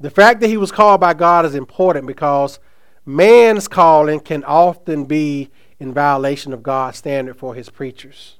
The 0.00 0.10
fact 0.10 0.40
that 0.40 0.48
he 0.48 0.56
was 0.56 0.72
called 0.72 1.00
by 1.00 1.14
God 1.14 1.44
is 1.44 1.54
important 1.54 2.06
because 2.06 2.58
man's 3.04 3.68
calling 3.68 4.20
can 4.20 4.44
often 4.44 5.04
be 5.04 5.50
in 5.78 5.92
violation 5.92 6.52
of 6.52 6.62
God's 6.62 6.98
standard 6.98 7.36
for 7.36 7.54
his 7.54 7.68
preachers. 7.68 8.36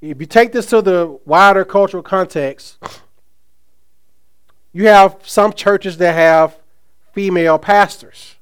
If 0.00 0.20
you 0.20 0.26
take 0.26 0.52
this 0.52 0.66
to 0.66 0.82
the 0.82 1.18
wider 1.24 1.64
cultural 1.64 2.02
context, 2.02 2.78
you 4.72 4.88
have 4.88 5.18
some 5.22 5.52
churches 5.52 5.96
that 5.98 6.14
have 6.14 6.58
female 7.12 7.58
pastors. 7.58 8.36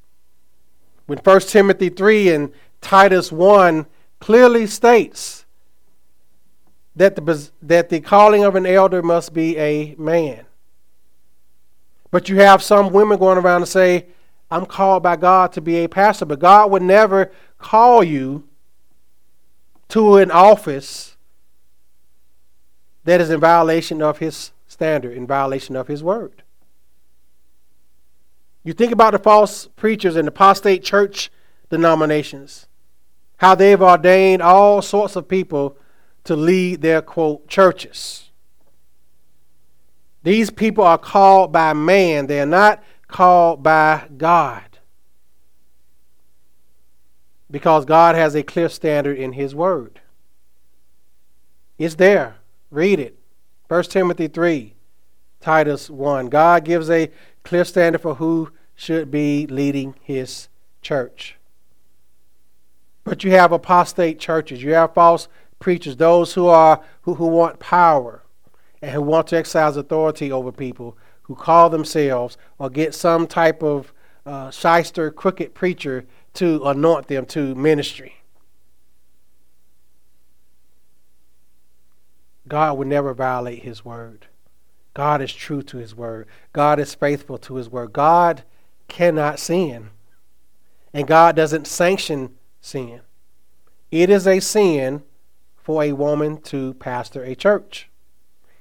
When 1.12 1.18
1 1.18 1.40
Timothy 1.40 1.90
3 1.90 2.30
and 2.30 2.52
Titus 2.80 3.30
1 3.30 3.84
clearly 4.18 4.66
states 4.66 5.44
that 6.96 7.16
the, 7.16 7.50
that 7.60 7.90
the 7.90 8.00
calling 8.00 8.44
of 8.44 8.56
an 8.56 8.64
elder 8.64 9.02
must 9.02 9.34
be 9.34 9.58
a 9.58 9.94
man. 9.98 10.46
But 12.10 12.30
you 12.30 12.36
have 12.36 12.62
some 12.62 12.94
women 12.94 13.18
going 13.18 13.36
around 13.36 13.60
and 13.60 13.68
say, 13.68 14.06
I'm 14.50 14.64
called 14.64 15.02
by 15.02 15.16
God 15.16 15.52
to 15.52 15.60
be 15.60 15.84
a 15.84 15.86
pastor, 15.86 16.24
but 16.24 16.38
God 16.38 16.70
would 16.70 16.80
never 16.80 17.30
call 17.58 18.02
you 18.02 18.48
to 19.88 20.16
an 20.16 20.30
office 20.30 21.18
that 23.04 23.20
is 23.20 23.28
in 23.28 23.38
violation 23.38 24.00
of 24.00 24.16
his 24.16 24.52
standard, 24.66 25.14
in 25.14 25.26
violation 25.26 25.76
of 25.76 25.88
his 25.88 26.02
word. 26.02 26.42
You 28.64 28.72
think 28.72 28.92
about 28.92 29.12
the 29.12 29.18
false 29.18 29.66
preachers 29.66 30.16
and 30.16 30.28
apostate 30.28 30.82
church 30.82 31.30
denominations, 31.68 32.66
how 33.38 33.54
they've 33.54 33.80
ordained 33.80 34.42
all 34.42 34.82
sorts 34.82 35.16
of 35.16 35.26
people 35.26 35.76
to 36.24 36.36
lead 36.36 36.80
their 36.80 37.02
quote 37.02 37.48
churches. 37.48 38.30
These 40.22 40.50
people 40.50 40.84
are 40.84 40.98
called 40.98 41.50
by 41.50 41.72
man, 41.72 42.26
they 42.26 42.40
are 42.40 42.46
not 42.46 42.82
called 43.08 43.62
by 43.62 44.06
God. 44.16 44.62
Because 47.50 47.84
God 47.84 48.14
has 48.14 48.34
a 48.34 48.42
clear 48.42 48.68
standard 48.68 49.18
in 49.18 49.32
His 49.32 49.54
Word. 49.54 50.00
It's 51.76 51.96
there. 51.96 52.36
Read 52.70 53.00
it. 53.00 53.18
1 53.68 53.82
Timothy 53.84 54.28
3, 54.28 54.74
Titus 55.40 55.90
1. 55.90 56.28
God 56.28 56.64
gives 56.64 56.88
a 56.88 57.10
clear 57.44 57.64
standard 57.64 58.00
for 58.00 58.16
who 58.16 58.50
should 58.74 59.10
be 59.10 59.46
leading 59.46 59.94
His 60.02 60.48
church. 60.80 61.36
But 63.04 63.24
you 63.24 63.32
have 63.32 63.52
apostate 63.52 64.18
churches, 64.18 64.62
you 64.62 64.72
have 64.72 64.94
false 64.94 65.28
preachers, 65.58 65.96
those 65.96 66.34
who 66.34 66.46
are 66.46 66.82
who, 67.02 67.14
who 67.14 67.26
want 67.26 67.58
power 67.58 68.22
and 68.80 68.90
who 68.90 69.02
want 69.02 69.28
to 69.28 69.36
exercise 69.36 69.76
authority 69.76 70.30
over 70.30 70.52
people 70.52 70.96
who 71.22 71.34
call 71.34 71.70
themselves 71.70 72.36
or 72.58 72.68
get 72.68 72.94
some 72.94 73.26
type 73.26 73.62
of 73.62 73.92
uh, 74.26 74.50
shyster, 74.50 75.10
crooked 75.10 75.54
preacher 75.54 76.04
to 76.34 76.62
anoint 76.64 77.08
them 77.08 77.26
to 77.26 77.54
ministry. 77.54 78.16
God 82.48 82.76
would 82.78 82.88
never 82.88 83.14
violate 83.14 83.62
his 83.62 83.84
word. 83.84 84.26
God 84.94 85.22
is 85.22 85.32
true 85.32 85.62
to 85.62 85.78
his 85.78 85.94
word. 85.94 86.26
God 86.52 86.78
is 86.78 86.94
faithful 86.94 87.38
to 87.38 87.56
his 87.56 87.68
word. 87.68 87.92
God 87.92 88.42
cannot 88.88 89.38
sin. 89.38 89.90
And 90.92 91.06
God 91.06 91.34
doesn't 91.36 91.66
sanction 91.66 92.34
sin. 92.60 93.00
It 93.90 94.10
is 94.10 94.26
a 94.26 94.40
sin 94.40 95.02
for 95.56 95.82
a 95.82 95.92
woman 95.92 96.40
to 96.42 96.74
pastor 96.74 97.24
a 97.24 97.34
church. 97.34 97.88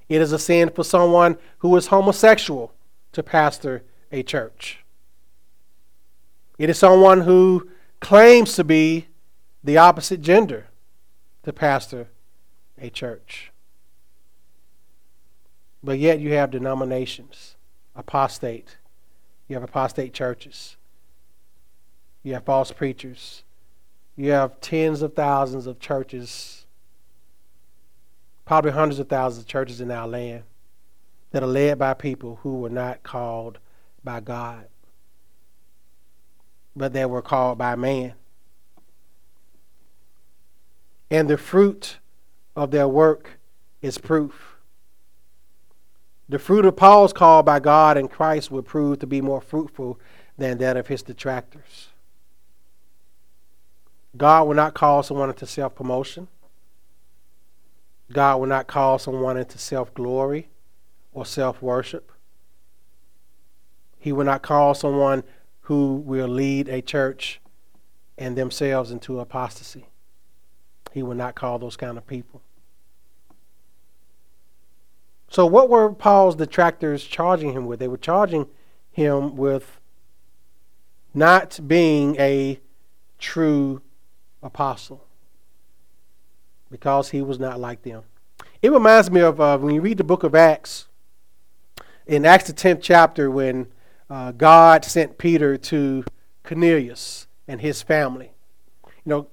It 0.08 0.22
is 0.22 0.32
a 0.32 0.40
sin 0.40 0.70
for 0.70 0.84
someone 0.84 1.38
who 1.60 1.76
is 1.76 1.88
homosexual 1.88 2.74
to 3.12 3.24
pastor 3.24 3.84
a 4.12 4.24
church. 4.24 4.84
It 6.58 6.70
is 6.70 6.78
someone 6.78 7.22
who 7.22 7.70
claims 8.00 8.56
to 8.56 8.64
be 8.64 9.08
the 9.64 9.78
opposite 9.78 10.22
gender 10.22 10.68
to 11.44 11.54
pastor 11.54 12.08
a 12.78 12.90
church. 12.90 13.51
But 15.84 16.00
yet 16.00 16.20
you 16.20 16.34
have 16.34 16.52
denominations, 16.52 17.56
apostate. 17.96 18.78
You 19.48 19.56
have 19.56 19.64
apostate 19.64 20.14
churches. 20.14 20.78
You 22.24 22.34
have 22.34 22.46
false 22.46 22.72
preachers. 22.72 23.44
You 24.16 24.32
have 24.32 24.62
tens 24.62 25.02
of 25.02 25.16
thousands 25.16 25.66
of 25.66 25.80
churches 25.80 26.62
probably 28.52 28.72
hundreds 28.72 29.00
of 29.00 29.08
thousands 29.08 29.46
of 29.46 29.48
churches 29.48 29.80
in 29.80 29.90
our 29.90 30.06
land 30.06 30.44
that 31.32 31.42
are 31.42 31.48
led 31.48 31.80
by 31.80 31.94
people 31.94 32.40
who 32.44 32.58
were 32.60 32.70
not 32.70 33.02
called 33.02 33.60
by 34.04 34.20
God, 34.20 34.68
but 36.76 36.92
they 36.92 37.06
were 37.06 37.22
called 37.22 37.58
by 37.58 37.78
man. 37.78 38.14
And 41.10 41.30
the 41.30 41.38
fruit 41.38 42.00
of 42.54 42.72
their 42.72 42.90
work 42.90 43.40
is 43.82 43.98
proof. 43.98 44.51
The 46.32 46.40
fruit 46.40 46.64
of 46.64 46.78
Paul's 46.78 47.12
call 47.12 47.44
by 47.44 47.60
God 47.60 47.98
and 47.98 48.10
Christ 48.10 48.52
would 48.52 48.66
prove 48.66 49.00
to 49.00 49.06
be 49.06 49.20
more 49.20 49.42
fruitful 49.42 50.00
than 50.38 50.60
that 50.60 50.78
of 50.78 50.88
his 50.88 51.04
detractors. 51.04 51.90
God 54.16 54.48
will 54.48 54.56
not 54.56 54.74
call 54.74 55.04
someone 55.04 55.28
into 55.28 55.46
self 55.46 55.76
promotion. 55.76 56.30
God 58.14 58.38
will 58.38 58.48
not 58.48 58.68
call 58.68 58.98
someone 58.98 59.36
into 59.36 59.58
self 59.58 59.94
glory 59.94 60.48
or 61.12 61.26
self 61.26 61.62
worship. 61.62 62.14
He 64.00 64.14
will 64.14 64.24
not 64.24 64.42
call 64.42 64.74
someone 64.74 65.26
who 65.64 65.96
will 65.96 66.30
lead 66.30 66.70
a 66.70 66.82
church 66.82 67.42
and 68.18 68.38
themselves 68.38 68.90
into 68.90 69.20
apostasy. 69.20 69.88
He 70.94 71.04
will 71.04 71.16
not 71.16 71.36
call 71.36 71.60
those 71.60 71.76
kind 71.76 71.98
of 71.98 72.08
people. 72.08 72.42
So, 75.32 75.46
what 75.46 75.70
were 75.70 75.94
Paul's 75.94 76.36
detractors 76.36 77.06
charging 77.06 77.54
him 77.54 77.66
with? 77.66 77.80
They 77.80 77.88
were 77.88 77.96
charging 77.96 78.48
him 78.92 79.38
with 79.38 79.80
not 81.14 81.58
being 81.66 82.18
a 82.20 82.60
true 83.18 83.82
apostle 84.44 85.06
because 86.70 87.12
he 87.12 87.22
was 87.22 87.40
not 87.40 87.62
like 87.62 87.84
them. 87.84 88.04
It 88.62 88.74
reminds 88.74 89.10
me 89.10 89.22
of 89.22 89.40
uh, 89.40 89.58
when 89.58 89.74
you 89.74 89.80
read 89.80 90.00
the 90.00 90.04
book 90.04 90.24
of 90.24 90.36
Acts, 90.36 90.90
in 92.06 92.26
Acts 92.26 92.48
the 92.48 92.54
10th 92.54 92.80
chapter, 92.82 93.32
when 93.32 93.68
uh, 94.10 94.34
God 94.34 94.84
sent 94.84 95.18
Peter 95.18 95.56
to 95.56 96.04
Cornelius 96.44 97.28
and 97.48 97.62
his 97.62 97.82
family. 97.82 98.34
You 98.84 98.92
know, 99.06 99.28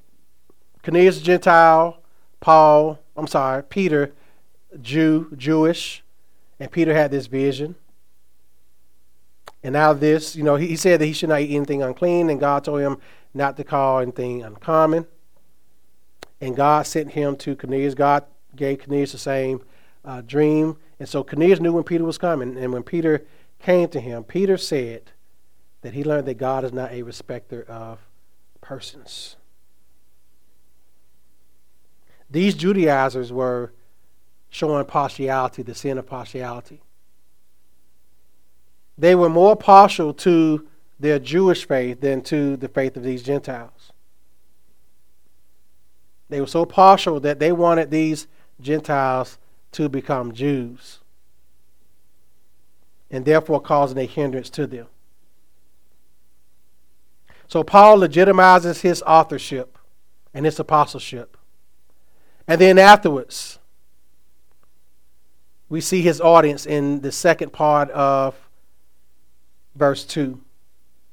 Cornelius, 0.85 1.21
Gentile, 1.21 2.01
Paul, 2.39 3.01
I'm 3.17 3.27
sorry, 3.27 3.65
Peter, 3.65 4.13
Jew, 4.81 5.31
Jewish, 5.37 6.03
and 6.61 6.71
Peter 6.71 6.95
had 6.95 7.11
this 7.11 7.27
vision. 7.27 7.75
And 9.63 9.73
now 9.73 9.93
this, 9.93 10.37
you 10.37 10.45
know, 10.45 10.57
he, 10.57 10.77
said 10.77 11.01
that 11.01 11.07
he 11.07 11.13
should 11.13 11.31
not 11.31 11.41
eat 11.41 11.55
anything 11.55 11.83
unclean, 11.83 12.31
and 12.31 12.39
God 12.39 12.65
told 12.65 12.81
him 12.81 12.99
not 13.35 13.57
to 13.57 13.65
call 13.65 13.99
anything 14.01 14.43
uncommon 14.43 15.07
and 16.41 16.57
God 16.57 16.87
sent 16.87 17.13
him 17.13 17.37
to 17.37 17.57
Cornelius. 17.57 17.95
God 17.95 18.25
gave 18.55 18.81
Cornelius 18.81 19.13
the 19.13 19.19
same 19.19 19.63
uh, 20.05 20.21
dream. 20.21 20.77
And 21.01 21.09
so 21.09 21.25
Cornelius 21.25 21.61
knew 21.61 21.73
when 21.73 21.85
Peter 21.85 22.05
was 22.05 22.19
coming. 22.19 22.57
And 22.57 22.73
when 22.73 22.83
Peter 22.83 23.25
came 23.59 23.89
to 23.89 24.01
him, 24.01 24.25
Peter 24.25 24.57
said 24.57 25.11
that 25.83 25.95
he 25.95 26.05
learned 26.05 26.27
that 26.27 26.39
God 26.39 26.65
is 26.65 26.73
not 26.73 26.93
a 26.93 27.03
respecter 27.03 27.65
of 27.69 27.99
persons. 28.61 29.37
These 32.31 32.55
Judaizers 32.55 33.33
were 33.33 33.73
showing 34.51 34.85
partiality, 34.85 35.63
the 35.63 35.75
sin 35.75 35.99
of 35.99 36.07
partiality. 36.07 36.81
They 38.97 39.15
were 39.15 39.29
more 39.29 39.57
partial 39.57 40.13
to 40.15 40.67
their 40.99 41.19
Jewish 41.19 41.67
faith 41.67 42.01
than 42.01 42.23
to 42.23 42.57
the 42.57 42.69
faith 42.69 42.97
of 42.97 43.05
these 43.05 43.23
Gentiles. 43.23 43.93
They 46.29 46.41
were 46.41 46.47
so 46.47 46.65
partial 46.65 47.21
that 47.21 47.39
they 47.39 47.53
wanted 47.53 47.91
these 47.91 48.27
Gentiles 48.61 49.39
to 49.73 49.89
become 49.89 50.33
Jews 50.33 50.99
and 53.11 53.25
therefore 53.25 53.61
causing 53.61 53.99
a 53.99 54.05
hindrance 54.05 54.51
to 54.51 54.67
them. 54.67 54.87
So 57.47 57.63
Paul 57.63 57.99
legitimizes 57.99 58.83
his 58.83 59.03
authorship 59.07 59.79
and 60.35 60.45
his 60.45 60.61
apostleship. 60.61 61.37
And 62.47 62.61
then 62.61 62.79
afterwards, 62.79 63.59
we 65.69 65.81
see 65.81 66.03
his 66.03 66.21
audience 66.21 66.67
in 66.67 67.01
the 67.01 67.13
second 67.13 67.53
part 67.53 67.91
of 67.91 68.35
verse 69.75 70.05
2. 70.05 70.41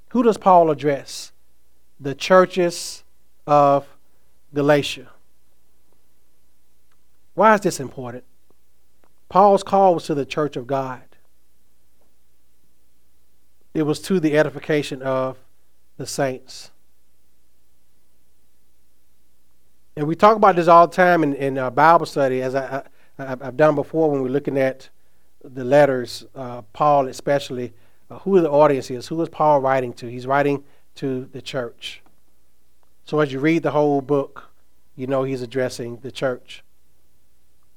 Who 0.09 0.23
does 0.23 0.37
Paul 0.37 0.71
address? 0.71 1.31
The 1.99 2.15
churches 2.15 3.03
of 3.45 3.87
Galatia. 4.53 5.09
Why 7.33 7.53
is 7.53 7.61
this 7.61 7.79
important? 7.79 8.23
Paul's 9.27 9.63
call 9.63 9.95
was 9.95 10.05
to 10.05 10.15
the 10.15 10.25
church 10.25 10.55
of 10.55 10.67
God. 10.67 11.01
It 13.73 13.83
was 13.83 13.99
to 14.01 14.21
the 14.21 14.37
edification 14.37 15.01
of 15.01 15.37
the 15.97 16.07
saints. 16.07 16.71
And 19.97 20.07
we 20.07 20.15
talk 20.15 20.37
about 20.37 20.55
this 20.55 20.67
all 20.67 20.87
the 20.87 20.95
time 20.95 21.23
in, 21.23 21.33
in 21.33 21.73
Bible 21.73 22.05
study, 22.05 22.41
as 22.41 22.55
I, 22.55 22.83
I, 23.17 23.25
have 23.27 23.57
done 23.57 23.75
before 23.75 24.11
when 24.11 24.21
we're 24.21 24.29
looking 24.29 24.57
at 24.57 24.89
the 25.43 25.63
letters, 25.63 26.25
uh, 26.35 26.63
Paul 26.73 27.07
especially, 27.07 27.73
uh, 28.09 28.19
who 28.19 28.41
the 28.41 28.49
audience 28.49 28.89
is. 28.91 29.07
Who 29.07 29.21
is 29.21 29.29
Paul 29.29 29.61
writing 29.61 29.93
to? 29.93 30.07
He's 30.07 30.27
writing 30.27 30.63
to 30.95 31.25
the 31.31 31.41
church. 31.41 32.01
So 33.05 33.19
as 33.19 33.31
you 33.31 33.39
read 33.39 33.63
the 33.63 33.71
whole 33.71 34.01
book, 34.01 34.51
you 34.95 35.07
know 35.07 35.23
he's 35.23 35.41
addressing 35.41 35.97
the 35.97 36.11
church. 36.11 36.63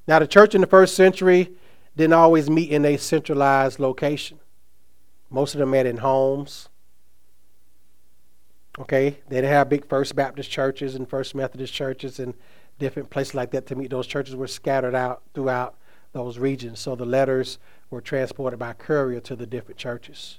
Now, 0.07 0.19
the 0.19 0.27
church 0.27 0.55
in 0.55 0.63
the 0.63 0.67
first 0.67 0.95
century 0.95 1.53
didn't 1.97 2.15
always 2.15 2.49
meet 2.49 2.71
in 2.71 2.85
a 2.85 2.97
centralized 2.97 3.79
location. 3.79 4.39
Most 5.29 5.55
of 5.55 5.59
them 5.59 5.71
met 5.71 5.85
in 5.85 5.99
homes. 5.99 6.69
Okay, 8.79 9.19
they 9.29 9.37
didn't 9.37 9.51
have 9.51 9.69
big 9.69 9.87
First 9.87 10.17
Baptist 10.17 10.51
churches 10.51 10.95
and 10.95 11.09
First 11.09 11.35
Methodist 11.35 11.75
churches 11.75 12.19
and 12.19 12.35
different 12.79 13.11
places 13.11 13.35
like 13.35 13.51
that 13.51 13.67
to 13.67 13.75
meet. 13.75 13.91
Those 13.91 14.07
churches 14.07 14.37
were 14.37 14.47
scattered 14.47 14.95
out 14.95 15.23
throughout 15.35 15.75
those 16.13 16.39
regions. 16.39 16.81
So 16.81 16.95
the 16.95 17.05
letters 17.05 17.59
were 17.91 18.01
transported 18.01 18.59
by 18.59 18.73
courier 18.73 19.21
to 19.21 19.37
the 19.37 19.47
different 19.47 19.79
churches. 19.79 20.39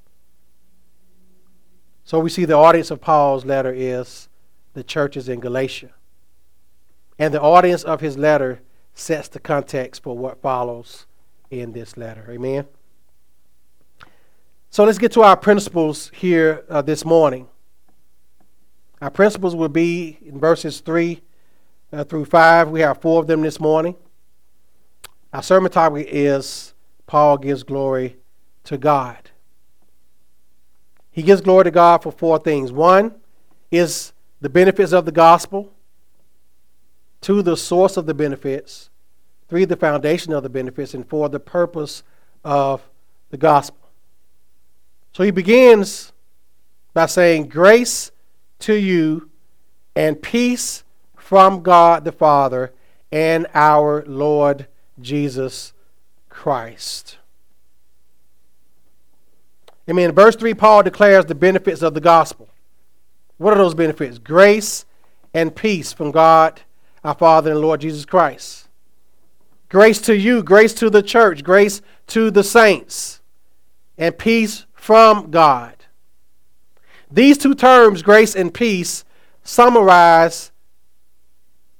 So 2.03 2.19
we 2.19 2.29
see 2.29 2.45
the 2.45 2.55
audience 2.55 2.91
of 2.91 3.01
Paul's 3.01 3.45
letter 3.45 3.73
is 3.75 4.29
the 4.73 4.83
churches 4.83 5.29
in 5.29 5.39
Galatia. 5.39 5.91
And 7.19 7.33
the 7.33 7.41
audience 7.41 7.83
of 7.83 8.01
his 8.01 8.17
letter 8.17 8.61
sets 8.93 9.27
the 9.27 9.39
context 9.39 10.03
for 10.03 10.17
what 10.17 10.41
follows 10.41 11.05
in 11.51 11.73
this 11.73 11.97
letter. 11.97 12.25
Amen. 12.29 12.65
So 14.69 14.83
let's 14.83 14.97
get 14.97 15.11
to 15.13 15.21
our 15.21 15.35
principles 15.35 16.11
here 16.13 16.63
uh, 16.69 16.81
this 16.81 17.03
morning. 17.03 17.47
Our 19.01 19.09
principles 19.09 19.55
will 19.55 19.69
be 19.69 20.19
in 20.25 20.39
verses 20.39 20.79
3 20.81 21.21
uh, 21.91 22.03
through 22.03 22.25
5. 22.25 22.69
We 22.69 22.81
have 22.81 23.01
four 23.01 23.21
of 23.21 23.27
them 23.27 23.41
this 23.41 23.59
morning. 23.59 23.95
Our 25.33 25.43
sermon 25.43 25.71
topic 25.71 26.07
is 26.09 26.73
Paul 27.07 27.37
gives 27.37 27.63
glory 27.63 28.17
to 28.65 28.77
God. 28.77 29.29
He 31.11 31.23
gives 31.23 31.41
glory 31.41 31.65
to 31.65 31.71
God 31.71 32.03
for 32.03 32.11
four 32.11 32.39
things. 32.39 32.71
One 32.71 33.15
is 33.71 34.13
the 34.41 34.49
benefits 34.49 34.93
of 34.93 35.05
the 35.05 35.11
gospel. 35.11 35.71
Two, 37.21 37.41
the 37.41 37.57
source 37.57 37.97
of 37.97 38.05
the 38.05 38.13
benefits. 38.13 38.89
Three, 39.49 39.65
the 39.65 39.75
foundation 39.75 40.33
of 40.33 40.43
the 40.43 40.49
benefits. 40.49 40.93
And 40.93 41.07
four, 41.07 41.29
the 41.29 41.39
purpose 41.39 42.03
of 42.43 42.81
the 43.29 43.37
gospel. 43.37 43.89
So 45.13 45.23
he 45.23 45.31
begins 45.31 46.13
by 46.93 47.07
saying, 47.07 47.49
Grace 47.49 48.11
to 48.59 48.73
you 48.73 49.29
and 49.95 50.21
peace 50.21 50.83
from 51.29 51.61
God 51.61 52.05
the 52.05 52.11
Father 52.11 52.73
and 53.11 53.45
our 53.53 54.03
Lord 54.07 54.65
Jesus 54.99 55.73
Christ. 56.27 57.19
I 59.87 59.91
mean, 59.91 60.09
in 60.09 60.15
verse 60.15 60.35
3, 60.35 60.55
Paul 60.55 60.81
declares 60.81 61.25
the 61.25 61.35
benefits 61.35 61.83
of 61.83 61.93
the 61.93 62.01
gospel. 62.01 62.49
What 63.37 63.53
are 63.53 63.57
those 63.57 63.75
benefits? 63.75 64.17
Grace 64.17 64.85
and 65.31 65.55
peace 65.55 65.93
from 65.93 66.09
God, 66.09 66.61
our 67.03 67.13
Father 67.13 67.51
and 67.51 67.61
Lord 67.61 67.81
Jesus 67.81 68.05
Christ. 68.05 68.67
Grace 69.69 70.01
to 70.01 70.17
you, 70.17 70.41
grace 70.41 70.73
to 70.73 70.89
the 70.89 71.03
church, 71.03 71.43
grace 71.43 71.83
to 72.07 72.31
the 72.31 72.43
saints, 72.43 73.21
and 73.99 74.17
peace 74.17 74.65
from 74.73 75.29
God. 75.29 75.75
These 77.11 77.37
two 77.37 77.53
terms, 77.53 78.01
grace 78.01 78.35
and 78.35 78.51
peace, 78.51 79.05
summarize 79.43 80.51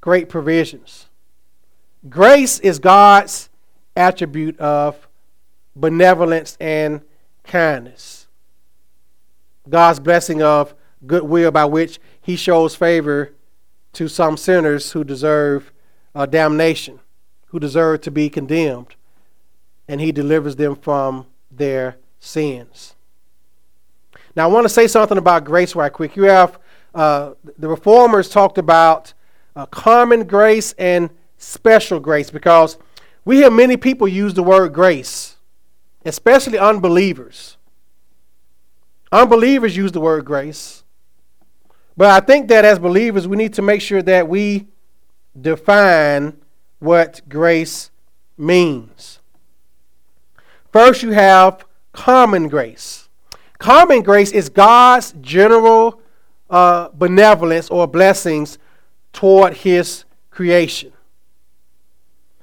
great 0.09 0.27
provisions. 0.27 1.05
Grace 2.09 2.57
is 2.61 2.79
God's 2.79 3.47
attribute 3.95 4.59
of 4.59 5.07
benevolence 5.75 6.57
and 6.59 7.01
kindness. 7.43 8.25
God's 9.69 9.99
blessing 9.99 10.41
of 10.41 10.73
goodwill 11.05 11.51
by 11.51 11.65
which 11.65 11.99
he 12.19 12.35
shows 12.35 12.73
favor 12.73 13.35
to 13.93 14.07
some 14.07 14.35
sinners 14.35 14.93
who 14.93 15.03
deserve 15.03 15.71
uh, 16.15 16.25
damnation, 16.25 16.99
who 17.49 17.59
deserve 17.59 18.01
to 18.01 18.09
be 18.09 18.31
condemned, 18.31 18.95
and 19.87 20.01
he 20.01 20.11
delivers 20.11 20.55
them 20.55 20.75
from 20.75 21.27
their 21.51 21.97
sins. 22.19 22.95
Now, 24.35 24.45
I 24.45 24.51
want 24.51 24.65
to 24.65 24.69
say 24.69 24.87
something 24.87 25.19
about 25.19 25.45
grace 25.45 25.75
right 25.75 25.93
quick. 25.93 26.15
You 26.15 26.23
have 26.23 26.57
uh, 26.95 27.33
the 27.59 27.69
reformers 27.69 28.27
talked 28.27 28.57
about 28.57 29.13
uh, 29.59 29.65
common 29.65 30.23
grace 30.23 30.73
and 30.77 31.09
special 31.37 31.99
grace 31.99 32.29
because 32.29 32.77
we 33.25 33.37
hear 33.37 33.51
many 33.51 33.75
people 33.75 34.07
use 34.07 34.33
the 34.33 34.41
word 34.41 34.73
grace, 34.73 35.35
especially 36.05 36.57
unbelievers. 36.57 37.57
Unbelievers 39.11 39.75
use 39.75 39.91
the 39.91 39.99
word 39.99 40.23
grace. 40.23 40.83
But 41.97 42.11
I 42.11 42.25
think 42.25 42.47
that 42.47 42.63
as 42.63 42.79
believers, 42.79 43.27
we 43.27 43.35
need 43.35 43.53
to 43.55 43.61
make 43.61 43.81
sure 43.81 44.01
that 44.01 44.29
we 44.29 44.67
define 45.39 46.37
what 46.79 47.21
grace 47.27 47.91
means. 48.37 49.19
First, 50.71 51.03
you 51.03 51.11
have 51.11 51.65
common 51.91 52.47
grace. 52.47 53.09
Common 53.57 54.03
grace 54.03 54.31
is 54.31 54.47
God's 54.47 55.13
general 55.19 56.01
uh, 56.49 56.87
benevolence 56.93 57.69
or 57.69 57.87
blessings 57.87 58.57
toward 59.13 59.53
his 59.55 60.05
creation. 60.29 60.93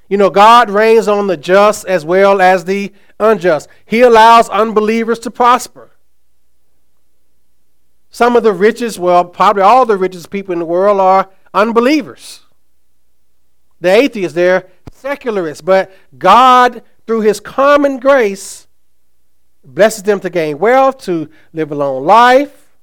You 0.08 0.16
know, 0.16 0.30
God 0.30 0.70
rains 0.70 1.08
on 1.08 1.26
the 1.26 1.36
just 1.36 1.86
as 1.86 2.04
well 2.04 2.40
as 2.40 2.64
the 2.64 2.92
unjust. 3.18 3.68
He 3.84 4.02
allows 4.02 4.48
unbelievers 4.48 5.18
to 5.20 5.30
prosper. 5.30 5.90
Some 8.10 8.36
of 8.36 8.42
the 8.42 8.52
richest, 8.52 8.98
well, 8.98 9.24
probably 9.24 9.62
all 9.62 9.84
the 9.84 9.98
richest 9.98 10.30
people 10.30 10.52
in 10.52 10.58
the 10.58 10.64
world 10.64 11.00
are 11.00 11.28
unbelievers. 11.52 12.40
The 13.80 13.90
atheists, 13.90 14.34
they're 14.34 14.68
secularists. 14.92 15.60
But 15.60 15.92
God, 16.16 16.82
through 17.06 17.22
His 17.22 17.40
common 17.40 17.98
grace, 17.98 18.68
blesses 19.64 20.04
them 20.04 20.20
to 20.20 20.30
gain 20.30 20.58
wealth, 20.58 20.98
to 21.02 21.28
live 21.52 21.72
a 21.72 21.74
long 21.74 22.04
life, 22.04 22.76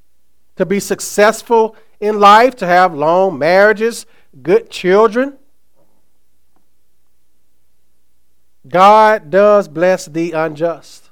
to 0.58 0.66
be 0.66 0.80
successful 0.80 1.76
in 2.04 2.20
life, 2.20 2.56
to 2.58 2.68
have 2.68 2.94
long 2.94 3.40
marriages, 3.40 4.06
good 4.42 4.70
children. 4.70 5.38
God 8.68 9.30
does 9.30 9.70
bless 9.70 10.06
the 10.06 10.34
unjust. 10.34 11.10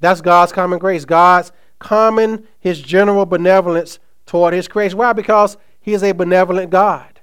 That's 0.00 0.22
God's 0.22 0.52
common 0.52 0.78
grace. 0.78 1.04
God's 1.04 1.52
common, 1.78 2.46
his 2.58 2.80
general 2.80 3.26
benevolence 3.26 3.98
toward 4.24 4.54
his 4.54 4.68
creation. 4.68 4.98
Why? 4.98 5.12
Because 5.12 5.58
he 5.80 5.92
is 5.92 6.02
a 6.02 6.12
benevolent 6.12 6.70
God. 6.70 7.20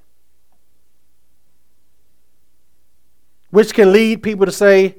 Which 3.50 3.74
can 3.74 3.92
lead 3.92 4.22
people 4.22 4.46
to 4.46 4.52
say, 4.52 4.98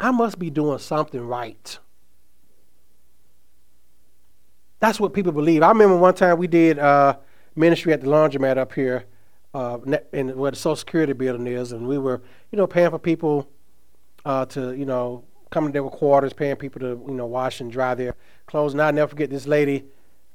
I 0.00 0.10
must 0.10 0.38
be 0.38 0.50
doing 0.50 0.78
something 0.78 1.20
right. 1.20 1.78
That's 4.80 5.00
what 5.00 5.12
people 5.12 5.32
believe. 5.32 5.62
I 5.62 5.68
remember 5.68 5.96
one 5.96 6.14
time 6.14 6.38
we 6.38 6.46
did 6.46 6.78
uh, 6.78 7.16
ministry 7.56 7.92
at 7.92 8.00
the 8.00 8.06
laundromat 8.06 8.58
up 8.58 8.72
here 8.72 9.06
uh, 9.54 9.78
in 10.12 10.36
where 10.36 10.50
the 10.52 10.56
Social 10.56 10.76
Security 10.76 11.12
building 11.12 11.46
is, 11.46 11.72
and 11.72 11.86
we 11.86 11.98
were, 11.98 12.22
you 12.52 12.56
know, 12.56 12.66
paying 12.66 12.90
for 12.90 12.98
people 12.98 13.48
uh, 14.24 14.44
to, 14.46 14.74
you 14.74 14.84
know, 14.84 15.24
coming 15.50 15.72
there 15.72 15.82
with 15.82 15.92
quarters, 15.92 16.32
paying 16.32 16.56
people 16.56 16.80
to 16.80 17.04
you 17.08 17.14
know 17.14 17.26
wash 17.26 17.60
and 17.60 17.72
dry 17.72 17.94
their 17.94 18.14
clothes. 18.46 18.72
And 18.72 18.82
I 18.82 18.90
never 18.90 19.08
forget 19.08 19.30
this 19.30 19.46
lady. 19.46 19.84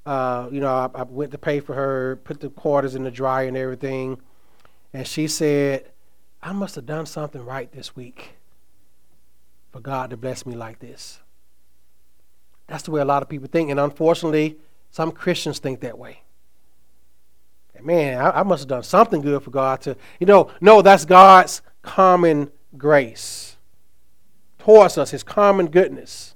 Uh, 0.05 0.49
you 0.51 0.59
know, 0.59 0.67
I, 0.67 0.89
I, 0.99 1.03
went 1.03 1.31
to 1.31 1.37
pay 1.37 1.61
for 1.61 1.73
her, 1.75 2.17
put 2.25 2.41
the 2.41 2.49
quarters 2.49 2.93
in 2.93 3.03
the 3.03 3.11
dryer 3.11 3.47
and 3.47 3.55
everything, 3.55 4.19
and 4.93 5.07
she 5.07 5.27
said, 5.27 5.91
"I 6.41 6.51
must 6.51 6.75
have 6.75 6.85
done 6.85 7.05
something 7.05 7.43
right 7.43 7.71
this 7.71 7.95
week 7.95 8.35
for 9.71 9.79
God 9.79 10.09
to 10.09 10.17
bless 10.17 10.45
me 10.45 10.55
like 10.55 10.79
this." 10.79 11.22
That's 12.67 12.83
the 12.83 12.91
way 12.91 13.01
a 13.01 13.05
lot 13.05 13.21
of 13.21 13.29
people 13.29 13.47
think, 13.47 13.69
and 13.69 13.79
unfortunately, 13.79 14.57
some 14.91 15.11
Christians 15.11 15.59
think 15.59 15.81
that 15.81 15.97
way. 15.97 16.23
Man, 17.81 18.17
I, 18.17 18.39
I 18.39 18.43
must 18.43 18.61
have 18.61 18.69
done 18.69 18.83
something 18.83 19.21
good 19.21 19.43
for 19.43 19.51
God 19.51 19.81
to, 19.81 19.97
you 20.19 20.25
know, 20.25 20.49
no, 20.61 20.81
that's 20.81 21.03
God's 21.03 21.61
common 21.81 22.49
grace 22.77 23.57
towards 24.57 24.97
us, 24.97 25.11
his 25.11 25.23
common 25.23 25.67
goodness. 25.67 26.35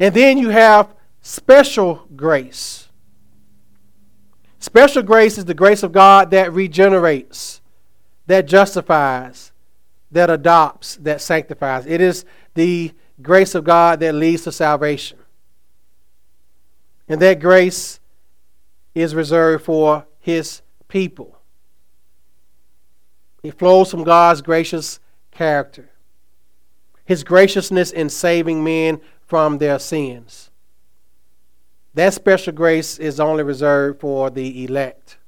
And 0.00 0.12
then 0.12 0.38
you 0.38 0.48
have 0.48 0.92
special 1.20 2.08
grace. 2.16 2.88
Special 4.58 5.02
grace 5.02 5.38
is 5.38 5.44
the 5.44 5.54
grace 5.54 5.84
of 5.84 5.92
God 5.92 6.32
that 6.32 6.52
regenerates, 6.52 7.60
that 8.26 8.46
justifies, 8.46 9.52
that 10.10 10.30
adopts, 10.30 10.96
that 10.96 11.20
sanctifies. 11.20 11.86
It 11.86 12.00
is 12.00 12.24
the 12.54 12.92
grace 13.22 13.54
of 13.54 13.64
God 13.64 14.00
that 14.00 14.14
leads 14.14 14.44
to 14.44 14.52
salvation. 14.52 15.18
And 17.08 17.20
that 17.20 17.40
grace 17.40 18.00
is 18.94 19.14
reserved 19.14 19.64
for 19.64 20.06
his 20.20 20.62
people. 20.88 21.38
It 23.42 23.58
flows 23.58 23.90
from 23.90 24.04
God's 24.04 24.42
gracious 24.42 25.00
character 25.30 25.92
his 27.04 27.24
graciousness 27.24 27.90
in 27.90 28.08
saving 28.08 28.62
men 28.64 29.00
from 29.26 29.58
their 29.58 29.78
sins. 29.78 30.50
That 31.94 32.14
special 32.14 32.52
grace 32.52 32.98
is 32.98 33.20
only 33.20 33.42
reserved 33.42 34.00
for 34.00 34.30
the 34.30 34.64
elect. 34.64 35.18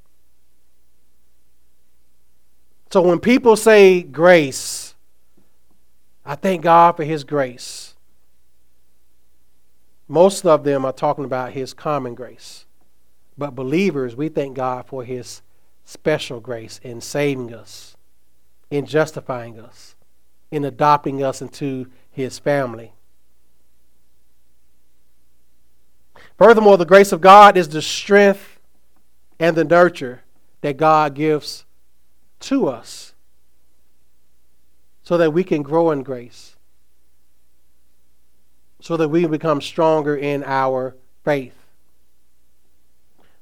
So 2.90 3.02
when 3.02 3.18
people 3.18 3.56
say 3.56 4.02
grace, 4.02 4.94
I 6.24 6.36
thank 6.36 6.62
God 6.62 6.96
for 6.96 7.04
his 7.04 7.22
grace. 7.22 7.83
Most 10.06 10.44
of 10.44 10.64
them 10.64 10.84
are 10.84 10.92
talking 10.92 11.24
about 11.24 11.52
his 11.52 11.72
common 11.72 12.14
grace. 12.14 12.66
But 13.36 13.54
believers, 13.54 14.14
we 14.14 14.28
thank 14.28 14.56
God 14.56 14.86
for 14.86 15.04
his 15.04 15.42
special 15.84 16.40
grace 16.40 16.78
in 16.82 17.00
saving 17.00 17.52
us, 17.54 17.96
in 18.70 18.86
justifying 18.86 19.58
us 19.58 19.94
in 20.54 20.64
adopting 20.64 21.20
us 21.20 21.42
into 21.42 21.90
his 22.12 22.38
family. 22.38 22.92
Furthermore, 26.38 26.78
the 26.78 26.84
grace 26.84 27.10
of 27.10 27.20
God 27.20 27.56
is 27.56 27.68
the 27.68 27.82
strength 27.82 28.60
and 29.40 29.56
the 29.56 29.64
nurture 29.64 30.22
that 30.60 30.76
God 30.76 31.14
gives 31.14 31.64
to 32.40 32.68
us 32.68 33.14
so 35.02 35.16
that 35.16 35.32
we 35.32 35.42
can 35.42 35.62
grow 35.62 35.90
in 35.90 36.04
grace, 36.04 36.53
so 38.84 38.98
that 38.98 39.08
we 39.08 39.26
become 39.26 39.62
stronger 39.62 40.14
in 40.14 40.44
our 40.44 40.94
faith. 41.24 41.56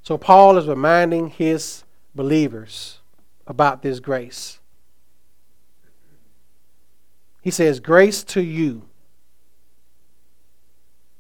So, 0.01 0.17
Paul 0.17 0.57
is 0.57 0.69
reminding 0.69 1.31
his 1.31 1.83
believers 2.15 3.01
about 3.45 3.83
this 3.83 3.99
grace. 3.99 4.61
He 7.43 7.51
says, 7.51 7.81
Grace 7.81 8.23
to 8.23 8.41
you. 8.41 8.83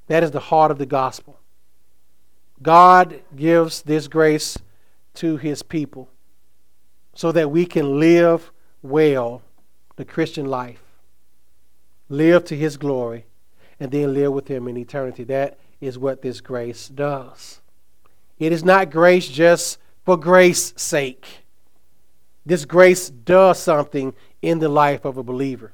That 0.06 0.22
is 0.22 0.30
the 0.30 0.38
heart 0.38 0.70
of 0.70 0.78
the 0.78 0.86
gospel. 0.86 1.40
God 2.62 3.22
gives 3.34 3.82
this 3.82 4.06
grace 4.06 4.56
to 5.14 5.36
his 5.36 5.64
people 5.64 6.08
so 7.12 7.32
that 7.32 7.50
we 7.50 7.66
can 7.66 7.98
live 7.98 8.52
well 8.82 9.42
the 9.96 10.04
Christian 10.04 10.46
life, 10.46 10.84
live 12.08 12.44
to 12.44 12.56
his 12.56 12.76
glory, 12.76 13.26
and 13.80 13.90
then 13.90 14.14
live 14.14 14.32
with 14.32 14.48
him 14.48 14.68
in 14.68 14.76
eternity. 14.76 15.24
That 15.24 15.58
is 15.80 15.98
what 15.98 16.22
this 16.22 16.40
grace 16.40 16.88
does. 16.88 17.60
It 18.38 18.52
is 18.52 18.64
not 18.64 18.90
grace 18.90 19.28
just 19.28 19.78
for 20.04 20.16
grace's 20.16 20.80
sake. 20.80 21.44
This 22.44 22.64
grace 22.64 23.08
does 23.08 23.58
something 23.58 24.14
in 24.40 24.58
the 24.58 24.68
life 24.68 25.04
of 25.04 25.16
a 25.16 25.22
believer. 25.22 25.72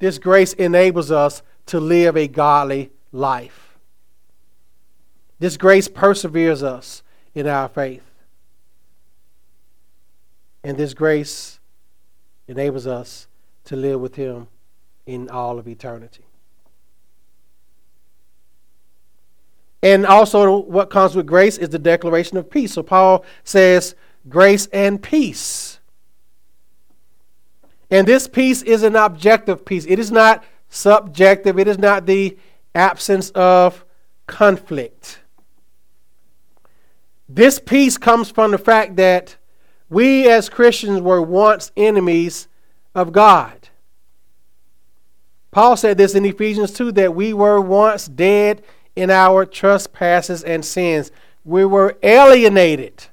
This 0.00 0.18
grace 0.18 0.52
enables 0.54 1.10
us 1.10 1.42
to 1.66 1.78
live 1.78 2.16
a 2.16 2.26
godly 2.26 2.90
life. 3.12 3.78
This 5.38 5.56
grace 5.56 5.88
perseveres 5.88 6.62
us 6.62 7.02
in 7.34 7.46
our 7.46 7.68
faith. 7.68 8.02
And 10.64 10.76
this 10.76 10.94
grace 10.94 11.60
enables 12.48 12.86
us 12.86 13.28
to 13.64 13.76
live 13.76 14.00
with 14.00 14.16
Him 14.16 14.48
in 15.06 15.28
all 15.30 15.58
of 15.58 15.68
eternity. 15.68 16.24
And 19.82 20.04
also, 20.04 20.58
what 20.58 20.90
comes 20.90 21.16
with 21.16 21.26
grace 21.26 21.56
is 21.56 21.70
the 21.70 21.78
declaration 21.78 22.36
of 22.36 22.50
peace. 22.50 22.74
So, 22.74 22.82
Paul 22.82 23.24
says, 23.44 23.94
grace 24.28 24.66
and 24.72 25.02
peace. 25.02 25.80
And 27.90 28.06
this 28.06 28.28
peace 28.28 28.62
is 28.62 28.82
an 28.82 28.94
objective 28.94 29.64
peace, 29.64 29.86
it 29.88 29.98
is 29.98 30.12
not 30.12 30.44
subjective, 30.68 31.58
it 31.58 31.66
is 31.66 31.78
not 31.78 32.06
the 32.06 32.38
absence 32.74 33.30
of 33.30 33.84
conflict. 34.26 35.20
This 37.28 37.58
peace 37.58 37.96
comes 37.96 38.30
from 38.30 38.50
the 38.50 38.58
fact 38.58 38.96
that 38.96 39.36
we 39.88 40.28
as 40.28 40.48
Christians 40.48 41.00
were 41.00 41.22
once 41.22 41.72
enemies 41.76 42.48
of 42.94 43.12
God. 43.12 43.68
Paul 45.50 45.76
said 45.76 45.98
this 45.98 46.14
in 46.14 46.24
Ephesians 46.24 46.72
2 46.72 46.92
that 46.92 47.14
we 47.14 47.32
were 47.32 47.60
once 47.60 48.06
dead 48.06 48.62
in 48.96 49.10
our 49.10 49.44
trespasses 49.44 50.42
and 50.42 50.64
sins. 50.64 51.10
We 51.44 51.64
were 51.64 51.96
alienated 52.02 53.06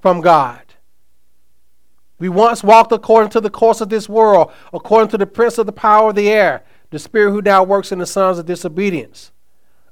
from 0.00 0.20
God. 0.20 0.62
We 2.18 2.28
once 2.28 2.64
walked 2.64 2.92
according 2.92 3.30
to 3.30 3.40
the 3.40 3.50
course 3.50 3.80
of 3.80 3.90
this 3.90 4.08
world, 4.08 4.50
according 4.72 5.10
to 5.10 5.18
the 5.18 5.26
prince 5.26 5.58
of 5.58 5.66
the 5.66 5.72
power 5.72 6.10
of 6.10 6.16
the 6.16 6.30
air, 6.30 6.64
the 6.90 6.98
spirit 6.98 7.32
who 7.32 7.42
now 7.42 7.62
works 7.62 7.92
in 7.92 7.98
the 7.98 8.06
sons 8.06 8.38
of 8.38 8.46
disobedience 8.46 9.32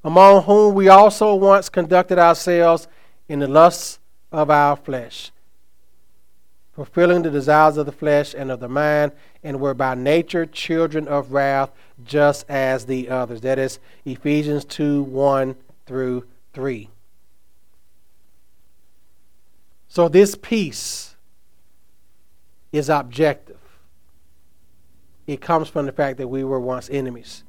among 0.04 0.42
whom 0.42 0.74
we 0.74 0.88
also 0.88 1.34
once 1.34 1.70
conducted 1.70 2.18
ourselves 2.18 2.86
in 3.26 3.38
the 3.38 3.48
lusts 3.48 3.98
of 4.30 4.50
our 4.50 4.76
flesh, 4.76 5.32
fulfilling 6.74 7.22
the 7.22 7.30
desires 7.30 7.76
of 7.76 7.86
the 7.86 7.92
flesh 7.92 8.34
and 8.34 8.50
of 8.50 8.60
the 8.60 8.68
mind, 8.68 9.12
and 9.42 9.60
were 9.60 9.74
by 9.74 9.94
nature 9.94 10.46
children 10.46 11.06
of 11.08 11.32
wrath, 11.32 11.70
just 12.04 12.44
as 12.48 12.86
the 12.86 13.08
others. 13.08 13.40
That 13.42 13.58
is 13.58 13.78
Ephesians 14.04 14.64
2 14.64 15.02
1 15.02 15.54
through 15.86 16.24
3. 16.52 16.88
So 19.88 20.08
this 20.08 20.34
peace 20.34 21.14
is 22.72 22.88
objective. 22.88 23.58
It 25.26 25.40
comes 25.40 25.68
from 25.68 25.86
the 25.86 25.92
fact 25.92 26.18
that 26.18 26.28
we 26.28 26.44
were 26.44 26.60
once 26.60 26.90
enemies 26.90 27.44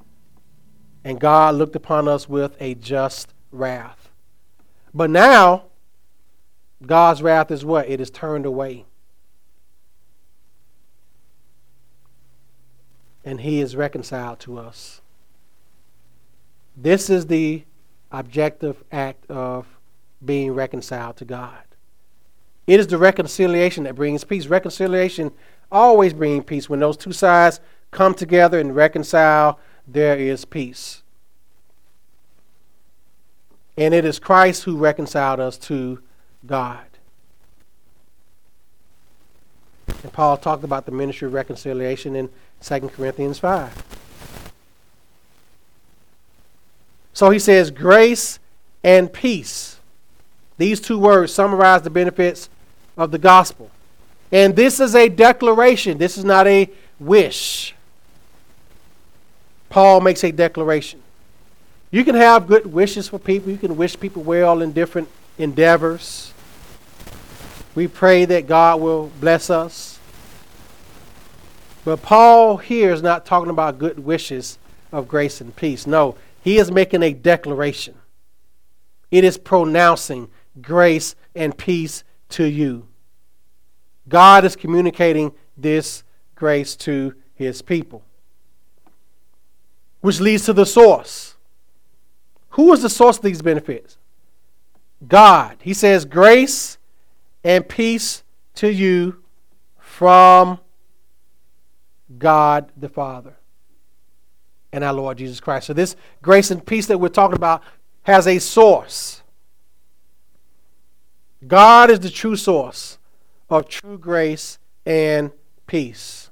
and 1.06 1.20
God 1.20 1.54
looked 1.56 1.76
upon 1.76 2.08
us 2.08 2.28
with 2.28 2.58
a 2.60 2.74
just 2.74 3.34
wrath. 3.52 4.10
But 4.92 5.12
now, 5.12 5.66
God's 6.84 7.22
wrath 7.22 7.52
is 7.52 7.64
what? 7.64 7.88
It 7.88 8.02
is 8.02 8.10
turned 8.10 8.46
away. 8.46 8.86
And 13.26 13.42
He 13.42 13.60
is 13.60 13.76
reconciled 13.76 14.40
to 14.42 14.58
us. 14.58 15.02
This 16.78 17.10
is 17.10 17.26
the 17.26 17.64
objective 18.12 18.84
act 18.92 19.30
of 19.30 19.66
being 20.24 20.54
reconciled 20.54 21.18
to 21.18 21.26
God. 21.26 21.64
It 22.68 22.80
is 22.80 22.88
the 22.88 22.98
reconciliation 22.98 23.84
that 23.84 23.96
brings 23.96 24.24
peace. 24.24 24.48
Reconciliation 24.48 25.32
always 25.72 26.14
brings 26.14 26.46
peace. 26.46 26.70
When 26.70 26.80
those 26.80 26.98
two 26.98 27.12
sides 27.12 27.60
come 27.92 28.14
together 28.14 28.60
and 28.60 28.76
reconcile, 28.76 29.60
there 29.88 30.18
is 30.18 30.46
peace. 30.46 31.04
And 33.78 33.94
it 33.94 34.06
is 34.06 34.20
Christ 34.20 34.64
who 34.64 34.78
reconciled 34.78 35.40
us 35.40 35.58
to 35.60 36.02
God. 36.46 36.86
And 39.88 40.14
Paul 40.14 40.38
talked 40.38 40.64
about 40.64 40.86
the 40.86 40.92
ministry 40.92 41.28
of 41.28 41.34
reconciliation 41.34 42.16
in 42.16 42.30
2 42.62 42.80
Corinthians 42.90 43.40
5. 43.40 43.84
So 47.14 47.30
he 47.30 47.40
says, 47.40 47.72
grace 47.72 48.40
and 48.84 49.12
peace. 49.12 49.80
These 50.58 50.82
two 50.82 51.00
words 51.00 51.34
summarize 51.34 51.82
the 51.82 51.90
benefits 51.90 52.50
of 52.98 53.12
the 53.12 53.18
gospel. 53.18 53.72
And 54.32 54.56
this 54.56 54.80
is 54.80 54.96
a 54.96 55.08
declaration, 55.10 55.98
this 55.98 56.18
is 56.18 56.26
not 56.26 56.48
a 56.48 56.70
wish. 57.00 57.74
Paul 59.70 60.02
makes 60.02 60.24
a 60.24 60.32
declaration. 60.32 61.02
You 61.92 62.04
can 62.04 62.16
have 62.16 62.48
good 62.48 62.66
wishes 62.66 63.08
for 63.08 63.20
people. 63.20 63.52
You 63.52 63.58
can 63.58 63.78
wish 63.78 64.00
people 64.00 64.24
well 64.24 64.62
in 64.62 64.72
different 64.72 65.08
endeavors. 65.38 66.34
We 67.74 67.88
pray 67.88 68.26
that 68.26 68.48
God 68.48 68.82
will 68.82 69.12
bless 69.20 69.50
us. 69.50 69.95
But 71.86 72.02
Paul 72.02 72.58
here 72.58 72.92
is 72.92 73.02
not 73.02 73.26
talking 73.26 73.50
about 73.50 73.78
good 73.78 74.00
wishes 74.00 74.60
of 74.92 75.08
grace 75.08 75.40
and 75.40 75.56
peace. 75.56 75.88
No, 75.88 76.16
he 76.42 76.58
is 76.58 76.70
making 76.70 77.04
a 77.04 77.14
declaration. 77.14 77.96
It 79.12 79.24
is 79.24 79.38
pronouncing 79.38 80.30
grace 80.62 81.16
and 81.36 81.58
peace 81.58 82.04
to 82.30 82.44
you. 82.44 82.88
God 84.10 84.44
is 84.44 84.56
communicating 84.56 85.32
this 85.56 86.04
grace 86.36 86.76
to 86.78 87.16
his 87.36 87.62
people 87.62 88.04
which 90.06 90.20
leads 90.20 90.46
to 90.46 90.54
the 90.54 90.68
source. 90.68 91.34
Who 92.50 92.72
is 92.74 92.84
the 92.84 92.92
source 92.92 93.18
of 93.18 93.24
these 93.24 93.42
benefits? 93.42 93.98
God. 95.08 95.58
He 95.64 95.74
says, 95.74 96.06
Grace 96.06 96.78
and 97.44 97.68
peace 97.68 98.22
to 98.54 98.72
you 98.72 99.24
from 99.80 100.60
God 102.18 102.72
the 102.78 102.90
Father 102.90 103.36
and 104.72 104.84
our 104.84 104.94
Lord 104.94 105.18
Jesus 105.18 105.40
Christ. 105.40 105.68
So, 105.68 105.74
this 105.74 105.96
grace 106.22 106.52
and 106.52 106.66
peace 106.66 106.88
that 106.88 107.00
we're 107.00 107.10
talking 107.10 107.36
about 107.36 107.64
has 108.04 108.28
a 108.28 108.40
source. 108.40 109.22
God 111.48 111.90
is 111.90 112.00
the 112.00 112.10
true 112.10 112.36
source 112.36 112.98
of 113.50 113.68
true 113.68 113.98
grace 113.98 114.58
and 114.86 115.32
peace. 115.68 116.30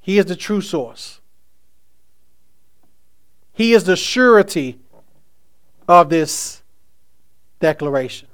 He 0.00 0.18
is 0.18 0.26
the 0.26 0.36
true 0.36 0.60
source. 0.60 1.20
He 3.52 3.72
is 3.72 3.84
the 3.84 3.96
surety 3.96 4.78
of 5.88 6.10
this 6.10 6.62
declaration. 7.60 8.28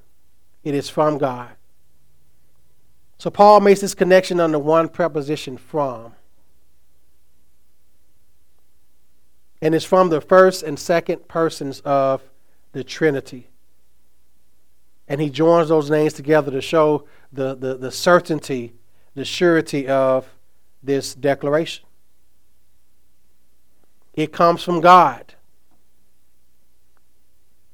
It 0.63 0.75
is 0.75 0.89
from 0.89 1.19
God. 1.19 1.51
So 3.25 3.31
Paul 3.31 3.61
makes 3.61 3.81
this 3.81 3.95
connection 3.95 4.39
under 4.39 4.59
one 4.59 4.87
preposition 4.87 5.57
from. 5.57 6.13
And 9.63 9.75
it's 9.75 9.87
from 9.87 10.11
the 10.11 10.21
first 10.21 10.63
and 10.63 10.79
second 10.79 11.27
persons 11.27 11.81
of 11.87 12.21
the 12.73 12.85
Trinity. 12.85 13.49
And 15.09 15.23
he 15.23 15.31
joins 15.31 15.71
those 15.71 15.89
names 15.89 16.13
together 16.13 16.51
to 16.51 16.61
show 16.61 17.07
the, 17.33 17.55
the, 17.55 17.79
the 17.79 17.91
certainty, 17.91 18.75
the 19.15 19.25
surety 19.25 19.89
of 19.89 20.29
this 20.83 21.15
declaration. 21.15 21.87
It 24.13 24.35
comes 24.35 24.63
from 24.63 24.83
God. 24.83 25.33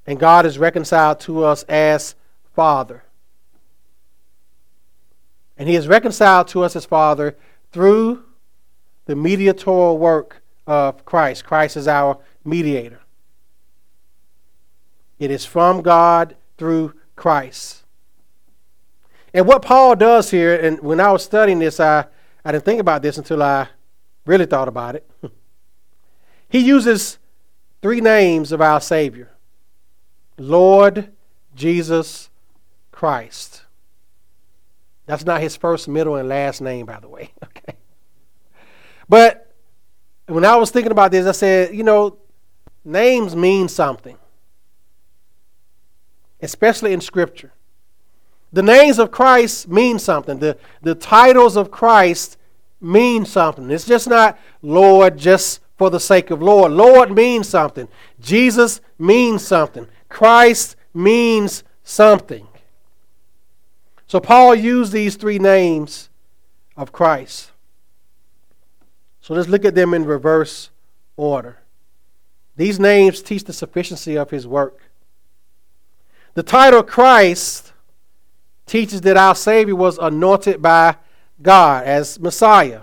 And 0.07 0.17
God 0.17 0.47
is 0.47 0.59
reconciled 0.59 1.19
to 1.23 1.43
us 1.43 1.65
as 1.65 2.15
Father. 2.55 3.03
And 5.61 5.69
He 5.69 5.77
is 5.77 5.87
reconciled 5.87 6.49
to 6.49 6.63
us 6.65 6.75
as 6.75 6.87
Father 6.87 7.37
through 7.71 8.25
the 9.05 9.15
mediatorial 9.15 9.99
work 9.99 10.43
of 10.67 11.05
Christ. 11.05 11.45
Christ 11.45 11.77
is 11.77 11.87
our 11.87 12.19
mediator. 12.47 13.03
It 15.19 15.31
is 15.31 15.45
from 15.45 15.83
God 15.83 16.35
through 16.57 16.95
Christ. 17.15 17.85
And 19.35 19.47
what 19.47 19.61
Paul 19.61 19.97
does 19.97 20.31
here, 20.31 20.57
and 20.59 20.81
when 20.81 20.99
I 20.99 21.13
was 21.13 21.25
studying 21.25 21.59
this, 21.59 21.79
I, 21.79 22.07
I 22.43 22.53
didn't 22.53 22.65
think 22.65 22.81
about 22.81 23.03
this 23.03 23.19
until 23.19 23.43
I 23.43 23.69
really 24.25 24.47
thought 24.47 24.67
about 24.67 24.95
it. 24.95 25.11
he 26.49 26.61
uses 26.61 27.19
three 27.83 28.01
names 28.01 28.51
of 28.51 28.63
our 28.63 28.81
Savior 28.81 29.29
Lord 30.39 31.13
Jesus 31.55 32.31
Christ. 32.93 33.67
That's 35.11 35.25
not 35.25 35.41
his 35.41 35.57
first, 35.57 35.89
middle, 35.89 36.15
and 36.15 36.29
last 36.29 36.61
name, 36.61 36.87
by 36.87 37.01
the 37.01 37.09
way. 37.09 37.33
Okay. 37.45 37.77
But 39.09 39.53
when 40.27 40.45
I 40.45 40.55
was 40.55 40.71
thinking 40.71 40.93
about 40.93 41.11
this, 41.11 41.27
I 41.27 41.33
said, 41.33 41.75
you 41.75 41.83
know, 41.83 42.17
names 42.85 43.35
mean 43.35 43.67
something, 43.67 44.17
especially 46.41 46.93
in 46.93 47.01
Scripture. 47.01 47.53
The 48.53 48.63
names 48.63 49.01
of 49.01 49.11
Christ 49.11 49.69
mean 49.69 49.99
something. 49.99 50.39
The, 50.39 50.57
the 50.81 50.95
titles 50.95 51.57
of 51.57 51.73
Christ 51.73 52.39
mean 52.81 53.25
something. 53.27 53.69
It's 53.69 53.87
just 53.87 54.09
not 54.09 54.39
Lord 54.63 55.19
just 55.19 55.59
for 55.77 55.91
the 55.91 55.99
sake 55.99 56.31
of 56.31 56.41
Lord. 56.41 56.71
Lord 56.71 57.11
means 57.11 57.49
something. 57.49 57.89
Jesus 58.21 58.81
means 58.97 59.45
something. 59.45 59.89
Christ 60.09 60.77
means 60.95 61.65
something. 61.83 62.47
So 64.11 64.19
Paul 64.19 64.57
used 64.57 64.91
these 64.91 65.15
three 65.15 65.39
names 65.39 66.09
of 66.77 66.91
Christ. 66.91 67.53
So 69.21 69.35
let's 69.35 69.49
look 69.49 69.65
at 69.65 69.77
them 69.77 69.95
in 69.95 70.05
reverse 70.05 70.71
order. 71.17 71.59
These 72.57 72.81
names 72.81 73.23
teach 73.23 73.45
the 73.45 73.53
sufficiency 73.53 74.19
of 74.19 74.31
his 74.31 74.49
work. 74.49 74.81
The 76.35 76.43
title 76.43 76.83
Christ 76.83 77.73
teaches 78.67 79.03
that 79.03 79.17
our 79.17 79.37
Savior 79.37 79.77
was 79.77 79.97
anointed 79.97 80.61
by 80.61 80.97
God 81.41 81.85
as 81.85 82.19
Messiah. 82.19 82.83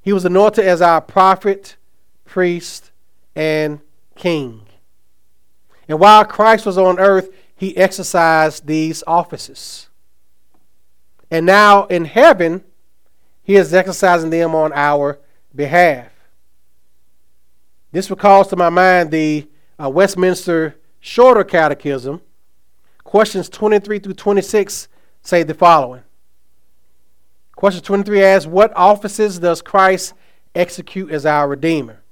He 0.00 0.12
was 0.12 0.24
anointed 0.24 0.64
as 0.64 0.80
our 0.80 1.00
prophet, 1.00 1.74
priest, 2.24 2.92
and 3.34 3.80
king. 4.14 4.62
And 5.88 5.98
while 5.98 6.24
Christ 6.24 6.66
was 6.66 6.78
on 6.78 7.00
earth, 7.00 7.30
he 7.56 7.76
exercised 7.76 8.66
these 8.66 9.02
offices. 9.06 9.88
And 11.30 11.46
now 11.46 11.86
in 11.86 12.04
heaven, 12.04 12.62
he 13.42 13.56
is 13.56 13.74
exercising 13.74 14.30
them 14.30 14.54
on 14.54 14.72
our 14.74 15.18
behalf. 15.54 16.12
This 17.92 18.10
recalls 18.10 18.48
to 18.48 18.56
my 18.56 18.68
mind 18.68 19.10
the 19.10 19.48
uh, 19.82 19.88
Westminster 19.88 20.76
Shorter 21.00 21.44
Catechism. 21.44 22.20
Questions 23.04 23.48
23 23.48 24.00
through 24.00 24.14
26 24.14 24.88
say 25.22 25.42
the 25.42 25.54
following. 25.54 26.02
Question 27.56 27.82
23 27.82 28.22
asks, 28.22 28.46
What 28.46 28.72
offices 28.76 29.38
does 29.38 29.62
Christ 29.62 30.12
execute 30.54 31.10
as 31.10 31.24
our 31.24 31.48
Redeemer? 31.48 32.02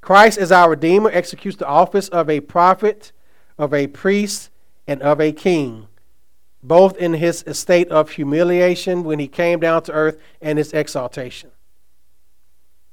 Christ, 0.00 0.38
as 0.38 0.52
our 0.52 0.70
Redeemer, 0.70 1.10
executes 1.10 1.56
the 1.56 1.66
office 1.66 2.08
of 2.08 2.30
a 2.30 2.40
prophet, 2.40 3.12
of 3.58 3.72
a 3.72 3.86
priest, 3.86 4.50
and 4.86 5.02
of 5.02 5.20
a 5.20 5.32
king, 5.32 5.88
both 6.62 6.96
in 6.96 7.14
his 7.14 7.44
state 7.52 7.88
of 7.88 8.10
humiliation 8.10 9.02
when 9.02 9.18
he 9.18 9.28
came 9.28 9.60
down 9.60 9.82
to 9.82 9.92
earth 9.92 10.18
and 10.40 10.58
his 10.58 10.72
exaltation. 10.72 11.50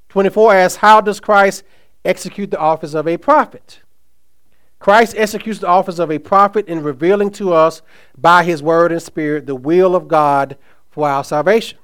24 0.09 0.55
asks, 0.55 0.77
How 0.77 1.01
does 1.01 1.19
Christ 1.19 1.63
execute 2.05 2.51
the 2.51 2.59
office 2.59 2.93
of 2.93 3.07
a 3.07 3.17
prophet? 3.17 3.79
Christ 4.79 5.15
executes 5.17 5.59
the 5.59 5.67
office 5.67 5.97
of 5.97 6.11
a 6.11 6.19
prophet 6.19 6.67
in 6.67 6.83
revealing 6.83 7.31
to 7.31 7.53
us 7.53 7.81
by 8.17 8.43
his 8.43 8.61
word 8.61 8.91
and 8.91 9.01
spirit 9.01 9.45
the 9.45 9.55
will 9.55 9.95
of 9.95 10.07
God 10.07 10.57
for 10.91 11.07
our 11.07 11.23
salvation. 11.23 11.77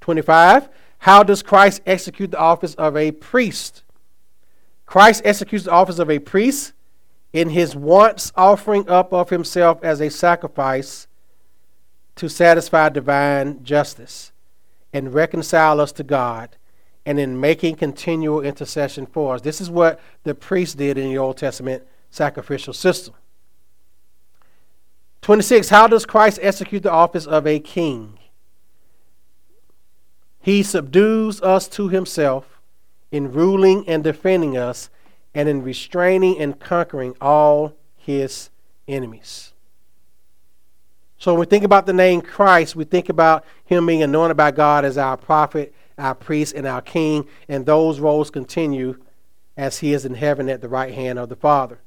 25. 0.00 0.68
How 0.98 1.24
does 1.24 1.42
Christ 1.42 1.82
execute 1.84 2.30
the 2.30 2.38
office 2.38 2.74
of 2.76 2.96
a 2.96 3.10
priest? 3.10 3.82
Christ 4.86 5.22
executes 5.24 5.64
the 5.64 5.72
office 5.72 5.98
of 5.98 6.08
a 6.08 6.20
priest 6.20 6.74
in 7.32 7.50
his 7.50 7.74
once 7.74 8.32
offering 8.36 8.88
up 8.88 9.12
of 9.12 9.30
himself 9.30 9.82
as 9.82 10.00
a 10.00 10.10
sacrifice 10.10 11.06
to 12.16 12.28
satisfy 12.28 12.88
divine 12.88 13.64
justice 13.64 14.32
and 14.92 15.14
reconcile 15.14 15.80
us 15.80 15.92
to 15.92 16.02
God, 16.02 16.56
and 17.06 17.18
in 17.18 17.40
making 17.40 17.76
continual 17.76 18.42
intercession 18.42 19.06
for 19.06 19.34
us. 19.34 19.40
This 19.40 19.60
is 19.60 19.70
what 19.70 19.98
the 20.22 20.34
priest 20.34 20.76
did 20.76 20.98
in 20.98 21.08
the 21.08 21.18
Old 21.18 21.38
Testament 21.38 21.82
sacrificial 22.10 22.74
system. 22.74 23.14
26. 25.22 25.70
How 25.70 25.86
does 25.86 26.04
Christ 26.04 26.38
execute 26.42 26.82
the 26.82 26.92
office 26.92 27.26
of 27.26 27.46
a 27.46 27.58
king? 27.58 28.18
He 30.40 30.62
subdues 30.62 31.40
us 31.40 31.68
to 31.68 31.88
himself 31.88 32.60
in 33.10 33.32
ruling 33.32 33.88
and 33.88 34.04
defending 34.04 34.56
us 34.56 34.90
and 35.34 35.48
in 35.48 35.62
restraining 35.62 36.38
and 36.38 36.58
conquering 36.58 37.14
all 37.20 37.74
his 37.96 38.50
enemies. 38.86 39.52
So 41.18 41.32
when 41.32 41.40
we 41.40 41.46
think 41.46 41.64
about 41.64 41.86
the 41.86 41.92
name 41.92 42.20
Christ, 42.20 42.74
we 42.74 42.84
think 42.84 43.08
about 43.08 43.44
him 43.64 43.86
being 43.86 44.02
anointed 44.02 44.36
by 44.36 44.50
God 44.50 44.84
as 44.84 44.98
our 44.98 45.16
prophet, 45.16 45.72
our 45.96 46.14
priest, 46.14 46.54
and 46.54 46.66
our 46.66 46.82
king, 46.82 47.28
and 47.48 47.64
those 47.64 48.00
roles 48.00 48.30
continue 48.30 48.98
as 49.56 49.78
he 49.78 49.92
is 49.92 50.04
in 50.04 50.14
heaven 50.14 50.48
at 50.48 50.60
the 50.60 50.68
right 50.68 50.92
hand 50.92 51.18
of 51.18 51.28
the 51.28 51.36
Father. 51.36 51.78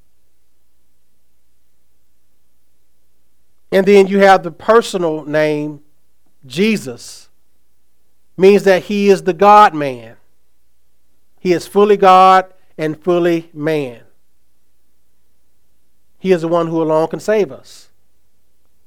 And 3.72 3.86
then 3.86 4.08
you 4.08 4.20
have 4.20 4.44
the 4.44 4.52
personal 4.52 5.26
name 5.26 5.82
Jesus 6.46 7.28
means 8.38 8.64
that 8.64 8.84
he 8.84 9.10
is 9.10 9.24
the 9.24 9.34
God 9.34 9.74
man. 9.74 10.16
He 11.40 11.52
is 11.52 11.68
fully 11.68 11.98
God 11.98 12.54
and 12.78 13.02
fully 13.02 13.50
man. 13.54 14.02
He 16.20 16.32
is 16.32 16.42
the 16.42 16.48
one 16.48 16.68
who 16.68 16.82
alone 16.82 17.08
can 17.08 17.20
save 17.20 17.52
us. 17.52 17.90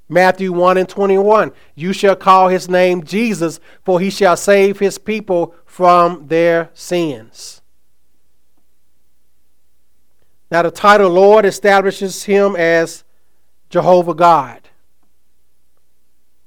Matthew 0.09 0.53
1 0.53 0.78
and 0.78 0.89
21 0.89 1.53
You 1.74 1.93
shall 1.93 2.16
call 2.16 2.49
his 2.49 2.68
name 2.68 3.05
Jesus, 3.05 3.61
for 3.84 4.01
he 4.01 4.11
shall 4.11 4.36
save 4.36 4.78
his 4.78 4.99
people 4.99 5.55
from 5.64 6.28
their 6.28 6.70
sins. 6.72 7.61
Now, 10.51 10.62
the 10.62 10.70
title 10.70 11.11
Lord 11.11 11.45
establishes 11.45 12.24
him 12.24 12.57
as 12.57 13.05
Jehovah 13.68 14.14
God, 14.14 14.62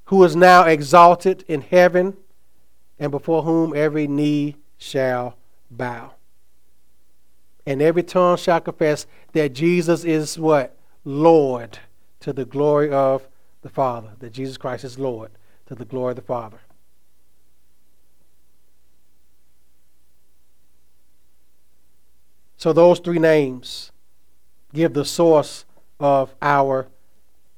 who 0.06 0.24
is 0.24 0.34
now 0.34 0.64
exalted 0.64 1.44
in 1.46 1.60
heaven 1.60 2.16
and 2.98 3.10
before 3.10 3.44
whom 3.44 3.74
every 3.76 4.08
knee 4.08 4.56
shall 4.76 5.36
bow. 5.70 6.14
And 7.66 7.80
every 7.80 8.02
tongue 8.02 8.36
shall 8.36 8.60
confess 8.60 9.06
that 9.32 9.52
Jesus 9.52 10.04
is 10.04 10.38
what? 10.38 10.76
Lord 11.04 11.78
to 12.20 12.32
the 12.32 12.44
glory 12.44 12.90
of 12.90 13.28
the 13.62 13.68
Father. 13.68 14.10
That 14.18 14.32
Jesus 14.32 14.56
Christ 14.56 14.84
is 14.84 14.98
Lord 14.98 15.30
to 15.66 15.74
the 15.74 15.84
glory 15.84 16.10
of 16.10 16.16
the 16.16 16.22
Father. 16.22 16.60
So 22.56 22.72
those 22.72 23.00
three 23.00 23.18
names 23.18 23.90
give 24.72 24.94
the 24.94 25.04
source 25.04 25.64
of 25.98 26.34
our 26.40 26.86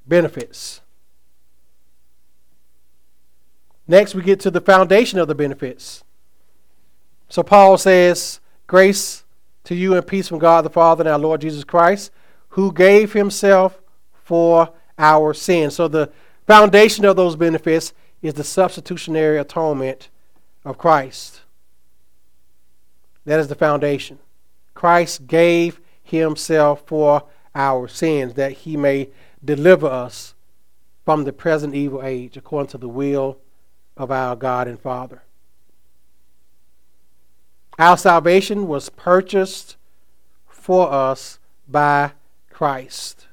benefits. 0.07 0.81
Next, 3.87 4.15
we 4.15 4.23
get 4.23 4.41
to 4.41 4.51
the 4.51 4.63
foundation 4.63 5.19
of 5.19 5.29
the 5.29 5.35
benefits. 5.35 6.05
So 7.29 7.43
Paul 7.43 7.77
says, 7.77 8.41
Grace 8.67 9.24
to 9.65 9.75
you 9.75 9.95
and 9.95 10.07
peace 10.07 10.29
from 10.29 10.39
God 10.39 10.65
the 10.65 10.71
Father 10.71 11.03
and 11.03 11.09
our 11.09 11.19
Lord 11.19 11.41
Jesus 11.41 11.65
Christ, 11.65 12.11
who 12.51 12.73
gave 12.73 13.13
himself 13.13 13.81
for 14.13 14.73
our 14.99 15.35
sins. 15.35 15.75
So 15.75 15.89
the 15.89 16.13
foundation 16.47 17.05
of 17.05 17.17
those 17.17 17.37
benefits 17.37 17.93
is 18.23 18.35
the 18.35 18.45
substitutionary 18.45 19.39
atonement 19.39 20.09
of 20.65 20.79
Christ. 20.79 21.41
That 23.25 23.41
is 23.41 23.49
the 23.49 23.55
foundation. 23.55 24.19
Christ 24.75 25.27
gave 25.27 25.81
himself 26.03 26.83
for 26.87 27.25
our 27.55 27.89
sins 27.89 28.35
that 28.35 28.53
he 28.53 28.77
may 28.77 29.11
deliver 29.45 29.87
us 29.87 30.35
from 31.05 31.25
the 31.25 31.33
present 31.33 31.75
evil 31.75 32.03
age 32.03 32.37
according 32.37 32.69
to 32.69 32.79
the 32.79 32.89
will 32.89 33.39
of 33.97 34.11
our 34.11 34.37
God 34.37 34.69
and 34.69 34.81
Father. 34.81 35.24
Our 37.79 37.97
salvation 37.97 38.69
was 38.69 38.89
purchased 38.89 39.77
for 40.49 40.91
us 40.91 41.39
by 41.69 42.13
Christ. 42.51 43.27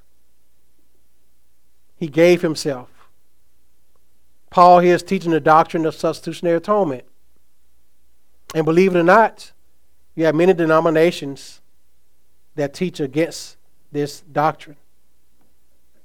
He 1.98 2.08
gave 2.08 2.42
himself. 2.42 2.90
Paul 4.50 4.80
here 4.80 4.96
is 4.96 5.04
teaching 5.04 5.32
the 5.32 5.40
doctrine 5.40 5.86
of 5.86 5.96
substitutionary 5.96 6.58
atonement. 6.58 7.06
And 8.54 8.66
believe 8.66 8.96
it 8.96 9.00
or 9.00 9.04
not, 9.04 9.52
you 10.16 10.26
have 10.26 10.36
many 10.36 10.54
denominations 10.54 11.62
that 12.56 12.74
teach 12.74 13.00
against 13.00 13.56
this 13.92 14.22
doctrine 14.22 14.78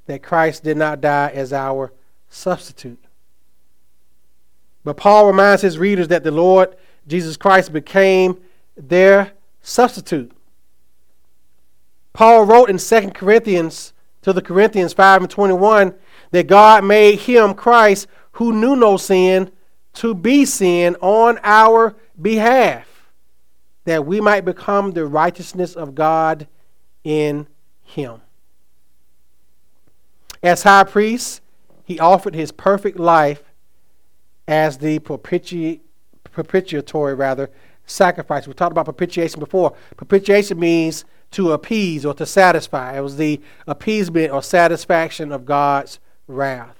that 0.06 0.22
Christ 0.22 0.62
did 0.62 0.76
not 0.76 1.00
die 1.00 1.30
as 1.34 1.52
our 1.52 1.92
substitute. 2.28 3.02
But 4.84 4.96
Paul 4.96 5.26
reminds 5.26 5.62
his 5.62 5.78
readers 5.78 6.08
that 6.08 6.22
the 6.22 6.30
Lord 6.30 6.76
Jesus 7.06 7.36
Christ 7.36 7.72
became 7.72 8.40
their 8.76 9.32
substitute. 9.62 10.32
Paul 12.12 12.44
wrote 12.44 12.70
in 12.70 12.78
2 12.78 13.10
Corinthians 13.10 13.92
to 14.22 14.32
the 14.32 14.42
Corinthians 14.42 14.92
5 14.92 15.22
and 15.22 15.30
21 15.30 15.94
that 16.30 16.46
God 16.46 16.84
made 16.84 17.20
him, 17.20 17.54
Christ, 17.54 18.06
who 18.32 18.52
knew 18.52 18.74
no 18.74 18.96
sin, 18.96 19.50
to 19.94 20.14
be 20.14 20.44
sin 20.44 20.96
on 21.00 21.38
our 21.42 21.94
behalf, 22.20 22.86
that 23.84 24.04
we 24.04 24.20
might 24.20 24.44
become 24.44 24.92
the 24.92 25.06
righteousness 25.06 25.74
of 25.74 25.94
God 25.94 26.46
in 27.04 27.46
him. 27.82 28.20
As 30.42 30.62
high 30.62 30.84
priest, 30.84 31.40
he 31.84 31.98
offered 31.98 32.34
his 32.34 32.52
perfect 32.52 32.98
life 32.98 33.42
as 34.48 34.78
the 34.78 34.98
propiti- 34.98 35.80
propitiatory 36.36 37.14
rather 37.14 37.48
sacrifice. 37.86 38.46
We 38.46 38.52
talked 38.52 38.72
about 38.72 38.84
propitiation 38.84 39.40
before. 39.40 39.74
Propitiation 39.96 40.60
means 40.60 41.06
to 41.30 41.52
appease 41.52 42.04
or 42.04 42.12
to 42.12 42.26
satisfy. 42.26 42.98
It 42.98 43.00
was 43.00 43.16
the 43.16 43.40
appeasement 43.66 44.32
or 44.32 44.42
satisfaction 44.42 45.32
of 45.32 45.46
God's 45.46 45.98
wrath. 46.28 46.76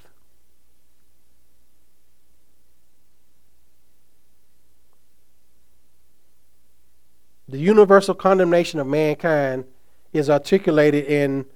The 7.48 7.58
universal 7.58 8.14
condemnation 8.14 8.78
of 8.78 8.86
mankind 8.86 9.64
is 10.12 10.28
articulated 10.28 11.06
in 11.06 11.46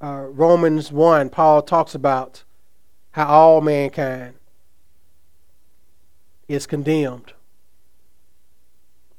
uh, 0.00 0.26
Romans 0.28 0.92
1. 0.92 1.30
Paul 1.30 1.62
talks 1.62 1.96
about 1.96 2.44
how 3.10 3.26
all 3.26 3.60
mankind 3.60 4.34
is 6.46 6.66
condemned. 6.66 7.32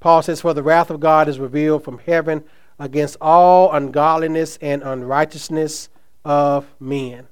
Paul 0.01 0.21
says, 0.21 0.41
For 0.41 0.53
the 0.53 0.63
wrath 0.63 0.89
of 0.89 0.99
God 0.99 1.29
is 1.29 1.39
revealed 1.39 1.85
from 1.85 1.99
heaven 1.99 2.43
against 2.77 3.15
all 3.21 3.71
ungodliness 3.71 4.57
and 4.61 4.83
unrighteousness 4.83 5.87
of 6.25 6.65
men 6.77 7.29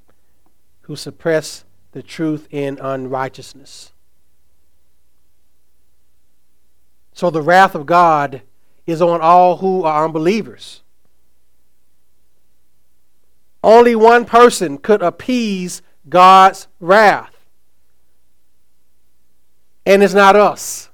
who 0.84 0.96
suppress 0.96 1.66
the 1.92 2.02
truth 2.02 2.48
in 2.50 2.80
unrighteousness. 2.80 3.92
So 7.12 7.30
the 7.30 7.42
wrath 7.42 7.76
of 7.76 7.86
God 7.86 8.44
is 8.88 9.02
on 9.02 9.20
all 9.20 9.58
who 9.58 9.84
are 9.84 10.06
unbelievers. 10.06 10.82
Only 13.62 13.94
one 13.94 14.24
person 14.24 14.78
could 14.78 15.02
appease 15.02 15.82
God's 16.08 16.68
wrath 16.80 17.36
and 19.90 20.04
it's 20.04 20.14
not 20.14 20.36
us. 20.36 20.89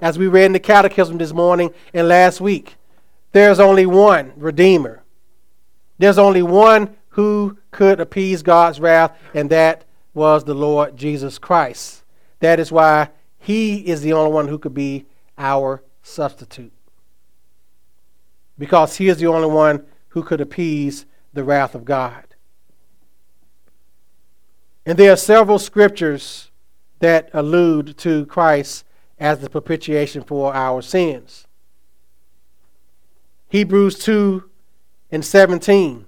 As 0.00 0.18
we 0.18 0.28
read 0.28 0.46
in 0.46 0.52
the 0.52 0.60
catechism 0.60 1.18
this 1.18 1.32
morning 1.32 1.72
and 1.92 2.08
last 2.08 2.40
week, 2.40 2.76
there's 3.32 3.58
only 3.58 3.86
one 3.86 4.32
Redeemer. 4.36 5.02
There's 5.98 6.18
only 6.18 6.42
one 6.42 6.96
who 7.10 7.58
could 7.72 7.98
appease 7.98 8.42
God's 8.42 8.78
wrath, 8.78 9.16
and 9.34 9.50
that 9.50 9.84
was 10.14 10.44
the 10.44 10.54
Lord 10.54 10.96
Jesus 10.96 11.38
Christ. 11.38 12.04
That 12.40 12.60
is 12.60 12.70
why 12.70 13.10
he 13.38 13.78
is 13.88 14.02
the 14.02 14.12
only 14.12 14.32
one 14.32 14.48
who 14.48 14.58
could 14.58 14.74
be 14.74 15.06
our 15.36 15.82
substitute. 16.02 16.72
Because 18.56 18.96
he 18.96 19.08
is 19.08 19.18
the 19.18 19.26
only 19.26 19.48
one 19.48 19.84
who 20.08 20.22
could 20.22 20.40
appease 20.40 21.06
the 21.32 21.44
wrath 21.44 21.74
of 21.74 21.84
God. 21.84 22.24
And 24.86 24.96
there 24.96 25.12
are 25.12 25.16
several 25.16 25.58
scriptures 25.58 26.50
that 27.00 27.30
allude 27.32 27.96
to 27.98 28.26
Christ 28.26 28.84
as 29.20 29.40
the 29.40 29.50
propitiation 29.50 30.22
for 30.22 30.54
our 30.54 30.82
sins. 30.82 31.46
Hebrews 33.48 33.98
2 33.98 34.48
and 35.10 35.24
17. 35.24 36.04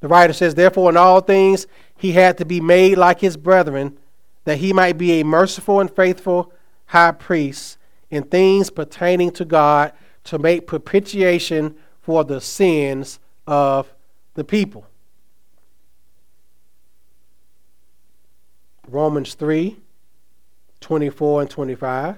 The 0.00 0.08
writer 0.08 0.32
says, 0.32 0.54
Therefore, 0.54 0.90
in 0.90 0.96
all 0.96 1.20
things 1.20 1.66
he 1.96 2.12
had 2.12 2.38
to 2.38 2.44
be 2.44 2.60
made 2.60 2.98
like 2.98 3.20
his 3.20 3.36
brethren, 3.36 3.98
that 4.44 4.58
he 4.58 4.72
might 4.72 4.98
be 4.98 5.20
a 5.20 5.24
merciful 5.24 5.80
and 5.80 5.90
faithful 5.90 6.52
high 6.86 7.12
priest 7.12 7.78
in 8.10 8.24
things 8.24 8.70
pertaining 8.70 9.30
to 9.32 9.44
God 9.44 9.92
to 10.24 10.38
make 10.38 10.66
propitiation 10.66 11.76
for 12.00 12.24
the 12.24 12.40
sins 12.40 13.18
of 13.46 13.92
the 14.34 14.44
people. 14.44 14.86
Romans 18.88 19.34
3 19.34 19.76
24 20.80 21.42
and 21.42 21.50
25. 21.50 22.16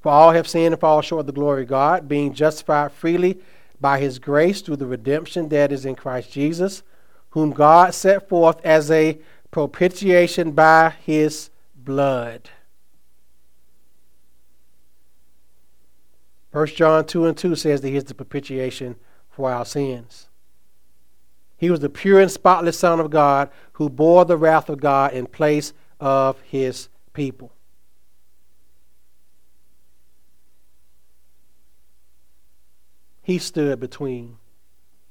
For 0.00 0.12
all 0.12 0.32
have 0.32 0.48
sinned 0.48 0.74
and 0.74 0.80
fall 0.80 1.00
short 1.00 1.20
of 1.20 1.26
the 1.26 1.32
glory 1.32 1.62
of 1.62 1.68
God, 1.68 2.08
being 2.08 2.34
justified 2.34 2.92
freely 2.92 3.40
by 3.80 3.98
his 4.00 4.18
grace 4.18 4.60
through 4.60 4.76
the 4.76 4.86
redemption 4.86 5.48
that 5.48 5.72
is 5.72 5.86
in 5.86 5.94
Christ 5.94 6.30
Jesus, 6.30 6.82
whom 7.30 7.50
God 7.50 7.94
set 7.94 8.28
forth 8.28 8.64
as 8.64 8.90
a 8.90 9.18
propitiation 9.50 10.52
by 10.52 10.94
his 11.04 11.50
blood. 11.74 12.50
1 16.52 16.66
John 16.68 17.04
2 17.04 17.26
and 17.26 17.36
2 17.36 17.56
says 17.56 17.80
that 17.80 17.88
he 17.88 17.96
is 17.96 18.04
the 18.04 18.14
propitiation 18.14 18.96
for 19.28 19.50
our 19.50 19.64
sins. 19.64 20.28
He 21.56 21.70
was 21.70 21.80
the 21.80 21.88
pure 21.88 22.20
and 22.20 22.30
spotless 22.30 22.78
Son 22.78 23.00
of 23.00 23.10
God 23.10 23.50
who 23.72 23.88
bore 23.88 24.24
the 24.24 24.36
wrath 24.36 24.68
of 24.68 24.80
God 24.80 25.12
in 25.12 25.26
place 25.26 25.72
of 25.98 26.40
his 26.42 26.88
people. 27.14 27.52
He 33.22 33.38
stood 33.38 33.80
between 33.80 34.36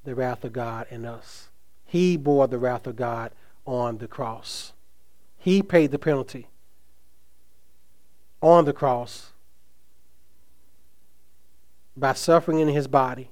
the 0.03 0.13
wrath 0.13 0.43
of 0.43 0.53
God 0.53 0.85
and 0.91 1.05
us. 1.05 1.49
He 1.85 2.15
bore 2.15 2.47
the 2.47 2.59
wrath 2.59 2.85
of 2.85 2.95
God 2.95 3.31
on 3.65 3.97
the 3.97 4.07
cross. 4.07 4.73
He 5.37 5.63
paid 5.63 5.91
the 5.91 5.97
penalty 5.97 6.47
on 8.41 8.65
the 8.65 8.73
cross 8.73 9.31
by 11.97 12.13
suffering 12.13 12.59
in 12.59 12.67
his 12.67 12.87
body 12.87 13.31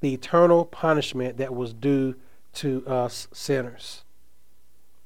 the 0.00 0.12
eternal 0.12 0.64
punishment 0.64 1.38
that 1.38 1.54
was 1.54 1.72
due 1.72 2.16
to 2.52 2.84
us 2.86 3.28
sinners. 3.32 4.01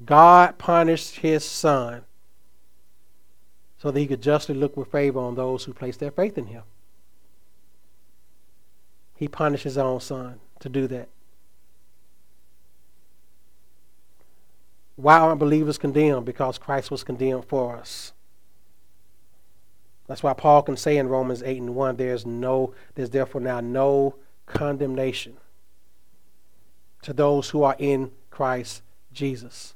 God 0.04 0.58
punished 0.58 1.16
his 1.16 1.44
son 1.44 2.02
so 3.78 3.90
that 3.90 3.98
he 3.98 4.06
could 4.06 4.22
justly 4.22 4.54
look 4.54 4.76
with 4.76 4.90
favor 4.90 5.20
on 5.20 5.34
those 5.34 5.64
who 5.64 5.72
place 5.72 5.96
their 5.96 6.10
faith 6.10 6.36
in 6.36 6.46
him. 6.46 6.62
He 9.16 9.28
punished 9.28 9.64
his 9.64 9.78
own 9.78 10.00
son 10.00 10.40
to 10.60 10.68
do 10.68 10.86
that. 10.88 11.08
Why 14.96 15.18
aren't 15.18 15.40
believers 15.40 15.78
condemned? 15.78 16.24
Because 16.24 16.58
Christ 16.58 16.90
was 16.90 17.04
condemned 17.04 17.44
for 17.44 17.76
us. 17.76 18.12
That's 20.06 20.22
why 20.22 20.32
Paul 20.34 20.62
can 20.62 20.76
say 20.76 20.96
in 20.96 21.08
Romans 21.08 21.42
8 21.42 21.60
and 21.60 21.74
1, 21.74 21.96
there's 21.96 22.24
no, 22.24 22.74
there's 22.94 23.10
therefore 23.10 23.40
now 23.40 23.60
no 23.60 24.14
condemnation 24.46 25.36
to 27.02 27.12
those 27.12 27.50
who 27.50 27.62
are 27.62 27.76
in 27.78 28.12
Christ 28.30 28.82
Jesus. 29.12 29.75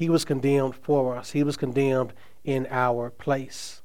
He 0.00 0.08
was 0.08 0.24
condemned 0.24 0.76
for 0.76 1.14
us, 1.14 1.32
He 1.32 1.42
was 1.42 1.58
condemned 1.58 2.14
in 2.42 2.66
our 2.70 3.10
place. 3.10 3.82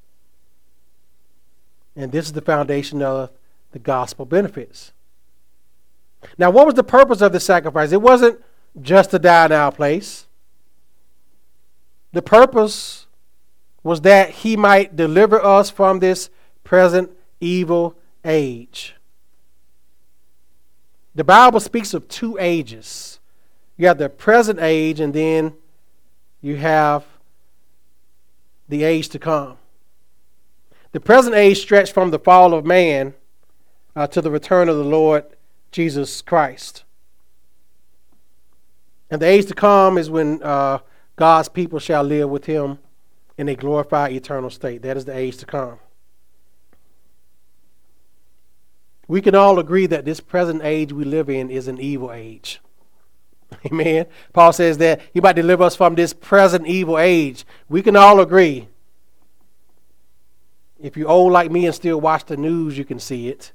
And 1.93 2.09
this 2.09 2.28
is 2.28 2.32
the 2.32 2.39
foundation 2.39 3.01
of 3.01 3.32
the 3.74 3.80
gospel 3.80 4.26
benefits. 4.26 4.93
Now, 6.38 6.51
what 6.51 6.68
was 6.68 6.76
the 6.76 6.86
purpose 6.86 7.20
of 7.20 7.34
the 7.34 7.41
sacrifice? 7.41 7.91
It 7.91 8.01
wasn't 8.01 8.41
just 8.82 9.11
to 9.11 9.20
die 9.20 9.47
in 9.47 9.51
our 9.51 9.74
place. 9.74 10.28
The 12.13 12.22
purpose 12.22 13.07
was 13.84 13.99
that 14.01 14.30
he 14.30 14.55
might 14.55 14.95
deliver 14.95 15.43
us 15.43 15.70
from 15.70 15.99
this 15.99 16.30
present 16.63 17.11
evil 17.41 17.97
age. 18.24 18.95
The 21.13 21.26
Bible 21.26 21.59
speaks 21.59 21.93
of 21.93 22.07
two 22.07 22.38
ages. 22.39 23.20
You 23.76 23.88
have 23.88 23.97
the 23.97 24.07
present 24.07 24.59
age, 24.61 25.01
and 25.01 25.13
then 25.13 25.55
you 26.45 26.57
have 26.57 27.03
the 28.69 28.83
age 28.83 29.09
to 29.09 29.17
come. 29.17 29.57
The 30.91 30.99
present 30.99 31.35
age 31.35 31.59
stretched 31.59 31.91
from 31.91 32.11
the 32.11 32.19
fall 32.19 32.53
of 32.53 32.63
man 32.63 33.15
uh, 33.95 34.05
to 34.05 34.21
the 34.21 34.29
return 34.29 34.69
of 34.69 34.77
the 34.77 34.83
Lord 34.83 35.25
Jesus 35.71 36.21
Christ. 36.21 36.83
And 39.09 39.19
the 39.19 39.25
age 39.25 39.47
to 39.47 39.55
come 39.55 39.97
is 39.97 40.07
when 40.11 40.43
uh, 40.43 40.77
God's 41.15 41.49
people 41.49 41.79
shall 41.79 42.03
live 42.03 42.29
with 42.29 42.45
him 42.45 42.77
in 43.39 43.49
a 43.49 43.55
glorified 43.55 44.11
eternal 44.11 44.51
state. 44.51 44.83
That 44.83 44.97
is 44.97 45.05
the 45.05 45.17
age 45.17 45.37
to 45.37 45.47
come. 45.47 45.79
We 49.07 49.19
can 49.19 49.33
all 49.33 49.57
agree 49.57 49.87
that 49.87 50.05
this 50.05 50.19
present 50.19 50.61
age 50.63 50.93
we 50.93 51.05
live 51.05 51.27
in 51.27 51.49
is 51.49 51.67
an 51.67 51.79
evil 51.79 52.11
age. 52.11 52.61
Amen. 53.65 54.05
Paul 54.33 54.53
says 54.53 54.77
that 54.79 55.01
he 55.13 55.21
might 55.21 55.35
deliver 55.35 55.63
us 55.63 55.75
from 55.75 55.95
this 55.95 56.13
present 56.13 56.67
evil 56.67 56.97
age. 56.97 57.45
We 57.69 57.81
can 57.81 57.95
all 57.95 58.19
agree. 58.19 58.67
If 60.79 60.97
you're 60.97 61.09
old 61.09 61.31
like 61.31 61.51
me 61.51 61.65
and 61.65 61.73
still 61.73 61.99
watch 61.99 62.25
the 62.25 62.37
news, 62.37 62.77
you 62.77 62.85
can 62.85 62.99
see 62.99 63.29
it. 63.29 63.51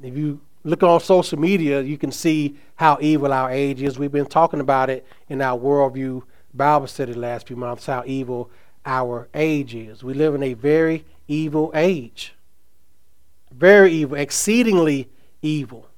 If 0.00 0.16
you 0.16 0.40
look 0.64 0.82
on 0.82 1.00
social 1.00 1.38
media, 1.38 1.80
you 1.80 1.96
can 1.96 2.12
see 2.12 2.56
how 2.76 2.98
evil 3.00 3.32
our 3.32 3.50
age 3.50 3.82
is. 3.82 3.98
We've 3.98 4.12
been 4.12 4.26
talking 4.26 4.60
about 4.60 4.90
it 4.90 5.06
in 5.28 5.40
our 5.40 5.58
worldview 5.58 6.22
Bible 6.54 6.86
study 6.86 7.12
the 7.12 7.18
last 7.18 7.46
few 7.46 7.56
months, 7.56 7.86
how 7.86 8.02
evil 8.06 8.50
our 8.84 9.28
age 9.34 9.74
is. 9.74 10.04
We 10.04 10.14
live 10.14 10.34
in 10.34 10.42
a 10.42 10.54
very 10.54 11.04
evil 11.26 11.70
age. 11.74 12.34
Very 13.50 13.92
evil, 13.92 14.16
exceedingly 14.16 15.08
evil. 15.40 15.88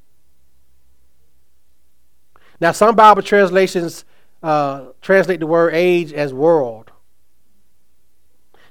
Now, 2.64 2.72
some 2.72 2.96
Bible 2.96 3.20
translations 3.20 4.06
uh, 4.42 4.86
translate 5.02 5.38
the 5.38 5.46
word 5.46 5.74
age 5.74 6.14
as 6.14 6.32
world. 6.32 6.90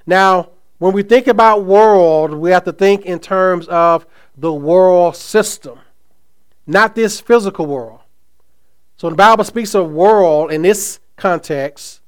Now, 0.07 0.49
when 0.79 0.93
we 0.93 1.03
think 1.03 1.27
about 1.27 1.65
world, 1.65 2.33
we 2.33 2.49
have 2.49 2.63
to 2.63 2.73
think 2.73 3.05
in 3.05 3.19
terms 3.19 3.67
of 3.67 4.07
the 4.35 4.51
world 4.51 5.15
system, 5.15 5.77
not 6.65 6.95
this 6.95 7.21
physical 7.21 7.67
world. 7.67 7.99
So, 8.97 9.09
when 9.09 9.13
the 9.13 9.17
Bible 9.17 9.43
speaks 9.43 9.75
of 9.75 9.91
world 9.91 10.51
in 10.51 10.63
this 10.63 10.99
context, 11.15 12.01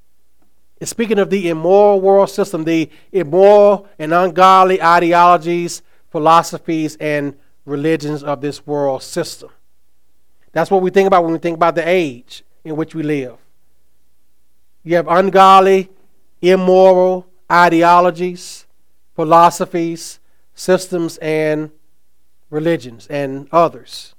it's 0.82 0.90
speaking 0.90 1.20
of 1.20 1.30
the 1.30 1.50
immoral 1.50 2.02
world 2.02 2.32
system, 2.32 2.64
the 2.64 2.90
immoral 3.12 3.88
and 4.00 4.12
ungodly 4.12 4.82
ideologies, 4.82 5.84
philosophies, 6.10 6.96
and 6.96 7.38
religions 7.64 8.24
of 8.24 8.42
this 8.42 8.66
world 8.66 9.04
system. 9.04 9.52
That's 10.56 10.72
what 10.72 10.82
we 10.82 10.90
think 10.90 11.06
about 11.06 11.26
when 11.26 11.34
we 11.34 11.38
think 11.40 11.56
about 11.58 11.76
the 11.76 11.86
age 11.86 12.46
in 12.64 12.78
which 12.78 12.96
we 12.96 13.04
live. 13.04 13.36
You 14.84 14.96
have 14.96 15.06
ungodly, 15.10 15.90
immoral 16.42 17.28
ideologies, 17.52 18.66
philosophies, 19.18 20.22
systems, 20.54 21.18
and 21.18 21.72
religions, 22.50 23.06
and 23.08 23.50
others. 23.52 24.16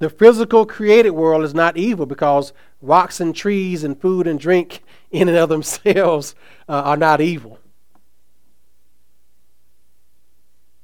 The 0.00 0.10
physical 0.10 0.66
created 0.66 1.10
world 1.10 1.44
is 1.44 1.54
not 1.54 1.76
evil 1.76 2.04
because 2.04 2.52
rocks 2.80 3.20
and 3.20 3.32
trees 3.32 3.84
and 3.84 4.00
food 4.00 4.26
and 4.26 4.40
drink 4.40 4.82
in 5.12 5.28
and 5.28 5.38
of 5.38 5.48
themselves 5.48 6.34
uh, 6.68 6.82
are 6.84 6.96
not 6.96 7.20
evil. 7.20 7.60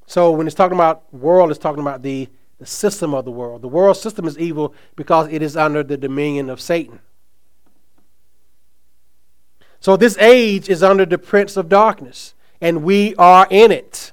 So 0.06 0.30
when 0.30 0.46
it's 0.46 0.54
talking 0.54 0.76
about 0.76 1.12
world, 1.12 1.50
it's 1.50 1.58
talking 1.58 1.82
about 1.82 2.02
the 2.02 2.28
the 2.58 2.66
system 2.66 3.14
of 3.14 3.24
the 3.24 3.30
world. 3.30 3.62
The 3.62 3.68
world 3.68 3.96
system 3.96 4.26
is 4.26 4.38
evil 4.38 4.74
because 4.96 5.28
it 5.30 5.42
is 5.42 5.56
under 5.56 5.82
the 5.82 5.96
dominion 5.96 6.50
of 6.50 6.60
Satan. 6.60 7.00
So 9.80 9.96
this 9.96 10.18
age 10.18 10.68
is 10.68 10.82
under 10.82 11.06
the 11.06 11.18
prince 11.18 11.56
of 11.56 11.68
darkness, 11.68 12.34
and 12.60 12.82
we 12.82 13.14
are 13.14 13.46
in 13.48 13.70
it. 13.70 14.12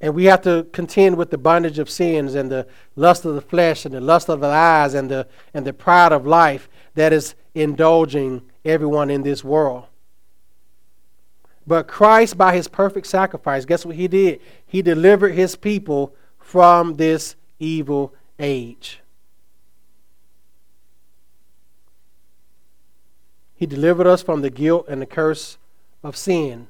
And 0.00 0.14
we 0.14 0.26
have 0.26 0.42
to 0.42 0.66
contend 0.72 1.16
with 1.16 1.30
the 1.30 1.38
bondage 1.38 1.78
of 1.78 1.88
sins 1.88 2.34
and 2.34 2.52
the 2.52 2.66
lust 2.94 3.24
of 3.24 3.34
the 3.34 3.40
flesh 3.40 3.84
and 3.84 3.94
the 3.94 4.00
lust 4.00 4.28
of 4.28 4.40
the 4.40 4.48
eyes 4.48 4.94
and 4.94 5.10
the, 5.10 5.26
and 5.54 5.66
the 5.66 5.72
pride 5.72 6.12
of 6.12 6.26
life 6.26 6.68
that 6.94 7.12
is 7.12 7.34
indulging 7.54 8.42
everyone 8.64 9.10
in 9.10 9.22
this 9.22 9.42
world. 9.42 9.86
But 11.66 11.88
Christ, 11.88 12.36
by 12.36 12.54
his 12.54 12.68
perfect 12.68 13.06
sacrifice, 13.06 13.64
guess 13.64 13.86
what 13.86 13.96
he 13.96 14.08
did? 14.08 14.40
He 14.66 14.82
delivered 14.82 15.30
his 15.30 15.56
people 15.56 16.14
from 16.38 16.96
this 16.96 17.36
evil 17.58 18.12
age. 18.38 19.00
He 23.54 23.66
delivered 23.66 24.06
us 24.06 24.22
from 24.22 24.42
the 24.42 24.50
guilt 24.50 24.86
and 24.88 25.00
the 25.00 25.06
curse 25.06 25.56
of 26.02 26.16
sin 26.16 26.66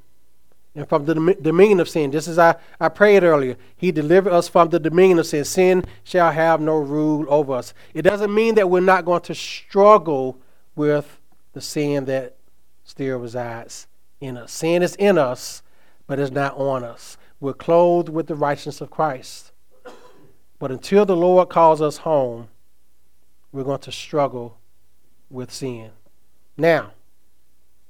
and 0.77 0.89
from 0.89 1.07
the 1.07 1.15
dominion 1.41 1.81
of 1.81 1.89
sin. 1.89 2.13
Just 2.13 2.29
as 2.29 2.39
I, 2.39 2.57
I 2.79 2.89
prayed 2.89 3.25
earlier, 3.25 3.57
He 3.77 3.91
delivered 3.91 4.33
us 4.33 4.49
from 4.49 4.69
the 4.69 4.79
dominion 4.79 5.19
of 5.19 5.27
sin. 5.27 5.45
Sin 5.45 5.85
shall 6.05 6.31
have 6.31 6.61
no 6.61 6.77
rule 6.77 7.27
over 7.29 7.55
us. 7.55 7.75
It 7.95 8.03
doesn't 8.03 8.33
mean 8.33 8.55
that 8.57 8.69
we're 8.69 8.81
not 8.81 9.05
going 9.05 9.23
to 9.23 9.35
struggle 9.35 10.39
with 10.77 11.19
the 11.53 11.61
sin 11.61 12.05
that 12.05 12.37
still 12.85 13.19
resides 13.19 13.87
in 14.21 14.37
us. 14.37 14.53
Sin 14.53 14.83
is 14.83 14.95
in 14.97 15.19
us, 15.19 15.63
but 16.07 16.19
it's 16.19 16.31
not 16.31 16.57
on 16.57 16.85
us. 16.85 17.17
We're 17.41 17.55
clothed 17.55 18.09
with 18.09 18.27
the 18.27 18.35
righteousness 18.35 18.81
of 18.81 18.91
Christ. 18.91 19.53
But 20.59 20.71
until 20.71 21.05
the 21.05 21.17
Lord 21.17 21.49
calls 21.49 21.83
us 21.83 21.99
home, 21.99 22.49
we're 23.53 23.65
going 23.65 23.81
to 23.81 23.93
struggle 23.93 24.59
with 25.31 25.53
sin. 25.53 25.91
Now, 26.57 26.93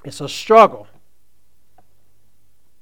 it's 0.05 0.20
a 0.20 0.29
struggle. 0.29 0.87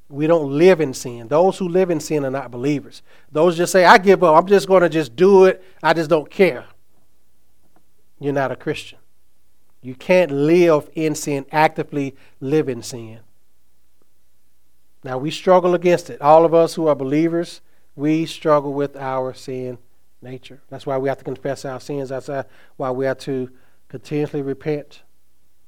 We 0.08 0.26
don't 0.26 0.52
live 0.52 0.80
in 0.80 0.92
sin. 0.92 1.28
Those 1.28 1.58
who 1.58 1.68
live 1.68 1.90
in 1.90 2.00
sin 2.00 2.24
are 2.24 2.30
not 2.30 2.50
believers. 2.50 3.02
Those 3.30 3.56
just 3.56 3.72
say, 3.72 3.84
I 3.84 3.98
give 3.98 4.22
up. 4.22 4.36
I'm 4.36 4.46
just 4.46 4.68
going 4.68 4.82
to 4.82 4.88
just 4.88 5.16
do 5.16 5.44
it. 5.44 5.64
I 5.82 5.94
just 5.94 6.10
don't 6.10 6.30
care. 6.30 6.66
You're 8.20 8.32
not 8.32 8.52
a 8.52 8.56
Christian. 8.56 8.98
You 9.80 9.94
can't 9.94 10.30
live 10.30 10.88
in 10.94 11.14
sin, 11.14 11.44
actively 11.50 12.14
live 12.40 12.68
in 12.68 12.82
sin. 12.82 13.20
Now, 15.04 15.18
we 15.18 15.30
struggle 15.30 15.74
against 15.74 16.10
it. 16.10 16.20
All 16.20 16.44
of 16.44 16.54
us 16.54 16.74
who 16.74 16.86
are 16.86 16.94
believers, 16.94 17.60
we 17.96 18.24
struggle 18.26 18.72
with 18.72 18.96
our 18.96 19.34
sin 19.34 19.78
nature. 20.20 20.62
That's 20.70 20.86
why 20.86 20.98
we 20.98 21.08
have 21.08 21.18
to 21.18 21.24
confess 21.24 21.64
our 21.64 21.80
sins. 21.80 22.10
That's 22.10 22.28
uh, 22.28 22.44
why 22.76 22.90
we 22.90 23.04
have 23.06 23.18
to 23.20 23.50
continuously 23.88 24.42
repent. 24.42 25.02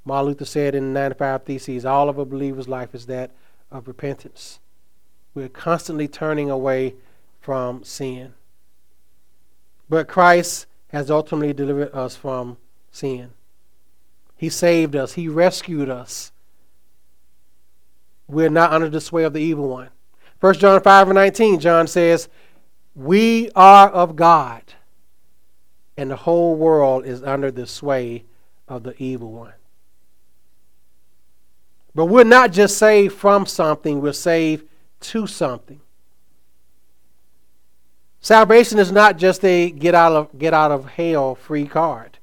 Martin 0.05 0.29
Luther 0.29 0.45
said 0.45 0.75
in 0.75 0.93
the 0.93 1.01
95 1.01 1.45
Theses, 1.45 1.85
all 1.85 2.09
of 2.09 2.19
a 2.19 2.25
believer's 2.25 2.69
life 2.69 2.95
is 2.95 3.07
that 3.07 3.33
of 3.71 3.89
repentance. 3.89 4.61
We're 5.35 5.49
constantly 5.49 6.07
turning 6.07 6.51
away 6.51 6.95
from 7.41 7.83
sin. 7.83 8.35
But 9.89 10.07
Christ 10.07 10.67
has 10.89 11.11
ultimately 11.11 11.53
delivered 11.53 11.93
us 11.93 12.15
from 12.15 12.57
sin. 12.93 13.33
He 14.37 14.49
saved 14.49 14.95
us, 14.95 15.15
He 15.15 15.29
rescued 15.29 15.91
us 15.91 16.31
we're 18.29 18.51
not 18.51 18.73
under 18.73 18.89
the 18.89 19.01
sway 19.01 19.25
of 19.25 19.33
the 19.33 19.41
evil 19.41 19.69
one. 19.69 19.91
1 20.41 20.55
John 20.55 20.81
5 20.81 21.09
and 21.09 21.17
19, 21.17 21.61
John 21.61 21.87
says, 21.87 22.29
We 22.95 23.51
are 23.55 23.89
of 23.89 24.17
God, 24.17 24.63
and 25.97 26.11
the 26.11 26.17
whole 26.17 26.55
world 26.55 27.07
is 27.07 27.23
under 27.23 27.51
the 27.51 27.67
sway 27.67 28.25
of 28.69 28.83
the 28.83 28.95
evil 29.03 29.33
one. 29.33 29.55
But 31.95 32.07
we're 32.07 32.25
not 32.25 32.53
just 32.53 32.77
saved 32.77 33.15
from 33.15 33.47
something, 33.47 34.01
we're 34.01 34.13
saved 34.13 34.67
to 35.01 35.27
something. 35.27 35.81
Salvation 38.21 38.79
is 38.79 38.91
not 38.91 39.19
just 39.19 39.45
a 39.45 39.71
get 39.71 39.95
out 39.95 40.13
of 40.13 40.39
get 40.39 40.55
out 40.55 40.71
of 40.71 40.87
hell 40.87 41.35
free 41.35 41.67
card. 41.67 42.19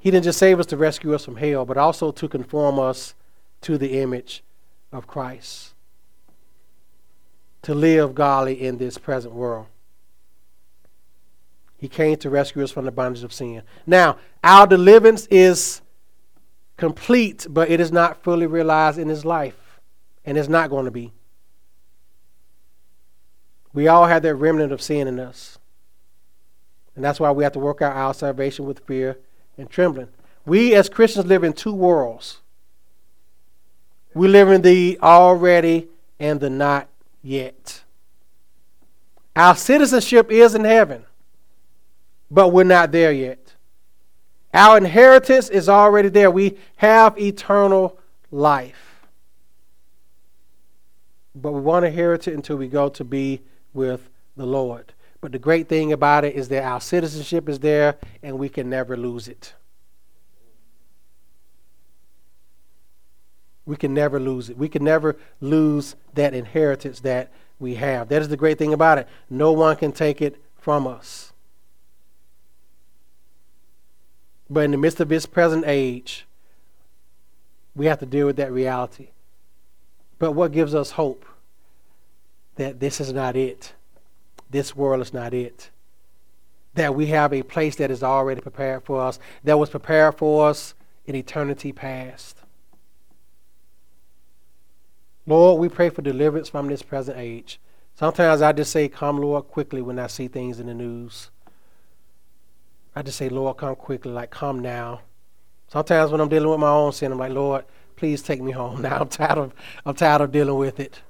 He 0.00 0.10
didn't 0.10 0.24
just 0.24 0.38
save 0.38 0.58
us 0.58 0.66
to 0.66 0.76
rescue 0.78 1.14
us 1.14 1.26
from 1.26 1.36
hell, 1.36 1.66
but 1.66 1.76
also 1.76 2.10
to 2.10 2.26
conform 2.28 2.78
us 2.78 3.14
to 3.60 3.76
the 3.76 4.00
image 4.00 4.42
of 4.90 5.06
Christ, 5.06 5.74
to 7.62 7.74
live 7.74 8.14
godly 8.14 8.60
in 8.60 8.78
this 8.78 8.96
present 8.96 9.34
world. 9.34 9.66
He 11.76 11.86
came 11.86 12.16
to 12.16 12.30
rescue 12.30 12.64
us 12.64 12.70
from 12.70 12.86
the 12.86 12.90
bondage 12.90 13.24
of 13.24 13.32
sin. 13.32 13.62
Now, 13.86 14.16
our 14.42 14.66
deliverance 14.66 15.26
is 15.26 15.82
complete, 16.78 17.46
but 17.48 17.70
it 17.70 17.78
is 17.78 17.92
not 17.92 18.22
fully 18.22 18.46
realized 18.46 18.98
in 18.98 19.08
his 19.08 19.26
life, 19.26 19.80
and 20.24 20.38
it's 20.38 20.48
not 20.48 20.70
going 20.70 20.86
to 20.86 20.90
be. 20.90 21.12
We 23.74 23.86
all 23.86 24.06
have 24.06 24.22
that 24.22 24.34
remnant 24.34 24.72
of 24.72 24.80
sin 24.80 25.06
in 25.06 25.20
us. 25.20 25.58
And 26.96 27.04
that's 27.04 27.20
why 27.20 27.30
we 27.30 27.44
have 27.44 27.52
to 27.52 27.58
work 27.58 27.82
out 27.82 27.94
our 27.94 28.14
salvation 28.14 28.64
with 28.64 28.80
fear 28.80 29.18
and 29.60 29.70
trembling. 29.70 30.08
We 30.46 30.74
as 30.74 30.88
Christians 30.88 31.26
live 31.26 31.44
in 31.44 31.52
two 31.52 31.74
worlds. 31.74 32.38
We 34.14 34.26
live 34.26 34.48
in 34.48 34.62
the 34.62 34.98
already 35.02 35.88
and 36.18 36.40
the 36.40 36.50
not 36.50 36.88
yet. 37.22 37.82
Our 39.36 39.54
citizenship 39.54 40.30
is 40.32 40.54
in 40.54 40.64
heaven, 40.64 41.04
but 42.30 42.48
we're 42.48 42.64
not 42.64 42.90
there 42.90 43.12
yet. 43.12 43.54
Our 44.52 44.78
inheritance 44.78 45.48
is 45.48 45.68
already 45.68 46.08
there. 46.08 46.30
We 46.30 46.58
have 46.76 47.16
eternal 47.18 47.98
life. 48.32 49.06
But 51.34 51.52
we 51.52 51.60
won't 51.60 51.84
inherit 51.84 52.26
it 52.26 52.34
until 52.34 52.56
we 52.56 52.66
go 52.66 52.88
to 52.88 53.04
be 53.04 53.42
with 53.72 54.08
the 54.36 54.46
Lord. 54.46 54.92
But 55.20 55.32
the 55.32 55.38
great 55.38 55.68
thing 55.68 55.92
about 55.92 56.24
it 56.24 56.34
is 56.34 56.48
that 56.48 56.64
our 56.64 56.80
citizenship 56.80 57.48
is 57.48 57.58
there 57.58 57.96
and 58.22 58.38
we 58.38 58.48
can 58.48 58.70
never 58.70 58.96
lose 58.96 59.28
it. 59.28 59.54
We 63.66 63.76
can 63.76 63.92
never 63.92 64.18
lose 64.18 64.48
it. 64.48 64.56
We 64.56 64.68
can 64.68 64.82
never 64.82 65.16
lose 65.40 65.94
that 66.14 66.34
inheritance 66.34 67.00
that 67.00 67.30
we 67.58 67.74
have. 67.74 68.08
That 68.08 68.22
is 68.22 68.28
the 68.28 68.36
great 68.36 68.58
thing 68.58 68.72
about 68.72 68.98
it. 68.98 69.08
No 69.28 69.52
one 69.52 69.76
can 69.76 69.92
take 69.92 70.22
it 70.22 70.42
from 70.56 70.86
us. 70.86 71.32
But 74.48 74.64
in 74.64 74.72
the 74.72 74.78
midst 74.78 74.98
of 75.00 75.08
this 75.08 75.26
present 75.26 75.64
age, 75.66 76.26
we 77.76 77.86
have 77.86 78.00
to 78.00 78.06
deal 78.06 78.26
with 78.26 78.36
that 78.36 78.50
reality. 78.50 79.10
But 80.18 80.32
what 80.32 80.52
gives 80.52 80.74
us 80.74 80.92
hope? 80.92 81.24
That 82.56 82.80
this 82.80 83.00
is 83.00 83.12
not 83.12 83.36
it. 83.36 83.74
This 84.50 84.74
world 84.74 85.00
is 85.00 85.12
not 85.12 85.32
it. 85.32 85.70
That 86.74 86.94
we 86.94 87.06
have 87.06 87.32
a 87.32 87.42
place 87.42 87.76
that 87.76 87.90
is 87.90 88.02
already 88.02 88.40
prepared 88.40 88.84
for 88.84 89.00
us, 89.00 89.18
that 89.44 89.58
was 89.58 89.70
prepared 89.70 90.16
for 90.16 90.48
us 90.48 90.74
in 91.06 91.14
eternity 91.14 91.72
past. 91.72 92.38
Lord, 95.26 95.60
we 95.60 95.68
pray 95.68 95.90
for 95.90 96.02
deliverance 96.02 96.48
from 96.48 96.68
this 96.68 96.82
present 96.82 97.18
age. 97.18 97.60
Sometimes 97.94 98.42
I 98.42 98.52
just 98.52 98.72
say, 98.72 98.88
Come, 98.88 99.18
Lord, 99.18 99.48
quickly 99.48 99.82
when 99.82 99.98
I 99.98 100.06
see 100.06 100.28
things 100.28 100.58
in 100.58 100.66
the 100.66 100.74
news. 100.74 101.30
I 102.94 103.02
just 103.02 103.18
say, 103.18 103.28
Lord, 103.28 103.58
come 103.58 103.76
quickly, 103.76 104.10
like, 104.10 104.30
come 104.30 104.58
now. 104.58 105.02
Sometimes 105.68 106.10
when 106.10 106.20
I'm 106.20 106.28
dealing 106.28 106.50
with 106.50 106.58
my 106.58 106.70
own 106.70 106.92
sin, 106.92 107.12
I'm 107.12 107.18
like, 107.18 107.32
Lord, 107.32 107.64
please 107.94 108.22
take 108.22 108.42
me 108.42 108.50
home 108.50 108.82
now. 108.82 108.98
I'm 109.00 109.08
tired 109.08 109.38
of, 109.38 109.54
I'm 109.86 109.94
tired 109.94 110.20
of 110.22 110.32
dealing 110.32 110.56
with 110.56 110.80
it. 110.80 111.00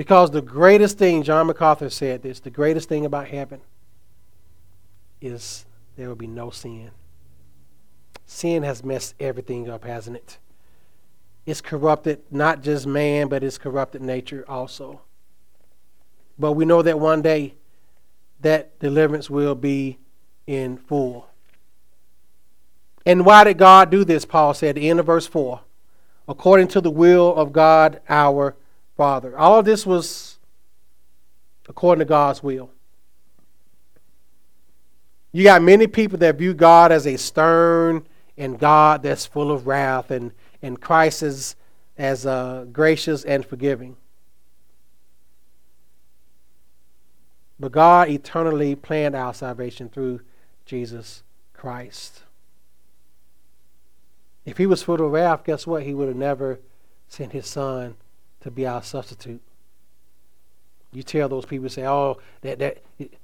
Because 0.00 0.30
the 0.30 0.40
greatest 0.40 0.96
thing, 0.96 1.22
John 1.22 1.46
MacArthur 1.46 1.90
said 1.90 2.22
this, 2.22 2.40
the 2.40 2.48
greatest 2.48 2.88
thing 2.88 3.04
about 3.04 3.28
heaven 3.28 3.60
is 5.20 5.66
there 5.94 6.08
will 6.08 6.16
be 6.16 6.26
no 6.26 6.48
sin. 6.48 6.90
Sin 8.24 8.62
has 8.62 8.82
messed 8.82 9.14
everything 9.20 9.68
up, 9.68 9.84
hasn't 9.84 10.16
it? 10.16 10.38
It's 11.44 11.60
corrupted 11.60 12.22
not 12.30 12.62
just 12.62 12.86
man, 12.86 13.28
but 13.28 13.44
it's 13.44 13.58
corrupted 13.58 14.00
nature 14.00 14.42
also. 14.48 15.02
But 16.38 16.52
we 16.52 16.64
know 16.64 16.80
that 16.80 16.98
one 16.98 17.20
day 17.20 17.56
that 18.40 18.78
deliverance 18.78 19.28
will 19.28 19.54
be 19.54 19.98
in 20.46 20.78
full. 20.78 21.28
And 23.04 23.26
why 23.26 23.44
did 23.44 23.58
God 23.58 23.90
do 23.90 24.02
this? 24.02 24.24
Paul 24.24 24.54
said 24.54 24.76
the 24.76 24.88
end 24.88 24.98
of 24.98 25.04
verse 25.04 25.26
4 25.26 25.60
according 26.26 26.68
to 26.68 26.80
the 26.80 26.90
will 26.90 27.34
of 27.36 27.52
God 27.52 28.00
our 28.08 28.56
Father. 29.00 29.34
All 29.38 29.58
of 29.58 29.64
this 29.64 29.86
was 29.86 30.38
according 31.70 32.00
to 32.00 32.04
God's 32.04 32.42
will. 32.42 32.70
You 35.32 35.42
got 35.42 35.62
many 35.62 35.86
people 35.86 36.18
that 36.18 36.36
view 36.36 36.52
God 36.52 36.92
as 36.92 37.06
a 37.06 37.16
stern 37.16 38.06
and 38.36 38.58
God 38.58 39.02
that's 39.02 39.24
full 39.24 39.52
of 39.52 39.66
wrath, 39.66 40.10
and, 40.10 40.32
and 40.60 40.78
Christ 40.78 41.22
is 41.22 41.56
as 41.96 42.26
uh, 42.26 42.66
gracious 42.70 43.24
and 43.24 43.42
forgiving. 43.46 43.96
But 47.58 47.72
God 47.72 48.10
eternally 48.10 48.74
planned 48.74 49.16
our 49.16 49.32
salvation 49.32 49.88
through 49.88 50.20
Jesus 50.66 51.22
Christ. 51.54 52.24
If 54.44 54.58
he 54.58 54.66
was 54.66 54.82
full 54.82 55.02
of 55.02 55.10
wrath, 55.10 55.44
guess 55.44 55.66
what? 55.66 55.84
He 55.84 55.94
would 55.94 56.08
have 56.08 56.18
never 56.18 56.60
sent 57.08 57.32
his 57.32 57.46
son 57.46 57.96
to 58.40 58.50
be 58.50 58.66
our 58.66 58.82
substitute. 58.82 59.40
You 60.92 61.02
tell 61.02 61.28
those 61.28 61.44
people, 61.44 61.68
say, 61.68 61.86
oh, 61.86 62.18
that, 62.40 62.58
that 62.58 62.82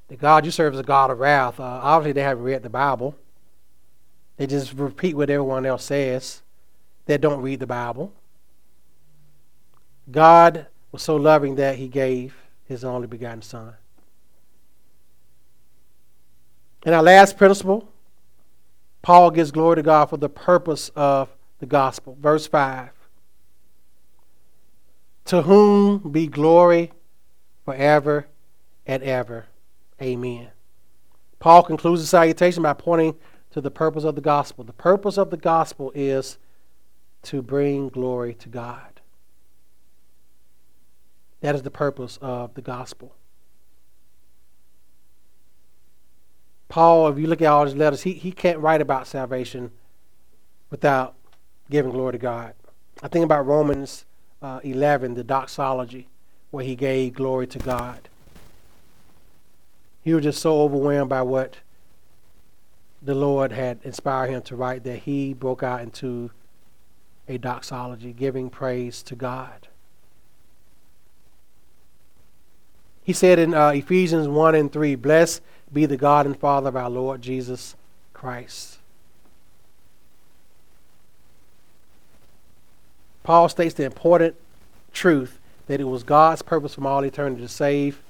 the 0.08 0.16
God 0.16 0.44
you 0.44 0.50
serve 0.50 0.74
is 0.74 0.80
a 0.80 0.84
God 0.84 1.10
of 1.10 1.18
wrath. 1.18 1.58
Uh, 1.58 1.64
obviously, 1.64 2.12
they 2.12 2.22
haven't 2.22 2.44
read 2.44 2.62
the 2.62 2.70
Bible. 2.70 3.16
They 4.36 4.46
just 4.46 4.72
repeat 4.74 5.16
what 5.16 5.30
everyone 5.30 5.66
else 5.66 5.84
says. 5.84 6.42
They 7.06 7.18
don't 7.18 7.42
read 7.42 7.60
the 7.60 7.66
Bible. 7.66 8.12
God 10.10 10.66
was 10.92 11.02
so 11.02 11.16
loving 11.16 11.56
that 11.56 11.76
he 11.76 11.88
gave 11.88 12.36
his 12.66 12.84
only 12.84 13.06
begotten 13.08 13.42
Son. 13.42 13.74
And 16.84 16.94
our 16.94 17.02
last 17.02 17.36
principle, 17.36 17.88
Paul 19.02 19.32
gives 19.32 19.50
glory 19.50 19.76
to 19.76 19.82
God 19.82 20.06
for 20.06 20.16
the 20.16 20.28
purpose 20.28 20.90
of 20.94 21.28
the 21.58 21.66
gospel. 21.66 22.16
Verse 22.20 22.46
5 22.46 22.90
To 25.26 25.42
whom 25.42 26.12
be 26.12 26.26
glory 26.26 26.92
forever 27.64 28.26
and 28.86 29.02
ever. 29.02 29.46
Amen. 30.00 30.48
Paul 31.38 31.62
concludes 31.62 32.00
the 32.00 32.06
salutation 32.06 32.62
by 32.62 32.72
pointing 32.72 33.16
to 33.50 33.60
the 33.60 33.70
purpose 33.70 34.04
of 34.04 34.14
the 34.14 34.20
gospel. 34.20 34.64
The 34.64 34.72
purpose 34.72 35.18
of 35.18 35.30
the 35.30 35.36
gospel 35.36 35.92
is 35.94 36.38
to 37.22 37.42
bring 37.42 37.88
glory 37.88 38.34
to 38.34 38.48
God. 38.48 39.00
That 41.40 41.54
is 41.54 41.62
the 41.62 41.70
purpose 41.70 42.18
of 42.22 42.54
the 42.54 42.62
gospel. 42.62 43.14
Paul, 46.68 47.08
if 47.08 47.18
you 47.18 47.26
look 47.26 47.42
at 47.42 47.46
all 47.46 47.64
his 47.64 47.74
letters, 47.74 48.02
he, 48.02 48.12
he 48.12 48.32
can't 48.32 48.58
write 48.58 48.80
about 48.80 49.06
salvation 49.06 49.70
without 50.70 51.14
giving 51.70 51.92
glory 51.92 52.12
to 52.12 52.18
God. 52.18 52.54
I 53.02 53.08
think 53.08 53.24
about 53.24 53.46
Romans 53.46 54.04
uh, 54.46 54.60
11, 54.62 55.14
the 55.14 55.24
doxology, 55.24 56.06
where 56.52 56.64
he 56.64 56.76
gave 56.76 57.14
glory 57.14 57.48
to 57.48 57.58
God. 57.58 58.08
He 60.04 60.14
was 60.14 60.22
just 60.22 60.40
so 60.40 60.60
overwhelmed 60.62 61.10
by 61.10 61.22
what 61.22 61.56
the 63.02 63.14
Lord 63.14 63.50
had 63.50 63.80
inspired 63.82 64.30
him 64.30 64.42
to 64.42 64.54
write 64.54 64.84
that 64.84 65.00
he 65.00 65.34
broke 65.34 65.64
out 65.64 65.80
into 65.80 66.30
a 67.26 67.38
doxology, 67.38 68.12
giving 68.12 68.48
praise 68.48 69.02
to 69.02 69.16
God. 69.16 69.66
He 73.02 73.12
said 73.12 73.40
in 73.40 73.52
uh, 73.52 73.70
Ephesians 73.70 74.28
1 74.28 74.54
and 74.54 74.72
3, 74.72 74.94
Blessed 74.94 75.42
be 75.72 75.86
the 75.86 75.96
God 75.96 76.24
and 76.24 76.38
Father 76.38 76.68
of 76.68 76.76
our 76.76 76.90
Lord 76.90 77.20
Jesus 77.20 77.74
Christ. 78.12 78.75
Paul 83.26 83.48
states 83.48 83.74
the 83.74 83.82
important 83.82 84.36
truth 84.92 85.40
that 85.66 85.80
it 85.80 85.88
was 85.88 86.04
God's 86.04 86.42
purpose 86.42 86.76
from 86.76 86.86
all 86.86 87.04
eternity 87.04 87.42
to 87.42 87.48
save 87.48 88.00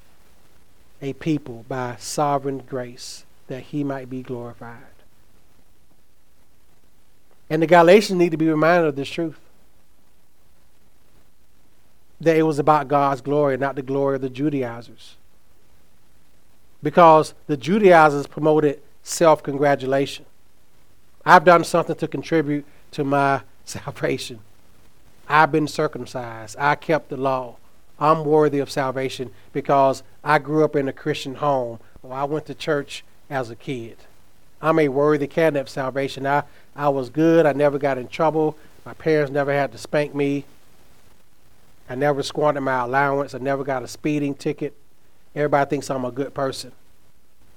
a 1.01 1.15
people 1.15 1.65
by 1.67 1.97
sovereign 1.99 2.59
grace 2.59 3.25
that 3.47 3.63
he 3.63 3.83
might 3.83 4.11
be 4.11 4.21
glorified. 4.21 4.83
And 7.49 7.63
the 7.63 7.67
Galatians 7.67 8.19
need 8.19 8.33
to 8.33 8.37
be 8.37 8.51
reminded 8.51 8.89
of 8.89 8.97
this 8.97 9.09
truth. 9.09 9.41
That 12.21 12.37
it 12.37 12.43
was 12.43 12.59
about 12.59 12.87
God's 12.87 13.23
glory, 13.23 13.57
not 13.57 13.75
the 13.75 13.83
glory 13.83 14.17
of 14.17 14.21
the 14.21 14.29
Judaizers. 14.29 15.17
Because 16.83 17.33
the 17.47 17.57
Judaizers 17.57 18.27
promoted 18.27 18.83
self 19.03 19.43
congratulation. 19.43 20.27
I've 21.25 21.47
done 21.47 21.65
something 21.65 21.97
to 21.97 22.07
contribute 22.07 22.67
to 22.91 23.03
my 23.03 23.41
salvation. 23.65 24.41
I've 25.29 25.53
been 25.53 25.69
circumcised. 25.69 26.57
I 26.59 26.75
kept 26.75 27.11
the 27.11 27.17
law. 27.17 27.57
I'm 27.99 28.25
worthy 28.25 28.59
of 28.59 28.71
salvation 28.71 29.31
because 29.53 30.03
I 30.23 30.39
grew 30.39 30.65
up 30.65 30.77
in 30.77 30.89
a 30.89 30.93
Christian 30.93 31.37
home 31.37 31.81
or 32.03 32.13
I 32.15 32.25
went 32.25 32.47
to 32.47 32.55
church 32.55 33.05
as 33.31 33.51
a 33.51 33.57
kid. 33.57 33.97
I'm 34.61 34.79
a 34.79 34.89
worthy 34.89 35.27
candidate 35.27 35.63
of 35.63 35.69
salvation. 35.69 36.27
I, 36.27 36.43
I 36.75 36.89
was 36.89 37.11
good. 37.11 37.47
I 37.47 37.53
never 37.53 37.79
got 37.79 37.99
in 37.99 38.09
trouble. 38.09 38.57
My 38.85 38.95
parents 38.95 39.33
never 39.33 39.53
had 39.53 39.73
to 39.73 39.79
spank 39.79 40.15
me. 40.15 40.45
I 41.89 41.95
never 41.95 42.23
squandered 42.23 42.65
my 42.65 42.81
allowance. 42.81 43.35
I 43.35 43.39
never 43.39 43.65
got 43.65 43.83
a 43.83 43.89
speeding 43.89 44.35
ticket. 44.35 44.75
Everybody 45.35 45.69
thinks 45.71 45.91
I'm 45.91 46.05
a 46.05 46.11
good 46.11 46.35
person. 46.35 46.73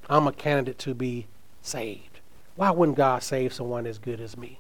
I'm 0.10 0.28
a 0.28 0.32
candidate 0.32 0.80
to 0.80 0.94
be 0.94 1.28
saved. 1.62 2.20
Why 2.56 2.72
wouldn't 2.72 2.98
God 2.98 3.24
save 3.24 3.54
someone 3.54 3.86
as 3.86 3.98
good 3.98 4.20
as 4.20 4.38
me? 4.38 4.60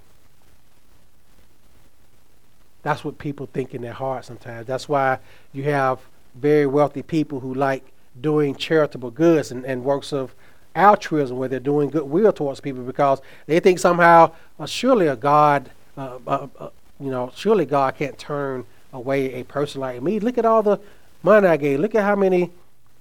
That's 2.83 3.03
what 3.03 3.17
people 3.17 3.47
think 3.51 3.73
in 3.73 3.81
their 3.81 3.93
heart 3.93 4.25
sometimes. 4.25 4.67
That's 4.67 4.87
why 4.87 5.19
you 5.53 5.63
have 5.63 5.99
very 6.35 6.65
wealthy 6.65 7.03
people 7.03 7.39
who 7.39 7.53
like 7.53 7.83
doing 8.19 8.55
charitable 8.55 9.11
goods 9.11 9.51
and, 9.51 9.65
and 9.65 9.83
works 9.83 10.13
of 10.13 10.33
altruism 10.75 11.37
where 11.37 11.49
they're 11.49 11.59
doing 11.59 11.89
goodwill 11.89 12.31
towards 12.31 12.61
people 12.61 12.83
because 12.83 13.21
they 13.47 13.59
think 13.59 13.79
somehow, 13.79 14.31
uh, 14.59 14.65
surely 14.65 15.07
a 15.07 15.15
God, 15.15 15.69
uh, 15.97 16.19
uh, 16.27 16.47
uh, 16.59 16.69
you 16.99 17.09
know, 17.09 17.31
surely 17.35 17.65
God 17.65 17.95
can't 17.95 18.17
turn 18.17 18.65
away 18.93 19.33
a 19.33 19.43
person 19.43 19.81
like 19.81 20.01
me. 20.01 20.19
Look 20.19 20.37
at 20.37 20.45
all 20.45 20.63
the 20.63 20.79
money 21.23 21.47
I 21.47 21.57
gave. 21.57 21.79
Look 21.79 21.95
at 21.95 22.03
how 22.03 22.15
many 22.15 22.51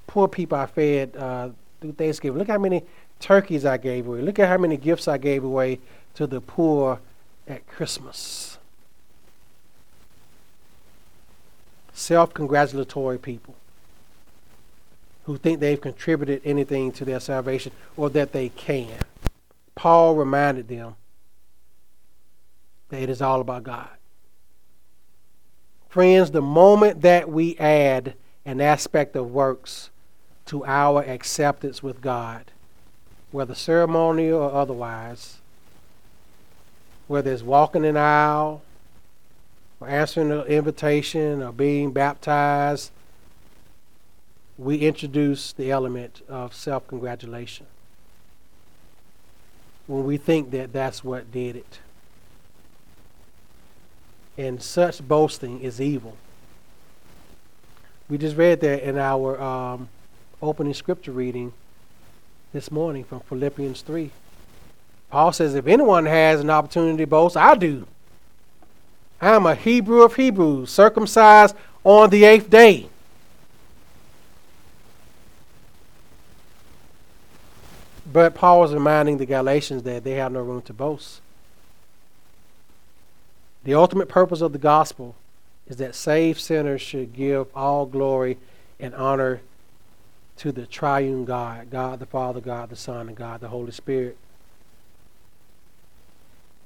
poor 0.07 0.29
people 0.29 0.59
I 0.59 0.67
fed 0.67 1.17
uh, 1.17 1.51
through 1.81 1.93
Thanksgiving. 1.93 2.39
Look 2.39 2.49
how 2.49 2.59
many 2.59 2.85
turkeys 3.21 3.65
I 3.65 3.77
gave 3.77 4.07
away. 4.07 4.23
Look 4.23 4.39
at 4.39 4.49
how 4.49 4.59
many 4.59 4.77
gifts 4.77 5.09
I 5.09 5.19
gave 5.19 5.45
away 5.45 5.79
to 6.15 6.27
the 6.27 6.41
poor 6.41 7.01
at 7.47 7.67
Christmas. 7.67 8.58
Self 11.99 12.33
congratulatory 12.33 13.19
people 13.19 13.57
who 15.25 15.37
think 15.37 15.59
they've 15.59 15.81
contributed 15.81 16.41
anything 16.45 16.93
to 16.93 17.05
their 17.05 17.19
salvation 17.19 17.73
or 17.97 18.09
that 18.11 18.31
they 18.31 18.51
can. 18.51 19.01
Paul 19.75 20.15
reminded 20.15 20.69
them 20.69 20.95
that 22.91 23.03
it 23.03 23.11
is 23.11 23.21
all 23.21 23.41
about 23.41 23.65
God. 23.65 23.91
Friends, 25.89 26.31
the 26.31 26.41
moment 26.41 27.03
that 27.03 27.29
we 27.29 27.59
add 27.59 28.15
an 28.47 28.61
aspect 28.61 29.17
of 29.17 29.33
works 29.33 29.91
to 30.47 30.65
our 30.67 31.03
acceptance 31.03 31.83
with 31.83 32.01
God, 32.01 32.53
whether 33.33 33.57
ceremonial 33.57 34.41
or 34.41 34.53
otherwise, 34.53 35.39
whether 37.09 37.33
it's 37.33 37.43
walking 37.43 37.85
an 37.85 37.97
aisle, 37.97 38.63
or 39.81 39.89
answering 39.89 40.33
an 40.33 40.43
invitation, 40.43 41.43
or 41.43 41.53
being 41.53 41.93
baptized, 41.93 42.91
we 44.57 44.79
introduce 44.79 45.53
the 45.53 45.71
element 45.71 46.23
of 46.29 46.55
self 46.55 46.87
congratulation 46.89 47.67
when 49.87 50.05
we 50.05 50.17
think 50.17 50.51
that 50.51 50.73
that's 50.73 51.03
what 51.03 51.33
did 51.33 51.57
it. 51.57 51.79
And 54.37 54.63
such 54.63 55.07
boasting 55.07 55.61
is 55.61 55.81
evil. 55.81 56.17
We 58.09 58.19
just 58.19 58.37
read 58.37 58.61
that 58.61 58.83
in 58.89 58.99
our 58.99 59.41
um, 59.41 59.89
opening 60.41 60.75
scripture 60.75 61.13
reading 61.13 61.53
this 62.53 62.71
morning 62.71 63.05
from 63.05 63.21
Philippians 63.21 63.83
3. 63.83 64.11
Paul 65.11 65.33
says, 65.33 65.55
If 65.55 65.67
anyone 65.67 66.07
has 66.07 66.41
an 66.41 66.51
opportunity 66.51 66.99
to 66.99 67.07
boast, 67.07 67.37
I 67.37 67.55
do. 67.55 67.87
I 69.21 69.35
am 69.35 69.47
a 69.47 69.55
Hebrew 69.55 70.03
of 70.03 70.15
Hebrews, 70.15 70.71
circumcised 70.71 71.57
on 71.85 72.11
the 72.11 72.25
eighth 72.25 72.49
day. 72.49 72.89
But 78.11 78.35
Paul 78.35 78.65
is 78.65 78.73
reminding 78.73 79.19
the 79.19 79.27
Galatians 79.27 79.83
that 79.83 80.05
they 80.05 80.13
have 80.13 80.33
no 80.33 80.41
room 80.41 80.63
to 80.63 80.73
boast. 80.73 81.21
The 83.65 83.75
ultimate 83.75 84.09
purpose 84.09 84.41
of 84.41 84.53
the 84.53 84.59
gospel 84.59 85.15
is 85.67 85.77
that 85.77 85.95
saved 85.95 86.41
sinners 86.41 86.81
should 86.81 87.13
give 87.13 87.49
all 87.55 87.85
glory 87.85 88.39
and 88.81 88.95
honor 88.95 89.41
to 90.39 90.53
the 90.53 90.67
triune 90.67 91.25
God 91.25 91.69
God 91.71 91.99
the 91.99 92.07
Father, 92.07 92.41
God 92.41 92.71
the 92.71 92.77
Son, 92.77 93.09
and 93.09 93.17
God 93.17 93.41
the 93.41 93.49
Holy 93.49 93.73
Spirit. 93.73 94.17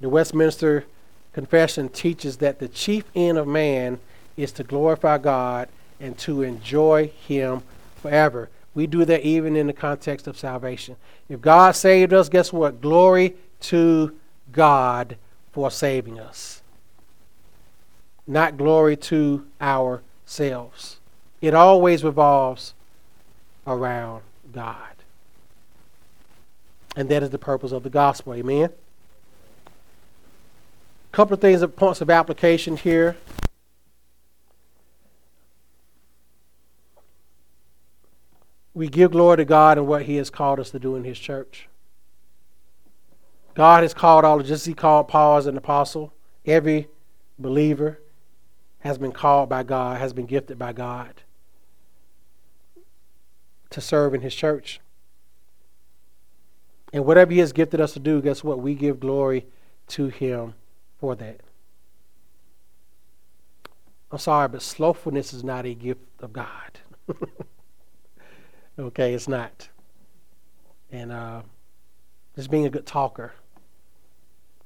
The 0.01 0.09
Westminster 0.09 0.85
Confession 1.33 1.89
teaches 1.89 2.39
that 2.39 2.59
the 2.59 2.69
chief 2.69 3.05
end 3.15 3.39
of 3.39 3.47
man 3.47 3.99
is 4.37 4.53
to 4.53 4.65
glorify 4.65 5.19
God 5.19 5.69
and 6.01 6.17
to 6.19 6.43
enjoy 6.43 7.09
Him 7.27 7.63
forever. 7.97 8.51
We 8.75 8.87
do 8.87 9.05
that 9.05 9.23
even 9.23 9.57
in 9.57 9.67
the 9.67 9.73
context 9.73 10.27
of 10.27 10.39
salvation. 10.39 10.97
If 11.29 11.41
God 11.41 11.73
saved 11.77 12.13
us, 12.13 12.29
guess 12.29 12.53
what? 12.53 12.81
Glory 12.81 13.37
to 13.61 14.17
God 14.51 15.17
for 15.53 15.71
saving 15.71 16.19
us, 16.19 16.63
not 18.27 18.57
glory 18.57 18.97
to 18.97 19.47
ourselves. 19.61 20.99
It 21.41 21.55
always 21.55 22.03
revolves 22.03 22.75
around 23.67 24.23
God. 24.53 24.77
And 26.97 27.09
that 27.09 27.23
is 27.23 27.31
the 27.31 27.39
purpose 27.39 27.73
of 27.73 27.83
the 27.83 27.91
gospel. 27.91 28.35
Amen. 28.35 28.71
Couple 31.13 31.35
of 31.35 31.41
things, 31.41 31.63
of 31.63 31.77
points 31.77 32.01
of 32.01 32.11
application 32.11 32.77
here. 32.77 33.17
we 38.75 38.89
give 38.89 39.13
glory 39.13 39.37
to 39.37 39.45
God 39.45 39.79
and 39.79 39.87
what 39.87 40.03
He 40.03 40.17
has 40.17 40.31
called 40.31 40.59
us 40.59 40.71
to 40.71 40.79
do 40.79 40.97
in 40.97 41.05
His 41.05 41.19
church. 41.19 41.69
God 43.55 43.83
has 43.83 43.93
called 43.93 44.25
all, 44.25 44.39
just 44.41 44.51
as 44.51 44.65
He 44.65 44.75
called 44.75 45.09
Paul 45.09 45.37
as 45.37 45.47
an 45.47 45.57
apostle. 45.57 46.13
Every 46.47 46.89
believer 47.39 48.01
has 48.81 48.99
been 48.99 49.13
called 49.13 49.49
by 49.49 49.63
God, 49.63 49.99
has 49.99 50.13
been 50.13 50.27
gifted 50.27 50.59
by 50.59 50.73
God 50.73 51.23
to 53.71 53.81
serve 53.81 54.15
in 54.15 54.23
His 54.23 54.35
church. 54.35 54.81
And 56.93 57.05
whatever 57.05 57.33
He 57.33 57.39
has 57.39 57.53
gifted 57.53 57.81
us 57.81 57.93
to 57.93 58.01
do, 58.01 58.23
guess 58.23 58.43
what? 58.43 58.59
We 58.59 58.75
give 58.75 59.01
glory 59.01 59.47
to 59.89 60.09
Him 60.09 60.55
for 61.03 61.17
that. 61.17 61.41
I'm 64.13 64.19
sorry, 64.19 64.47
but 64.47 64.63
slothfulness 64.63 65.33
is 65.33 65.43
not 65.43 65.67
a 65.67 65.75
gift 65.75 66.07
of 66.21 66.33
God. 66.33 66.79
Okay, 68.79 69.13
it's 69.13 69.29
not. 69.29 69.69
And 70.91 71.13
uh, 71.13 71.43
just 72.35 72.51
being 72.51 72.65
a 72.65 72.71
good 72.71 72.87
talker. 72.87 73.33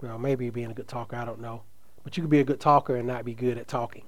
Well, 0.01 0.17
maybe 0.17 0.49
being 0.51 0.71
a 0.71 0.75
good 0.75 0.87
talker, 0.87 1.17
I 1.17 1.25
don't 1.25 1.41
know. 1.41 1.63
But 2.05 2.17
you 2.17 2.23
could 2.23 2.31
be 2.31 2.39
a 2.39 2.45
good 2.45 2.61
talker 2.61 2.95
and 2.95 3.09
not 3.09 3.25
be 3.25 3.35
good 3.35 3.59
at 3.59 3.67
talking. 3.67 4.05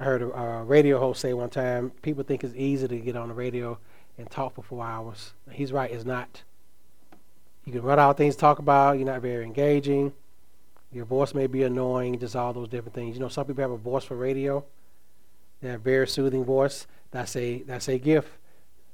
I 0.00 0.04
heard 0.04 0.22
a, 0.22 0.30
a 0.32 0.64
radio 0.64 0.98
host 0.98 1.20
say 1.20 1.32
one 1.32 1.50
time 1.50 1.92
people 2.02 2.24
think 2.24 2.42
it's 2.42 2.54
easy 2.56 2.88
to 2.88 2.98
get 2.98 3.14
on 3.14 3.28
the 3.28 3.34
radio 3.34 3.78
and 4.18 4.28
talk 4.28 4.56
for 4.56 4.62
four 4.62 4.84
hours. 4.84 5.32
He's 5.52 5.72
right, 5.72 5.90
it's 5.90 6.04
not. 6.04 6.42
You 7.70 7.78
can 7.78 7.86
run 7.86 8.00
out 8.00 8.10
of 8.10 8.16
things 8.16 8.34
to 8.34 8.40
talk 8.40 8.58
about, 8.58 8.98
you're 8.98 9.06
not 9.06 9.22
very 9.22 9.44
engaging. 9.44 10.12
Your 10.90 11.04
voice 11.04 11.34
may 11.34 11.46
be 11.46 11.62
annoying, 11.62 12.18
just 12.18 12.34
all 12.34 12.52
those 12.52 12.68
different 12.68 12.96
things. 12.96 13.14
You 13.14 13.20
know, 13.20 13.28
some 13.28 13.46
people 13.46 13.62
have 13.62 13.70
a 13.70 13.76
voice 13.76 14.02
for 14.02 14.16
radio. 14.16 14.64
They 15.60 15.68
have 15.68 15.78
a 15.78 15.84
very 15.84 16.08
soothing 16.08 16.44
voice. 16.44 16.88
That's 17.12 17.36
a 17.36 17.62
that's 17.62 17.88
a 17.88 17.96
gift. 17.96 18.28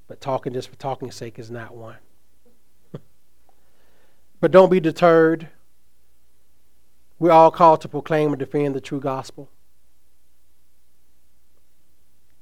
But 0.09 0.21
talking 0.21 0.53
just 0.53 0.69
for 0.69 0.77
talking's 0.77 1.15
sake 1.15 1.39
is 1.39 1.51
not 1.51 1.75
one. 1.75 1.97
but 4.43 4.51
don't 4.51 4.71
be 4.71 4.79
deterred. 4.79 5.49
We're 7.19 7.33
all 7.33 7.51
called 7.51 7.81
to 7.81 7.89
proclaim 7.89 8.29
and 8.29 8.39
defend 8.39 8.75
the 8.75 8.83
true 8.83 9.01
gospel. 9.01 9.49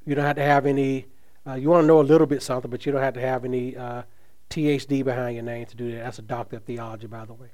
You 0.04 0.16
don't 0.16 0.24
have 0.24 0.34
to 0.34 0.42
have 0.42 0.66
any. 0.66 1.06
Uh, 1.46 1.54
you 1.54 1.70
want 1.70 1.84
to 1.84 1.86
know 1.86 2.00
a 2.00 2.02
little 2.02 2.26
bit 2.26 2.42
something, 2.42 2.72
but 2.72 2.84
you 2.84 2.90
don't 2.90 3.02
have 3.02 3.14
to 3.14 3.20
have 3.20 3.44
any 3.44 3.76
uh, 3.76 4.02
THD 4.50 5.04
behind 5.04 5.34
your 5.34 5.44
name 5.44 5.66
to 5.66 5.76
do 5.76 5.90
that. 5.92 6.04
That's 6.04 6.18
a 6.18 6.22
doctor 6.22 6.56
of 6.56 6.64
theology, 6.64 7.06
by 7.06 7.24
the 7.24 7.34
way. 7.34 7.48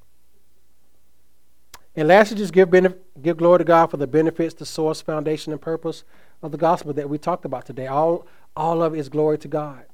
And 1.97 2.09
lastly, 2.09 2.37
just 2.37 2.53
give, 2.53 2.69
benef- 2.69 2.99
give 3.21 3.37
glory 3.37 3.59
to 3.59 3.65
God 3.65 3.91
for 3.91 3.97
the 3.97 4.07
benefits, 4.07 4.55
the 4.55 4.67
source, 4.67 5.01
foundation, 5.01 5.53
and 5.53 5.61
purpose 5.61 6.05
of 6.43 6.53
the 6.53 6.59
gospel 6.59 6.93
that 6.93 7.09
we 7.09 7.19
talked 7.19 7.45
about 7.45 7.67
today. 7.67 7.87
All, 7.87 8.27
all 8.57 8.83
of 8.83 8.95
it 8.95 8.99
is 8.99 9.09
glory 9.09 9.39
to 9.39 9.49
God. 9.49 9.85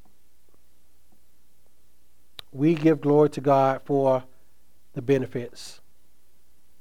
We 2.52 2.74
give 2.74 3.00
glory 3.00 3.30
to 3.30 3.40
God 3.40 3.82
for 3.84 4.24
the 4.94 5.02
benefits, 5.02 5.80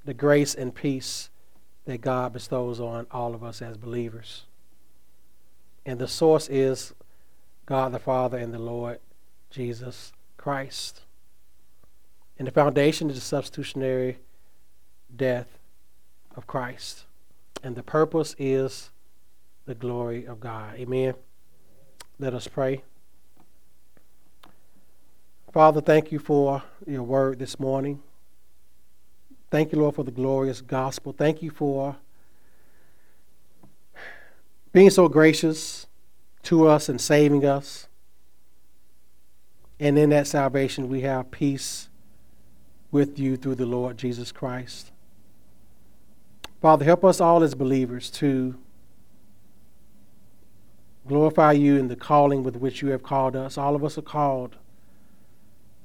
the 0.06 0.14
grace 0.14 0.54
and 0.54 0.74
peace 0.74 1.30
that 1.86 2.02
God 2.02 2.34
bestows 2.34 2.80
on 2.80 3.08
all 3.12 3.34
of 3.34 3.44
us 3.44 3.62
as 3.62 3.78
believers. 3.78 4.46
And 5.86 6.00
the 6.00 6.08
source 6.08 6.48
is 6.50 6.94
God 7.66 7.92
the 7.92 8.00
Father 8.00 8.38
and 8.38 8.54
the 8.54 8.60
Lord 8.60 9.00
Jesus 9.56 10.12
Christ. 10.36 11.04
And 12.38 12.46
the 12.46 12.52
foundation 12.52 13.10
is 13.10 13.16
the 13.16 13.22
substitutionary 13.22 14.18
death 15.16 15.48
of 16.36 16.46
Christ. 16.46 17.06
And 17.64 17.74
the 17.74 17.82
purpose 17.82 18.36
is 18.38 18.90
the 19.66 19.74
glory 19.74 20.26
of 20.26 20.42
God. 20.42 20.76
Amen. 20.76 21.14
Let 22.20 22.34
us 22.34 22.50
pray. 22.50 22.84
Father, 25.54 25.80
thank 25.80 26.12
you 26.12 26.20
for 26.20 26.62
your 26.86 27.04
word 27.04 27.40
this 27.40 27.58
morning. 27.58 28.04
Thank 29.50 29.72
you, 29.72 29.80
Lord, 29.80 29.96
for 29.96 30.04
the 30.04 30.12
glorious 30.12 30.60
gospel. 30.60 31.14
Thank 31.14 31.42
you 31.42 31.50
for 31.50 31.96
being 34.74 34.90
so 34.90 35.08
gracious 35.08 35.88
to 36.44 36.68
us 36.68 36.90
and 36.90 37.00
saving 37.00 37.46
us. 37.46 37.88
And 39.80 39.98
in 39.98 40.10
that 40.12 40.28
salvation, 40.28 40.88
we 40.88 41.02
have 41.02 41.32
peace 41.32 41.90
with 42.92 43.20
you 43.20 43.36
through 43.36 43.56
the 43.56 43.66
Lord 43.66 43.98
Jesus 43.98 44.32
Christ. 44.32 44.92
Father, 46.62 46.86
help 46.86 47.04
us 47.04 47.20
all 47.20 47.44
as 47.44 47.54
believers 47.54 48.10
to 48.12 48.58
glorify 51.08 51.52
you 51.52 51.78
in 51.78 51.88
the 51.90 51.96
calling 51.96 52.42
with 52.42 52.56
which 52.56 52.82
you 52.82 52.90
have 52.90 53.04
called 53.04 53.36
us. 53.36 53.58
All 53.58 53.76
of 53.76 53.84
us 53.84 53.98
are 53.98 54.02
called 54.02 54.56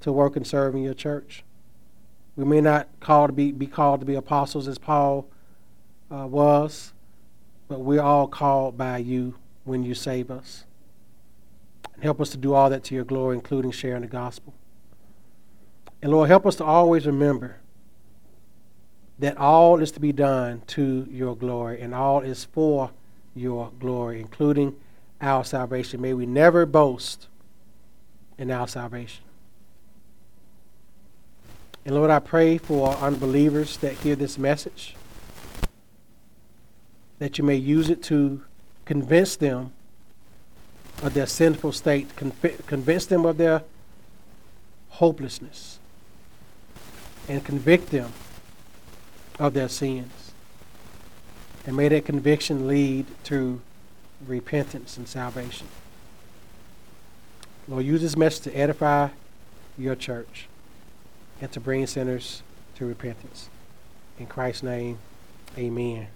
to 0.01 0.12
work 0.12 0.36
and 0.36 0.47
serve 0.47 0.74
in 0.74 0.82
your 0.82 0.95
church. 0.95 1.45
We 2.36 2.45
may 2.45 2.61
not 2.61 2.88
call 3.01 3.26
to 3.26 3.32
be, 3.32 3.53
be 3.53 3.66
called 3.66 4.01
to 4.01 4.07
be 4.07 4.14
apostles 4.14 4.66
as 4.68 4.78
Paul 4.78 5.28
uh, 6.11 6.26
was, 6.26 6.93
but 7.68 7.80
we're 7.80 8.01
all 8.01 8.28
called 8.28 8.78
by 8.78 8.99
you 8.99 9.36
when 9.64 9.82
you 9.82 9.95
save 9.95 10.30
us. 10.30 10.64
Help 12.01 12.20
us 12.20 12.30
to 12.30 12.36
do 12.36 12.55
all 12.55 12.70
that 12.70 12.84
to 12.84 12.94
your 12.94 13.05
glory, 13.05 13.36
including 13.36 13.70
sharing 13.70 14.03
the 14.03 14.09
gospel. 14.09 14.55
And 16.03 16.11
Lord, 16.11 16.28
help 16.28 16.46
us 16.46 16.57
to 16.57 16.64
always 16.64 17.07
remember 17.07 17.57
that 19.18 19.36
all 19.36 19.80
is 19.80 19.92
to 19.92 20.01
be 20.01 20.12
done 20.12 20.62
to 20.66 21.07
your 21.11 21.36
glory 21.36 21.80
and 21.80 21.94
all 21.94 22.20
is 22.20 22.44
for 22.44 22.90
your 23.34 23.70
glory, 23.78 24.18
including 24.18 24.74
our 25.20 25.44
salvation. 25.44 26.01
May 26.01 26.14
we 26.14 26.24
never 26.24 26.64
boast 26.64 27.28
in 28.38 28.51
our 28.51 28.66
salvation. 28.66 29.24
And 31.84 31.94
Lord, 31.94 32.11
I 32.11 32.18
pray 32.18 32.57
for 32.57 32.94
unbelievers 32.96 33.76
that 33.78 33.94
hear 33.94 34.16
this 34.16 34.38
message, 34.38 34.96
that 37.18 37.36
you 37.36 37.44
may 37.44 37.57
use 37.57 37.90
it 37.90 38.03
to 38.05 38.42
convince 38.86 39.36
them 39.36 39.72
of 41.03 41.14
their 41.14 41.26
sinful 41.26 41.72
state, 41.72 42.14
convince 42.16 43.07
them 43.07 43.24
of 43.24 43.36
their 43.36 43.62
hopelessness, 44.90 45.78
and 47.28 47.44
convict 47.44 47.90
them 47.90 48.12
of 49.38 49.55
their 49.55 49.68
sins. 49.68 50.32
And 51.66 51.76
may 51.76 51.88
that 51.88 52.05
conviction 52.05 52.66
lead 52.66 53.07
to 53.24 53.61
repentance 54.26 54.96
and 54.96 55.09
salvation. 55.09 55.66
Lord, 57.68 57.84
use 57.84 58.03
this 58.03 58.16
message 58.16 58.53
to 58.53 58.59
edify 58.59 59.09
your 59.78 59.94
church 59.94 60.48
and 61.40 61.51
to 61.53 61.61
bring 61.61 61.86
sinners 61.86 62.42
to 62.76 62.84
repentance. 62.84 63.48
In 64.18 64.26
Christ's 64.26 64.62
name, 64.62 64.98
amen. 65.57 66.09